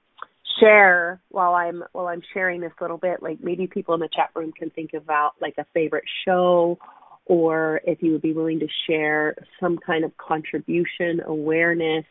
share 0.60 1.22
while 1.30 1.56
I'm 1.56 1.84
while 1.94 2.08
I'm 2.08 2.22
sharing 2.34 2.62
this 2.62 2.74
little 2.82 2.98
bit. 2.98 3.24
Like 3.24 3.40
maybe 3.42 3.68
people 3.68 3.94
in 3.94 4.02
the 4.02 4.10
chat 4.14 4.30
room 4.36 4.52
can 4.52 4.70
think 4.70 4.94
about 4.94 5.32
like 5.42 5.56
a 5.58 5.66
favorite 5.74 6.04
show, 6.26 6.78
or 7.26 7.82
if 7.86 8.02
you 8.02 8.12
would 8.12 8.22
be 8.22 8.34
willing 8.34 8.60
to 8.60 8.68
share 8.88 9.36
some 9.60 9.78
kind 9.78 10.04
of 10.04 10.12
contribution, 10.18 11.22
awareness, 11.26 12.06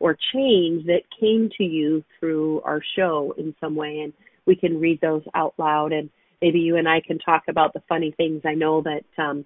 or 0.00 0.16
change 0.32 0.86
that 0.86 1.02
came 1.20 1.48
to 1.56 1.64
you 1.64 2.02
through 2.18 2.60
our 2.62 2.80
show 2.96 3.34
in 3.38 3.54
some 3.60 3.76
way, 3.76 4.00
and 4.00 4.12
we 4.46 4.56
can 4.56 4.80
read 4.80 5.00
those 5.00 5.22
out 5.34 5.54
loud. 5.58 5.92
And 5.92 6.10
maybe 6.42 6.58
you 6.58 6.76
and 6.76 6.88
I 6.88 7.00
can 7.00 7.18
talk 7.18 7.44
about 7.48 7.72
the 7.72 7.82
funny 7.88 8.12
things. 8.16 8.42
I 8.44 8.54
know 8.54 8.82
that. 8.82 9.22
Um, 9.22 9.44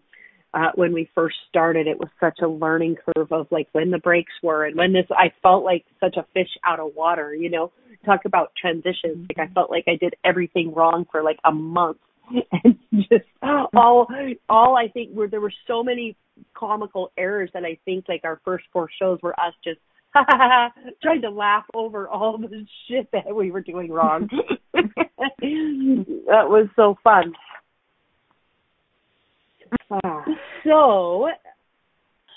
uh, 0.53 0.71
when 0.75 0.93
we 0.93 1.09
first 1.15 1.37
started, 1.49 1.87
it 1.87 1.99
was 1.99 2.09
such 2.19 2.41
a 2.43 2.49
learning 2.49 2.97
curve 2.97 3.31
of 3.31 3.47
like 3.51 3.69
when 3.73 3.91
the 3.91 3.99
breaks 3.99 4.33
were 4.43 4.65
and 4.65 4.77
when 4.77 4.93
this, 4.93 5.07
I 5.11 5.33
felt 5.43 5.65
like 5.65 5.85
such 6.01 6.17
a 6.17 6.27
fish 6.35 6.49
out 6.67 6.81
of 6.81 6.95
water, 6.97 7.33
you 7.33 7.49
know, 7.49 7.71
talk 8.05 8.25
about 8.25 8.53
transitions. 8.61 9.29
Like 9.29 9.49
I 9.49 9.53
felt 9.53 9.71
like 9.71 9.85
I 9.87 9.97
did 9.97 10.15
everything 10.25 10.75
wrong 10.75 11.07
for 11.11 11.23
like 11.23 11.39
a 11.45 11.53
month 11.53 11.99
and 12.65 12.79
just 12.93 13.25
all, 13.43 14.09
all 14.49 14.77
I 14.77 14.89
think 14.89 15.15
were, 15.15 15.29
there 15.29 15.41
were 15.41 15.53
so 15.67 15.83
many 15.83 16.17
comical 16.55 17.13
errors 17.17 17.51
that 17.55 17.65
I 17.65 17.79
think 17.85 18.07
like 18.09 18.23
our 18.25 18.41
first 18.45 18.65
four 18.73 18.89
shows 18.99 19.19
were 19.23 19.39
us 19.41 19.55
just 19.63 19.81
trying 21.03 21.23
to 21.23 21.31
laugh 21.31 21.65
over 21.75 22.09
all 22.09 22.37
the 22.39 22.67
shit 22.89 23.09
that 23.13 23.35
we 23.35 23.51
were 23.51 23.61
doing 23.61 23.91
wrong. 23.91 24.29
that 24.73 26.49
was 26.49 26.69
so 26.77 26.97
fun. 27.05 27.33
Ah, 29.91 30.25
so, 30.65 31.29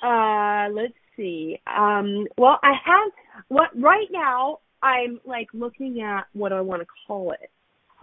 uh, 0.04 0.68
let's 0.72 0.94
see. 1.18 1.60
Um, 1.66 2.28
well, 2.38 2.60
I 2.64 2.74
have 2.86 3.12
what 3.48 3.70
right 3.80 4.08
now. 4.12 4.60
I'm 4.84 5.22
like 5.26 5.48
looking 5.54 6.02
at 6.02 6.26
what 6.34 6.52
I 6.52 6.60
want 6.60 6.82
to 6.82 6.88
call 7.08 7.32
it, 7.32 7.50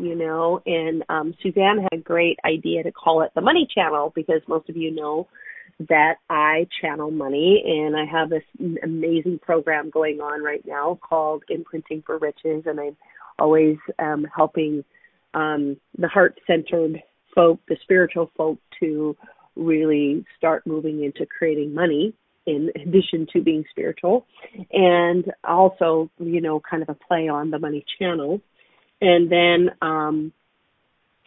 you 0.01 0.15
know. 0.15 0.63
And 0.67 1.05
um, 1.09 1.35
Suzanne 1.43 1.79
had 1.83 1.93
a 1.93 2.03
great 2.03 2.39
idea 2.45 2.83
to 2.83 2.93
call 2.93 3.23
it 3.23 3.31
the 3.35 3.41
Money 3.41 3.67
Channel 3.73 4.13
because 4.15 4.41
most 4.49 4.69
of 4.69 4.77
you 4.77 4.91
know 4.91 5.29
that 5.89 6.17
I 6.29 6.67
channel 6.81 7.11
money, 7.11 7.63
and 7.67 7.97
I 7.97 8.05
have 8.05 8.29
this 8.29 8.43
amazing 8.83 9.39
program 9.41 9.89
going 9.89 10.21
on 10.21 10.43
right 10.43 10.63
now 10.67 10.99
called 11.03 11.43
Imprinting 11.49 12.03
for 12.05 12.19
Riches, 12.19 12.65
and 12.67 12.79
I'm 12.79 12.97
always 13.39 13.79
um, 13.99 14.27
helping 14.35 14.85
um, 15.33 15.79
the 15.97 16.09
heart 16.09 16.39
centered 16.47 17.03
folk, 17.35 17.61
the 17.69 17.77
spiritual 17.83 18.31
folk 18.37 18.59
to 18.81 19.17
really 19.57 20.25
start 20.37 20.67
moving 20.67 21.05
into 21.05 21.27
creating 21.27 21.75
money 21.75 22.13
in 22.47 22.71
addition 22.77 23.27
to 23.33 23.43
being 23.43 23.65
spiritual 23.71 24.27
and 24.73 25.33
also, 25.45 26.11
you 26.19 26.41
know, 26.41 26.61
kind 26.69 26.83
of 26.83 26.89
a 26.89 26.95
play 26.95 27.29
on 27.29 27.51
the 27.51 27.59
money 27.59 27.85
channel. 27.99 28.41
And 29.01 29.31
then 29.31 29.71
um, 29.81 30.33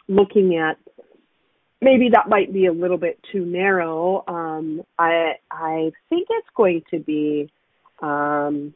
looking 0.08 0.56
at 0.56 0.78
maybe 1.80 2.10
that 2.12 2.28
might 2.28 2.52
be 2.52 2.66
a 2.66 2.72
little 2.72 2.98
bit 2.98 3.18
too 3.32 3.44
narrow. 3.44 4.24
Um, 4.26 4.82
I 4.98 5.34
I 5.50 5.92
think 6.08 6.28
it's 6.30 6.48
going 6.56 6.82
to 6.90 6.98
be 6.98 7.50
um, 8.00 8.74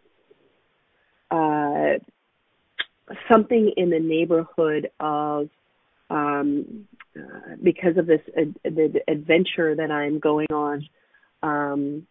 uh, 1.31 1.99
something 3.31 3.73
in 3.77 3.91
the 3.91 4.01
neighborhood 4.01 4.91
of 5.01 5.49
um, 6.11 6.87
uh, 7.17 7.57
because 7.63 7.97
of 7.97 8.07
this 8.07 8.21
uh, 8.37 8.45
the 8.65 9.01
adventure 9.09 9.75
that 9.75 9.91
I'm 9.91 10.19
going 10.19 10.49
on 10.53 10.89
um, 11.43 12.07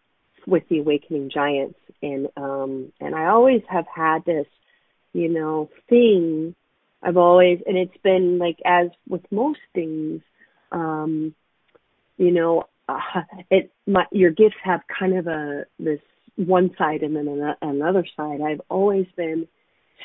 with 0.46 0.64
the 0.68 0.78
Awakening 0.78 1.30
Giants, 1.32 1.78
and 2.02 2.28
um, 2.36 2.92
and 3.00 3.14
I 3.14 3.26
always 3.26 3.62
have 3.68 3.86
had 3.92 4.24
this, 4.24 4.46
you 5.12 5.28
know, 5.28 5.70
thing. 5.88 6.54
I've 7.02 7.16
always, 7.16 7.60
and 7.66 7.76
it's 7.76 7.96
been 8.02 8.38
like 8.38 8.58
as 8.64 8.88
with 9.08 9.22
most 9.30 9.60
things, 9.74 10.20
um, 10.72 11.34
you 12.16 12.32
know, 12.32 12.64
uh, 12.88 13.22
it 13.50 13.70
my 13.86 14.04
your 14.10 14.30
gifts 14.30 14.56
have 14.64 14.80
kind 14.98 15.16
of 15.16 15.26
a 15.26 15.64
this 15.78 16.00
one 16.36 16.70
side 16.78 17.02
and 17.02 17.16
then 17.16 17.54
another 17.62 18.06
side. 18.16 18.40
I've 18.40 18.60
always 18.68 19.06
been 19.16 19.46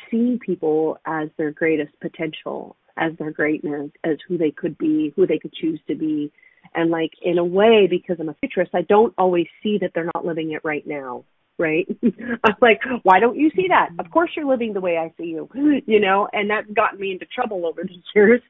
seeing 0.09 0.39
people 0.39 0.97
as 1.05 1.29
their 1.37 1.51
greatest 1.51 1.99
potential, 1.99 2.75
as 2.97 3.13
their 3.17 3.31
greatness, 3.31 3.91
as 4.03 4.17
who 4.27 4.37
they 4.37 4.51
could 4.51 4.77
be, 4.77 5.13
who 5.15 5.27
they 5.27 5.39
could 5.39 5.53
choose 5.53 5.79
to 5.87 5.95
be. 5.95 6.31
And 6.75 6.89
like 6.89 7.11
in 7.21 7.37
a 7.37 7.45
way, 7.45 7.87
because 7.89 8.17
I'm 8.19 8.29
a 8.29 8.35
futurist, 8.35 8.71
I 8.73 8.81
don't 8.81 9.13
always 9.17 9.47
see 9.61 9.77
that 9.81 9.91
they're 9.93 10.09
not 10.13 10.25
living 10.25 10.51
it 10.51 10.61
right 10.63 10.85
now. 10.85 11.23
Right? 11.59 11.87
I'm 12.43 12.55
like, 12.61 12.81
why 13.03 13.19
don't 13.19 13.37
you 13.37 13.51
see 13.55 13.67
that? 13.69 13.89
Of 13.99 14.11
course 14.11 14.31
you're 14.35 14.47
living 14.47 14.73
the 14.73 14.81
way 14.81 14.97
I 14.97 15.13
see 15.17 15.29
you, 15.29 15.49
you 15.85 15.99
know, 15.99 16.27
and 16.33 16.49
that's 16.49 16.69
gotten 16.71 16.99
me 16.99 17.11
into 17.11 17.25
trouble 17.25 17.65
over 17.65 17.83
the 17.83 17.95
years. 18.15 18.41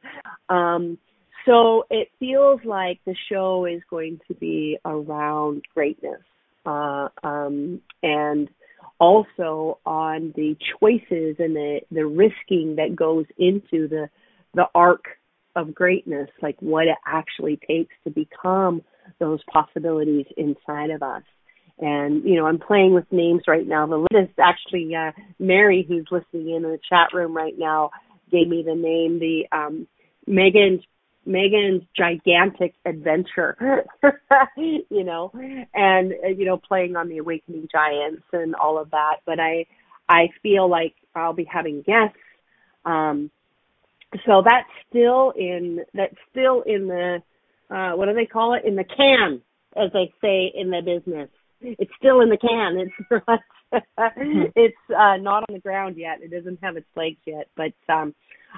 Um, 0.49 0.97
so 1.45 1.85
it 1.89 2.09
feels 2.19 2.61
like 2.63 2.99
the 3.05 3.15
show 3.29 3.65
is 3.65 3.81
going 3.89 4.19
to 4.27 4.33
be 4.33 4.77
around 4.85 5.63
greatness 5.73 6.21
uh, 6.65 7.09
um, 7.23 7.81
and 8.01 8.49
also 8.99 9.79
on 9.85 10.33
the 10.35 10.55
choices 10.79 11.35
and 11.39 11.55
the 11.55 11.81
the 11.91 12.05
risking 12.05 12.75
that 12.77 12.95
goes 12.95 13.25
into 13.37 13.87
the 13.89 14.09
the 14.53 14.65
arc 14.73 15.05
of 15.55 15.73
greatness, 15.73 16.29
like 16.41 16.55
what 16.59 16.87
it 16.87 16.97
actually 17.05 17.59
takes 17.67 17.93
to 18.03 18.09
become 18.09 18.81
those 19.19 19.39
possibilities 19.51 20.25
inside 20.37 20.89
of 20.89 21.03
us. 21.03 21.23
And 21.79 22.23
you 22.23 22.35
know, 22.35 22.45
I'm 22.45 22.59
playing 22.59 22.93
with 22.93 23.11
names 23.11 23.43
right 23.47 23.67
now. 23.67 23.87
The 23.87 24.07
list 24.11 24.33
actually 24.39 24.95
uh, 24.95 25.11
Mary, 25.39 25.85
who's 25.87 26.07
listening 26.11 26.55
in 26.55 26.61
the 26.63 26.79
chat 26.89 27.13
room 27.13 27.35
right 27.35 27.57
now, 27.57 27.91
gave 28.31 28.47
me 28.47 28.63
the 28.63 28.75
name. 28.75 29.19
The 29.19 29.45
um, 29.51 29.87
Megan's 30.27 30.81
Megan's 31.25 31.83
gigantic 31.97 32.73
adventure, 32.85 33.85
you 34.57 35.03
know, 35.03 35.31
and 35.73 36.13
uh, 36.23 36.27
you 36.27 36.45
know, 36.45 36.57
playing 36.57 36.95
on 36.95 37.09
the 37.09 37.19
Awakening 37.19 37.69
Giants 37.71 38.23
and 38.33 38.55
all 38.55 38.77
of 38.77 38.91
that. 38.91 39.17
But 39.25 39.39
I, 39.39 39.65
I 40.09 40.29
feel 40.41 40.69
like 40.69 40.95
I'll 41.15 41.33
be 41.33 41.47
having 41.51 41.81
guests. 41.81 42.17
Um, 42.85 43.31
so 44.25 44.43
that's 44.45 44.69
still 44.89 45.31
in 45.35 45.79
that's 45.93 46.15
still 46.31 46.61
in 46.61 46.87
the 46.87 47.23
uh, 47.73 47.95
what 47.95 48.07
do 48.07 48.13
they 48.13 48.25
call 48.25 48.53
it 48.53 48.65
in 48.65 48.75
the 48.75 48.83
can, 48.83 49.41
as 49.75 49.91
they 49.93 50.13
say 50.21 50.51
in 50.53 50.69
the 50.69 50.81
business. 50.83 51.29
It's 51.63 51.91
still 51.97 52.21
in 52.21 52.29
the 52.29 52.37
can. 52.37 52.77
It's 52.77 53.23
not. 53.27 53.39
it's 54.55 54.75
uh, 54.89 55.17
not 55.17 55.43
on 55.47 55.53
the 55.53 55.59
ground 55.59 55.95
yet. 55.97 56.19
It 56.21 56.31
doesn't 56.31 56.59
have 56.61 56.77
its 56.77 56.87
legs 56.95 57.17
yet. 57.25 57.47
But 57.55 57.73
um, 57.91 58.13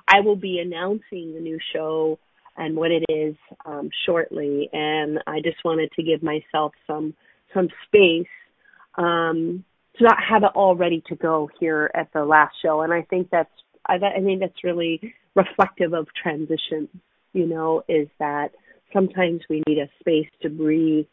I 0.08 0.22
will 0.22 0.36
be 0.36 0.60
announcing 0.60 1.34
the 1.34 1.40
new 1.40 1.60
show 1.74 2.20
and 2.58 2.76
what 2.76 2.92
it 2.92 3.04
is 3.10 3.36
um, 3.66 3.90
shortly. 4.06 4.70
And 4.74 5.20
I 5.28 5.40
just 5.42 5.64
wanted 5.64 5.92
to 5.94 6.04
give 6.04 6.24
myself 6.24 6.74
some 6.88 7.14
some 7.54 7.70
space 7.88 8.28
um, 8.98 9.64
to 9.98 10.04
not 10.04 10.18
have 10.28 10.44
it 10.44 10.52
all 10.56 10.76
ready 10.76 11.02
to 11.08 11.16
go 11.16 11.50
here 11.60 11.90
at 11.94 12.12
the 12.14 12.26
last 12.26 12.56
show. 12.62 12.82
And 12.82 12.92
I 12.92 13.04
think 13.04 13.30
that's 13.32 13.52
I, 13.86 13.96
I 13.96 14.22
think 14.22 14.40
that's 14.40 14.64
really 14.64 15.14
reflective 15.36 15.94
of 15.94 16.08
transition. 16.22 16.90
You 17.34 17.46
know, 17.46 17.84
is 17.88 18.08
that 18.20 18.52
sometimes 18.94 19.42
we 19.50 19.62
need 19.68 19.78
a 19.78 19.90
space 20.00 20.30
to 20.42 20.50
breathe 20.50 21.06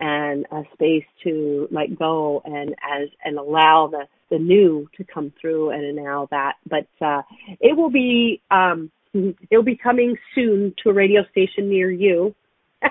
and 0.00 0.46
a 0.52 0.62
space 0.74 1.04
to 1.24 1.68
let 1.70 1.98
go 1.98 2.42
and 2.44 2.70
as 2.82 3.08
and 3.24 3.38
allow 3.38 3.88
the 3.90 4.06
the 4.30 4.38
new 4.38 4.88
to 4.96 5.04
come 5.04 5.32
through 5.40 5.70
and 5.70 5.98
allow 5.98 6.28
that. 6.30 6.54
But 6.68 6.86
uh, 7.00 7.22
it 7.60 7.76
will 7.76 7.90
be 7.90 8.42
um, 8.50 8.90
It'll 9.50 9.64
be 9.64 9.76
coming 9.76 10.16
soon 10.34 10.74
to 10.82 10.90
a 10.90 10.92
radio 10.92 11.22
station 11.30 11.68
near 11.68 11.90
you. 11.90 12.34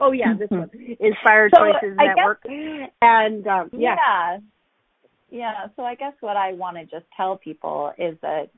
oh 0.00 0.12
yeah, 0.12 0.34
this 0.38 0.50
one, 0.50 0.70
Inspired 1.00 1.52
so 1.54 1.62
Choices 1.64 1.96
Network. 1.96 2.42
Guess, 2.44 2.90
and 3.02 3.46
um, 3.46 3.70
yeah. 3.72 3.96
yeah, 3.96 4.38
yeah. 5.30 5.66
So 5.76 5.82
I 5.82 5.96
guess 5.96 6.12
what 6.20 6.36
I 6.36 6.52
want 6.52 6.76
to 6.76 6.84
just 6.84 7.06
tell 7.16 7.36
people 7.36 7.92
is 7.98 8.16
that 8.22 8.50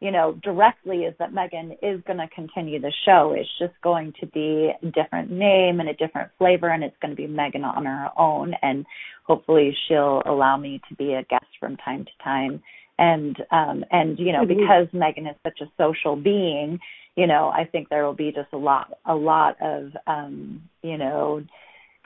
you 0.00 0.12
know, 0.12 0.38
directly 0.44 0.98
is 0.98 1.14
that 1.18 1.34
Megan 1.34 1.72
is 1.82 2.00
going 2.06 2.18
to 2.18 2.28
continue 2.32 2.80
the 2.80 2.92
show. 3.04 3.34
It's 3.36 3.48
just 3.58 3.74
going 3.82 4.12
to 4.20 4.26
be 4.26 4.70
a 4.82 4.86
different 4.86 5.30
name 5.30 5.80
and 5.80 5.88
a 5.88 5.94
different 5.94 6.30
flavor, 6.38 6.68
and 6.68 6.84
it's 6.84 6.96
going 7.02 7.10
to 7.10 7.16
be 7.16 7.26
Megan 7.26 7.64
on 7.64 7.84
her 7.84 8.10
own. 8.16 8.54
And 8.62 8.86
hopefully, 9.24 9.76
she'll 9.86 10.22
allow 10.24 10.56
me 10.56 10.80
to 10.88 10.94
be 10.94 11.14
a 11.14 11.24
guest 11.24 11.46
from 11.60 11.76
time 11.78 12.04
to 12.04 12.24
time 12.24 12.62
and 12.98 13.36
um 13.50 13.84
and 13.90 14.18
you 14.18 14.32
know 14.32 14.44
because 14.44 14.88
Megan 14.92 15.26
is 15.26 15.36
such 15.44 15.60
a 15.60 15.70
social 15.78 16.16
being 16.16 16.78
you 17.16 17.26
know 17.26 17.48
I 17.48 17.64
think 17.64 17.88
there 17.88 18.04
will 18.04 18.14
be 18.14 18.32
just 18.32 18.52
a 18.52 18.56
lot 18.56 18.92
a 19.06 19.14
lot 19.14 19.56
of 19.62 19.92
um 20.06 20.62
you 20.82 20.98
know 20.98 21.42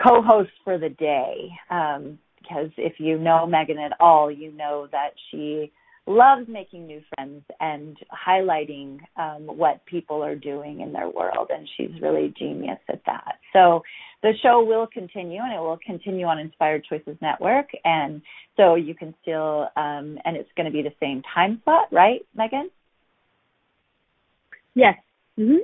co-hosts 0.02 0.52
for 0.64 0.78
the 0.78 0.90
day 0.90 1.50
um 1.70 2.18
because 2.40 2.70
if 2.76 2.94
you 2.98 3.18
know 3.18 3.46
Megan 3.46 3.78
at 3.78 3.98
all 4.00 4.30
you 4.30 4.52
know 4.52 4.86
that 4.92 5.10
she 5.30 5.72
loves 6.06 6.48
making 6.48 6.86
new 6.86 7.00
friends 7.14 7.44
and 7.60 7.96
highlighting 8.26 8.98
um, 9.16 9.46
what 9.46 9.84
people 9.86 10.22
are 10.22 10.34
doing 10.34 10.80
in 10.80 10.92
their 10.92 11.08
world, 11.08 11.50
and 11.50 11.68
she's 11.76 11.90
really 12.00 12.34
genius 12.36 12.78
at 12.88 13.00
that. 13.06 13.38
So 13.52 13.82
the 14.22 14.32
show 14.42 14.64
will 14.64 14.86
continue, 14.86 15.40
and 15.42 15.52
it 15.52 15.60
will 15.60 15.78
continue 15.84 16.26
on 16.26 16.38
Inspired 16.38 16.84
Choices 16.88 17.16
Network, 17.20 17.66
and 17.84 18.20
so 18.56 18.74
you 18.74 18.94
can 18.94 19.14
still, 19.22 19.68
um, 19.76 20.18
and 20.24 20.36
it's 20.36 20.50
going 20.56 20.66
to 20.66 20.72
be 20.72 20.82
the 20.82 20.94
same 21.00 21.22
time 21.34 21.60
slot, 21.64 21.86
right, 21.92 22.26
Megan? 22.34 22.70
Yes. 24.74 24.96
Mhm. 25.38 25.58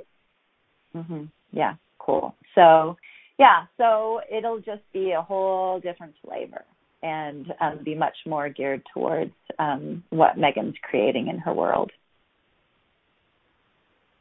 Mhm. 0.95 1.29
Yeah. 1.51 1.75
Cool. 1.97 2.33
So, 2.55 2.97
yeah. 3.37 3.65
So 3.77 4.21
it'll 4.31 4.59
just 4.59 4.83
be 4.93 5.11
a 5.11 5.21
whole 5.21 5.79
different 5.79 6.15
flavor 6.23 6.63
and 7.01 7.53
um, 7.61 7.79
be 7.83 7.95
much 7.95 8.15
more 8.25 8.49
geared 8.49 8.81
towards 8.93 9.33
um, 9.57 10.03
what 10.09 10.37
Megan's 10.37 10.75
creating 10.83 11.27
in 11.27 11.39
her 11.39 11.53
world. 11.53 11.91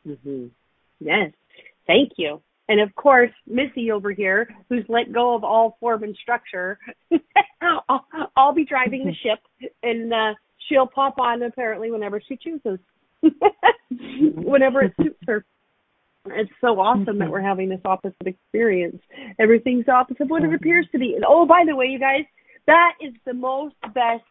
Mm-hmm. 0.07 0.47
Yes, 1.01 1.33
thank 1.87 2.12
you. 2.16 2.41
And 2.68 2.81
of 2.81 2.95
course, 2.95 3.31
Missy 3.47 3.91
over 3.91 4.12
here, 4.12 4.49
who's 4.68 4.85
let 4.89 5.12
go 5.12 5.35
of 5.35 5.43
all 5.43 5.79
form 5.81 6.03
and 6.03 6.14
structure, 6.20 6.79
I'll, 7.62 8.07
I'll 8.37 8.55
be 8.55 8.66
driving 8.66 9.05
the 9.07 9.14
ship, 9.14 9.72
and 9.83 10.12
uh, 10.12 10.35
she'll 10.68 10.87
pop 10.87 11.18
on 11.18 11.43
apparently 11.43 11.91
whenever 11.91 12.20
she 12.26 12.37
chooses, 12.37 12.79
whenever 13.91 14.83
it 14.83 14.93
suits 15.01 15.18
her. 15.26 15.45
It's 16.26 16.53
so 16.61 16.79
awesome 16.79 17.18
that 17.20 17.31
we're 17.31 17.41
having 17.41 17.70
this 17.70 17.81
opposite 17.87 18.26
experience. 18.26 19.01
Everything's 19.39 19.89
opposite 19.89 20.29
what 20.29 20.45
it 20.45 20.53
appears 20.53 20.87
to 20.93 20.99
be. 20.99 21.14
And 21.14 21.24
oh, 21.26 21.47
by 21.47 21.64
the 21.66 21.74
way, 21.74 21.87
you 21.87 21.99
guys, 21.99 22.24
that 22.68 22.92
is 23.00 23.14
the 23.24 23.34
most 23.34 23.74
best 23.94 24.22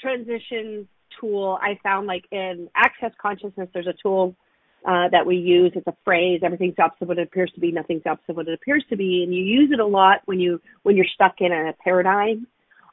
transition 0.00 0.86
tool 1.20 1.58
I 1.60 1.78
found. 1.82 2.06
Like 2.06 2.24
in 2.30 2.68
Access 2.76 3.12
Consciousness, 3.20 3.68
there's 3.72 3.86
a 3.86 3.94
tool 4.00 4.36
uh, 4.86 5.08
that 5.10 5.26
we 5.26 5.36
use. 5.36 5.72
It's 5.74 5.86
a 5.86 5.96
phrase. 6.04 6.40
Everything's 6.44 6.78
opposite 6.78 7.08
what 7.08 7.18
it 7.18 7.26
appears 7.26 7.50
to 7.54 7.60
be. 7.60 7.72
Nothing's 7.72 8.06
opposite 8.06 8.36
what 8.36 8.46
it 8.46 8.54
appears 8.54 8.84
to 8.90 8.96
be. 8.96 9.24
And 9.24 9.34
you 9.34 9.42
use 9.42 9.70
it 9.72 9.80
a 9.80 9.86
lot 9.86 10.20
when 10.26 10.38
you 10.38 10.60
when 10.82 10.96
you're 10.96 11.06
stuck 11.12 11.36
in 11.40 11.50
a 11.50 11.72
paradigm. 11.82 12.46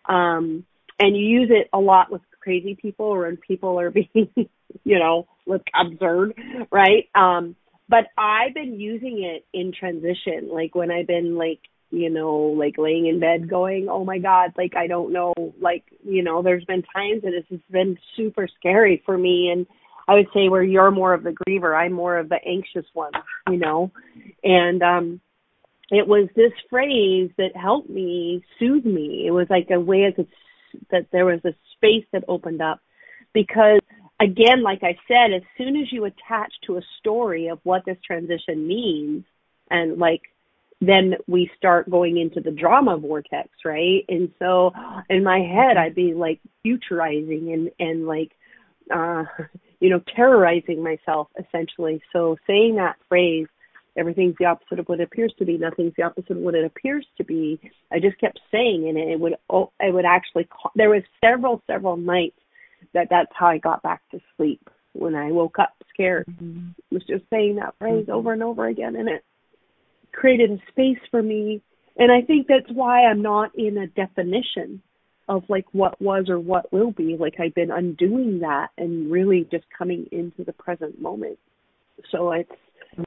Um, 0.07 0.65
and 0.99 1.15
you 1.15 1.25
use 1.25 1.49
it 1.51 1.69
a 1.73 1.79
lot 1.79 2.11
with 2.11 2.21
crazy 2.39 2.77
people 2.81 3.05
or 3.07 3.21
when 3.21 3.37
people 3.37 3.79
are 3.79 3.91
being, 3.91 4.29
you 4.83 4.99
know, 4.99 5.27
like 5.45 5.63
absurd, 5.79 6.33
right? 6.71 7.09
Um, 7.13 7.55
but 7.89 8.05
I've 8.17 8.53
been 8.53 8.79
using 8.79 9.23
it 9.23 9.45
in 9.53 9.71
transition, 9.77 10.49
like 10.51 10.73
when 10.73 10.89
I've 10.89 11.07
been 11.07 11.35
like 11.37 11.59
you 11.91 12.09
know, 12.09 12.35
like 12.57 12.77
laying 12.77 13.07
in 13.07 13.19
bed 13.19 13.49
going, 13.49 13.87
oh 13.89 14.03
my 14.03 14.17
God, 14.17 14.51
like 14.57 14.75
I 14.75 14.87
don't 14.87 15.13
know, 15.13 15.33
like, 15.59 15.83
you 16.03 16.23
know, 16.23 16.41
there's 16.41 16.65
been 16.65 16.83
times 16.83 17.23
that 17.23 17.33
it's 17.33 17.49
just 17.49 17.71
been 17.71 17.97
super 18.15 18.47
scary 18.59 19.01
for 19.05 19.17
me. 19.17 19.49
And 19.51 19.67
I 20.07 20.15
would 20.15 20.27
say 20.33 20.49
where 20.49 20.63
you're 20.63 20.91
more 20.91 21.13
of 21.13 21.23
the 21.23 21.35
griever, 21.47 21.75
I'm 21.75 21.93
more 21.93 22.17
of 22.17 22.29
the 22.29 22.39
anxious 22.45 22.85
one, 22.93 23.11
you 23.49 23.57
know. 23.57 23.91
And 24.43 24.81
um 24.81 25.21
it 25.91 26.07
was 26.07 26.29
this 26.35 26.51
phrase 26.69 27.29
that 27.37 27.55
helped 27.55 27.89
me 27.89 28.43
soothe 28.57 28.85
me. 28.85 29.25
It 29.27 29.31
was 29.31 29.47
like 29.49 29.67
a 29.71 29.79
way 29.79 30.11
could 30.15 30.27
that 30.91 31.07
there 31.11 31.25
was 31.25 31.39
a 31.45 31.53
space 31.75 32.05
that 32.11 32.25
opened 32.27 32.61
up 32.61 32.81
because 33.33 33.79
again, 34.19 34.63
like 34.63 34.81
I 34.83 34.97
said, 35.07 35.33
as 35.35 35.43
soon 35.57 35.75
as 35.77 35.91
you 35.91 36.05
attach 36.05 36.51
to 36.65 36.77
a 36.77 36.81
story 36.99 37.47
of 37.47 37.59
what 37.63 37.85
this 37.85 37.97
transition 38.05 38.67
means 38.67 39.25
and 39.69 39.97
like 39.97 40.21
then 40.81 41.15
we 41.27 41.49
start 41.57 41.89
going 41.89 42.17
into 42.17 42.41
the 42.41 42.51
drama 42.51 42.97
vortex, 42.97 43.49
right? 43.63 44.03
And 44.09 44.31
so 44.39 44.71
in 45.09 45.23
my 45.23 45.39
head 45.39 45.77
I'd 45.77 45.95
be 45.95 46.13
like 46.13 46.39
futurizing 46.65 47.53
and 47.53 47.71
and 47.79 48.07
like 48.07 48.31
uh 48.93 49.23
you 49.79 49.89
know 49.89 50.01
terrorizing 50.15 50.83
myself 50.83 51.27
essentially. 51.39 52.01
So 52.13 52.37
saying 52.47 52.75
that 52.75 52.97
phrase 53.07 53.47
everything's 53.97 54.35
the 54.39 54.45
opposite 54.45 54.79
of 54.79 54.87
what 54.87 54.99
it 54.99 55.03
appears 55.03 55.33
to 55.37 55.45
be 55.45 55.57
nothing's 55.57 55.93
the 55.97 56.03
opposite 56.03 56.31
of 56.31 56.37
what 56.37 56.55
it 56.55 56.65
appears 56.65 57.05
to 57.17 57.23
be 57.23 57.59
i 57.91 57.99
just 57.99 58.19
kept 58.19 58.39
saying 58.51 58.87
and 58.89 58.97
it 58.97 59.19
would 59.19 59.35
oh, 59.49 59.71
it 59.79 59.93
would 59.93 60.05
actually 60.05 60.47
there 60.75 60.89
was 60.89 61.03
several 61.23 61.61
several 61.67 61.97
nights 61.97 62.37
that 62.93 63.07
that's 63.09 63.31
how 63.33 63.47
i 63.47 63.57
got 63.57 63.81
back 63.83 64.01
to 64.11 64.19
sleep 64.35 64.69
when 64.93 65.15
i 65.15 65.31
woke 65.31 65.59
up 65.59 65.73
scared 65.93 66.25
mm-hmm. 66.27 66.69
was 66.91 67.03
just 67.07 67.23
saying 67.29 67.55
that 67.55 67.75
phrase 67.79 68.03
mm-hmm. 68.03 68.11
over 68.11 68.33
and 68.33 68.43
over 68.43 68.67
again 68.67 68.95
and 68.95 69.09
it 69.09 69.23
created 70.15 70.51
a 70.51 70.71
space 70.71 70.99
for 71.11 71.21
me 71.21 71.61
and 71.97 72.11
i 72.11 72.21
think 72.25 72.47
that's 72.47 72.71
why 72.71 73.05
i'm 73.05 73.21
not 73.21 73.51
in 73.55 73.77
a 73.77 73.87
definition 73.87 74.81
of 75.27 75.43
like 75.49 75.65
what 75.71 75.99
was 76.01 76.25
or 76.29 76.39
what 76.39 76.71
will 76.71 76.91
be 76.91 77.17
like 77.19 77.35
i've 77.39 77.55
been 77.55 77.71
undoing 77.71 78.39
that 78.39 78.69
and 78.77 79.11
really 79.11 79.47
just 79.51 79.65
coming 79.77 80.07
into 80.11 80.43
the 80.43 80.53
present 80.53 81.01
moment 81.01 81.37
so 82.11 82.31
it's 82.31 82.51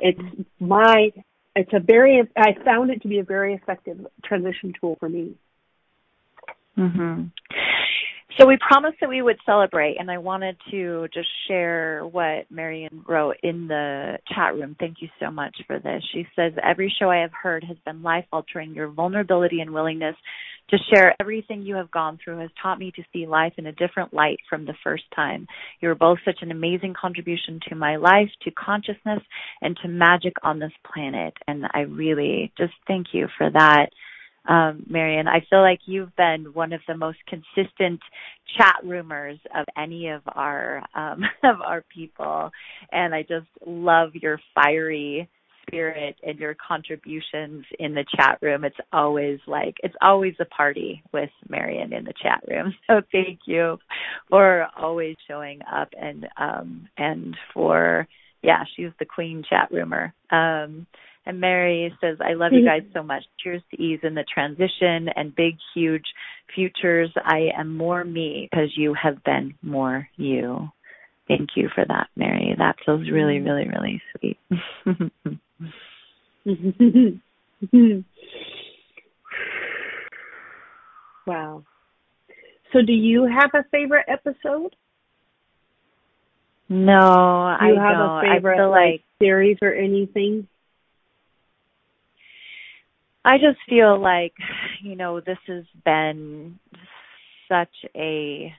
it's 0.00 0.20
my 0.60 1.10
it's 1.58 1.72
a 1.72 1.80
very 1.80 2.22
I 2.36 2.52
found 2.64 2.90
it 2.90 3.02
to 3.02 3.08
be 3.08 3.18
a 3.18 3.24
very 3.24 3.54
effective 3.54 4.06
transition 4.24 4.72
tool 4.80 4.96
for 5.00 5.08
me. 5.08 5.34
Mhm. 6.76 7.30
So 8.38 8.46
we 8.46 8.56
promised 8.56 8.98
that 9.00 9.08
we 9.08 9.20
would 9.20 9.38
celebrate, 9.44 9.96
and 9.98 10.08
I 10.08 10.18
wanted 10.18 10.56
to 10.70 11.08
just 11.12 11.26
share 11.48 12.06
what 12.06 12.48
Marion 12.50 13.02
wrote 13.08 13.34
in 13.42 13.66
the 13.66 14.18
chat 14.32 14.54
room. 14.54 14.76
Thank 14.78 14.98
you 15.00 15.08
so 15.18 15.28
much 15.28 15.56
for 15.66 15.80
this. 15.80 16.04
She 16.12 16.24
says, 16.36 16.52
Every 16.62 16.94
show 17.00 17.10
I 17.10 17.22
have 17.22 17.32
heard 17.32 17.64
has 17.64 17.76
been 17.84 18.04
life 18.04 18.26
altering. 18.32 18.74
Your 18.74 18.88
vulnerability 18.88 19.60
and 19.60 19.72
willingness 19.72 20.14
to 20.70 20.76
share 20.92 21.16
everything 21.20 21.62
you 21.62 21.74
have 21.74 21.90
gone 21.90 22.16
through 22.22 22.38
has 22.38 22.50
taught 22.62 22.78
me 22.78 22.92
to 22.92 23.02
see 23.12 23.26
life 23.26 23.54
in 23.56 23.66
a 23.66 23.72
different 23.72 24.14
light 24.14 24.38
from 24.48 24.66
the 24.66 24.74
first 24.84 25.04
time. 25.16 25.48
You 25.80 25.90
are 25.90 25.96
both 25.96 26.18
such 26.24 26.38
an 26.42 26.52
amazing 26.52 26.94
contribution 27.00 27.58
to 27.68 27.74
my 27.74 27.96
life, 27.96 28.28
to 28.42 28.52
consciousness, 28.52 29.22
and 29.62 29.76
to 29.82 29.88
magic 29.88 30.34
on 30.44 30.60
this 30.60 30.72
planet. 30.92 31.34
And 31.48 31.64
I 31.74 31.80
really 31.80 32.52
just 32.56 32.74
thank 32.86 33.08
you 33.12 33.26
for 33.36 33.50
that 33.50 33.88
um, 34.48 34.84
Marion. 34.88 35.28
I 35.28 35.44
feel 35.50 35.62
like 35.62 35.80
you've 35.86 36.14
been 36.16 36.46
one 36.54 36.72
of 36.72 36.80
the 36.88 36.96
most 36.96 37.18
consistent 37.28 38.00
chat 38.58 38.76
roomers 38.84 39.38
of 39.56 39.66
any 39.76 40.08
of 40.08 40.22
our 40.26 40.82
um, 40.94 41.22
of 41.44 41.60
our 41.62 41.84
people, 41.94 42.50
and 42.92 43.14
I 43.14 43.22
just 43.22 43.46
love 43.66 44.10
your 44.14 44.40
fiery 44.54 45.28
spirit 45.68 46.16
and 46.22 46.38
your 46.38 46.56
contributions 46.66 47.64
in 47.78 47.94
the 47.94 48.04
chat 48.16 48.38
room. 48.42 48.64
It's 48.64 48.76
always 48.92 49.38
like 49.46 49.76
it's 49.82 49.94
always 50.02 50.34
a 50.40 50.46
party 50.46 51.02
with 51.12 51.30
Marion 51.48 51.92
in 51.92 52.04
the 52.04 52.14
chat 52.22 52.42
room. 52.48 52.74
So 52.88 53.02
thank 53.12 53.40
you 53.46 53.78
for 54.30 54.66
always 54.78 55.16
showing 55.28 55.60
up 55.70 55.88
and 56.00 56.26
um 56.38 56.88
and 56.96 57.36
for 57.54 58.08
yeah, 58.42 58.64
she's 58.76 58.92
the 58.98 59.04
queen 59.04 59.44
chat 59.48 59.70
roomer. 59.70 60.12
Um 60.30 60.86
and 61.28 61.40
Mary 61.40 61.94
says, 62.00 62.16
I 62.22 62.32
love 62.32 62.52
you 62.54 62.64
guys 62.64 62.84
so 62.94 63.02
much. 63.02 63.22
Cheers 63.44 63.60
to 63.70 63.80
ease 63.80 64.00
in 64.02 64.14
the 64.14 64.24
transition 64.32 65.10
and 65.14 65.36
big, 65.36 65.56
huge 65.74 66.06
futures. 66.54 67.10
I 67.22 67.50
am 67.54 67.76
more 67.76 68.02
me 68.02 68.48
because 68.50 68.70
you 68.76 68.94
have 68.94 69.22
been 69.24 69.54
more 69.60 70.08
you. 70.16 70.70
Thank 71.28 71.50
you 71.54 71.68
for 71.74 71.84
that, 71.86 72.06
Mary. 72.16 72.54
That 72.56 72.76
feels 72.86 73.10
really, 73.10 73.40
mm-hmm. 73.40 73.46
really, 73.46 73.68
really 73.68 74.02
sweet. 74.16 74.38
wow. 81.26 81.62
So, 82.72 82.78
do 82.86 82.92
you 82.92 83.24
have 83.26 83.50
a 83.52 83.64
favorite 83.70 84.06
episode? 84.08 84.74
No, 86.70 87.54
do 87.60 87.66
you 87.66 87.76
I 87.76 87.86
have 87.86 87.98
don't. 87.98 88.18
a 88.18 88.22
favorite 88.34 88.54
I 88.54 88.56
feel 88.56 88.70
like 88.70 89.02
series 89.18 89.58
or 89.60 89.74
anything? 89.74 90.48
I 93.28 93.36
just 93.36 93.58
feel 93.68 94.00
like, 94.00 94.32
you 94.82 94.96
know, 94.96 95.20
this 95.20 95.36
has 95.48 95.64
been 95.84 96.58
such 97.46 97.74
a 97.94 98.54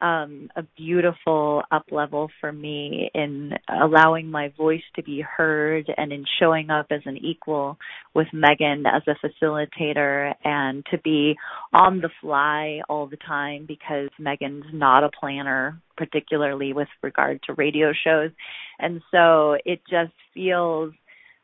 um 0.00 0.50
a 0.54 0.62
beautiful 0.76 1.62
up 1.72 1.86
level 1.90 2.28
for 2.40 2.52
me 2.52 3.10
in 3.14 3.52
allowing 3.68 4.30
my 4.30 4.52
voice 4.56 4.82
to 4.94 5.02
be 5.02 5.22
heard 5.22 5.90
and 5.96 6.12
in 6.12 6.24
showing 6.38 6.70
up 6.70 6.86
as 6.90 7.00
an 7.06 7.16
equal 7.16 7.78
with 8.14 8.28
Megan 8.32 8.84
as 8.86 9.02
a 9.08 9.16
facilitator 9.26 10.34
and 10.44 10.84
to 10.90 10.98
be 10.98 11.34
on 11.72 12.00
the 12.00 12.10
fly 12.20 12.80
all 12.88 13.08
the 13.08 13.16
time 13.16 13.64
because 13.66 14.10
Megan's 14.20 14.66
not 14.72 15.02
a 15.02 15.10
planner 15.18 15.80
particularly 15.96 16.74
with 16.74 16.88
regard 17.02 17.40
to 17.44 17.54
radio 17.54 17.92
shows. 18.04 18.30
And 18.78 19.00
so 19.10 19.56
it 19.64 19.80
just 19.90 20.12
feels 20.34 20.92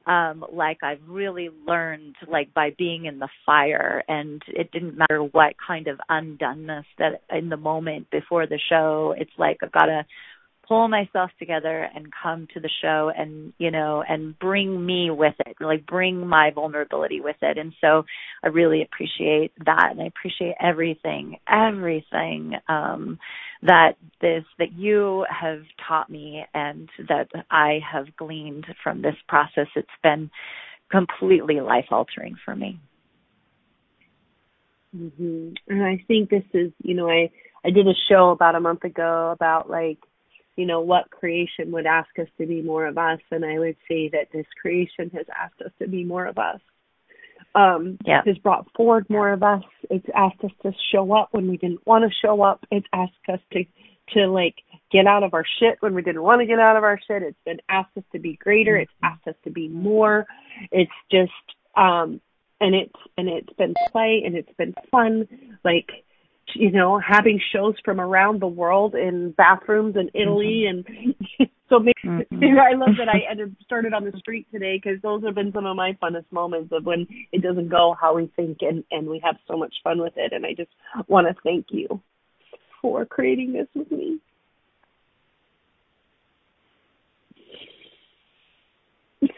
um 0.07 0.44
like 0.53 0.78
I've 0.82 1.00
really 1.09 1.50
learned 1.66 2.16
like 2.28 2.53
by 2.55 2.70
being 2.76 3.07
in 3.07 3.18
the 3.18 3.28
fire 3.46 4.03
and 4.09 4.42
it 4.48 4.70
didn't 4.72 4.96
matter 4.96 5.22
what 5.22 5.55
kind 5.64 5.88
of 5.88 6.00
undoneness 6.11 6.84
that 6.98 7.22
in 7.30 7.48
the 7.48 7.57
moment 7.57 8.11
before 8.11 8.46
the 8.46 8.59
show 8.68 9.14
it's 9.16 9.30
like 9.38 9.59
I've 9.62 9.72
got 9.72 9.86
to 9.86 10.05
pull 10.66 10.88
myself 10.88 11.30
together 11.38 11.88
and 11.94 12.07
come 12.22 12.46
to 12.55 12.61
the 12.61 12.70
show 12.82 13.11
and 13.16 13.53
you 13.59 13.70
know 13.70 14.03
and 14.09 14.38
bring 14.38 14.84
me 14.84 15.11
with 15.11 15.34
it 15.46 15.57
like 15.61 15.84
bring 15.86 16.26
my 16.26 16.50
vulnerability 16.55 17.20
with 17.20 17.36
it. 17.42 17.59
And 17.59 17.72
so 17.80 18.05
i 18.42 18.48
really 18.48 18.82
appreciate 18.82 19.53
that 19.64 19.88
and 19.90 20.00
i 20.00 20.07
appreciate 20.07 20.55
everything 20.61 21.36
everything 21.48 22.55
um 22.68 23.18
that 23.62 23.92
this 24.20 24.44
that 24.58 24.72
you 24.72 25.24
have 25.30 25.62
taught 25.86 26.10
me 26.10 26.44
and 26.52 26.88
that 27.08 27.28
I 27.50 27.80
have 27.90 28.16
gleaned 28.16 28.66
from 28.82 29.02
this 29.02 29.16
process. 29.28 29.68
It's 29.76 29.88
been 30.02 30.30
completely 30.90 31.60
life 31.60 31.86
altering 31.90 32.36
for 32.44 32.54
me. 32.54 32.78
Mhm. 34.94 35.56
And 35.68 35.84
I 35.84 36.04
think 36.08 36.28
this 36.28 36.44
is, 36.52 36.72
you 36.82 36.94
know, 36.94 37.08
I 37.08 37.30
I 37.64 37.70
did 37.70 37.86
a 37.86 37.94
show 38.08 38.30
about 38.30 38.56
a 38.56 38.60
month 38.60 38.84
ago 38.84 39.30
about 39.30 39.70
like, 39.70 39.98
you 40.56 40.66
know, 40.66 40.80
what 40.80 41.10
creation 41.10 41.70
would 41.70 41.86
ask 41.86 42.18
us 42.18 42.28
to 42.38 42.46
be 42.46 42.60
more 42.62 42.86
of 42.86 42.98
us, 42.98 43.20
and 43.30 43.44
I 43.44 43.58
would 43.58 43.76
say 43.88 44.08
that 44.08 44.30
this 44.32 44.46
creation 44.60 45.10
has 45.10 45.26
asked 45.34 45.62
us 45.62 45.72
to 45.78 45.88
be 45.88 46.04
more 46.04 46.26
of 46.26 46.38
us 46.38 46.60
um 47.55 47.98
yeah. 48.05 48.22
has 48.24 48.38
brought 48.38 48.66
forward 48.76 49.07
more 49.09 49.32
of 49.32 49.42
us. 49.42 49.62
It's 49.90 50.07
asked 50.14 50.42
us 50.44 50.50
to 50.62 50.72
show 50.92 51.12
up 51.12 51.28
when 51.32 51.48
we 51.48 51.57
didn't 51.57 51.86
want 51.86 52.05
to 52.05 52.26
show 52.26 52.42
up. 52.42 52.64
It's 52.70 52.86
asked 52.92 53.12
us 53.32 53.40
to 53.53 53.64
to 54.14 54.26
like 54.26 54.57
get 54.90 55.07
out 55.07 55.22
of 55.22 55.34
our 55.34 55.44
shit 55.59 55.76
when 55.80 55.94
we 55.94 56.03
didn't 56.03 56.22
want 56.22 56.40
to 56.40 56.46
get 56.46 56.59
out 56.59 56.76
of 56.76 56.84
our 56.84 56.98
shit. 57.07 57.22
It's 57.22 57.38
been 57.44 57.61
asked 57.68 57.96
us 57.96 58.05
to 58.12 58.18
be 58.18 58.36
greater. 58.36 58.76
It's 58.76 58.90
mm-hmm. 58.92 59.14
asked 59.14 59.28
us 59.28 59.34
to 59.44 59.50
be 59.50 59.68
more. 59.68 60.26
It's 60.70 60.92
just 61.11 61.32
um 61.76 62.20
and 62.61 62.74
it's 62.74 62.94
and 63.16 63.28
it's 63.28 63.53
been 63.55 63.74
play 63.90 64.22
and 64.24 64.36
it's 64.36 64.53
been 64.57 64.74
fun. 64.90 65.28
Like 65.64 65.90
you 66.55 66.70
know, 66.70 66.99
having 66.99 67.40
shows 67.53 67.74
from 67.84 68.01
around 68.01 68.40
the 68.40 68.47
world 68.47 68.95
in 68.95 69.32
bathrooms 69.32 69.97
in 69.97 70.11
Italy, 70.14 70.64
mm-hmm. 70.66 71.11
and 71.38 71.51
so 71.68 71.78
maybe, 71.78 71.95
mm-hmm. 72.05 72.59
I 72.59 72.76
love 72.76 72.97
that 72.99 73.09
I 73.09 73.30
ended 73.30 73.57
started 73.64 73.95
on 73.95 74.05
the 74.05 74.16
street 74.18 74.47
today 74.53 74.80
because 74.82 75.01
those 75.03 75.24
have 75.24 75.34
been 75.34 75.53
some 75.53 75.66
of 75.66 75.76
my 75.76 75.97
funnest 76.03 76.30
moments 76.30 76.72
of 76.72 76.84
when 76.84 77.07
it 77.32 77.43
doesn't 77.43 77.68
go 77.68 77.97
how 77.99 78.14
we 78.14 78.30
think, 78.36 78.59
and 78.61 78.84
and 78.90 79.09
we 79.09 79.20
have 79.24 79.36
so 79.49 79.57
much 79.57 79.74
fun 79.82 80.01
with 80.01 80.14
it. 80.16 80.32
And 80.32 80.45
I 80.45 80.55
just 80.55 80.70
want 81.09 81.26
to 81.28 81.34
thank 81.43 81.66
you 81.70 82.01
for 82.80 83.05
creating 83.05 83.53
this 83.53 83.68
with 83.74 83.90
me. 83.90 84.18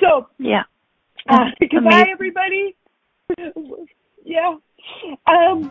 So 0.01 0.29
yeah, 0.39 0.63
uh, 1.29 1.51
goodbye, 1.71 2.07
everybody. 2.11 2.75
yeah. 4.25 4.55
Um, 5.27 5.71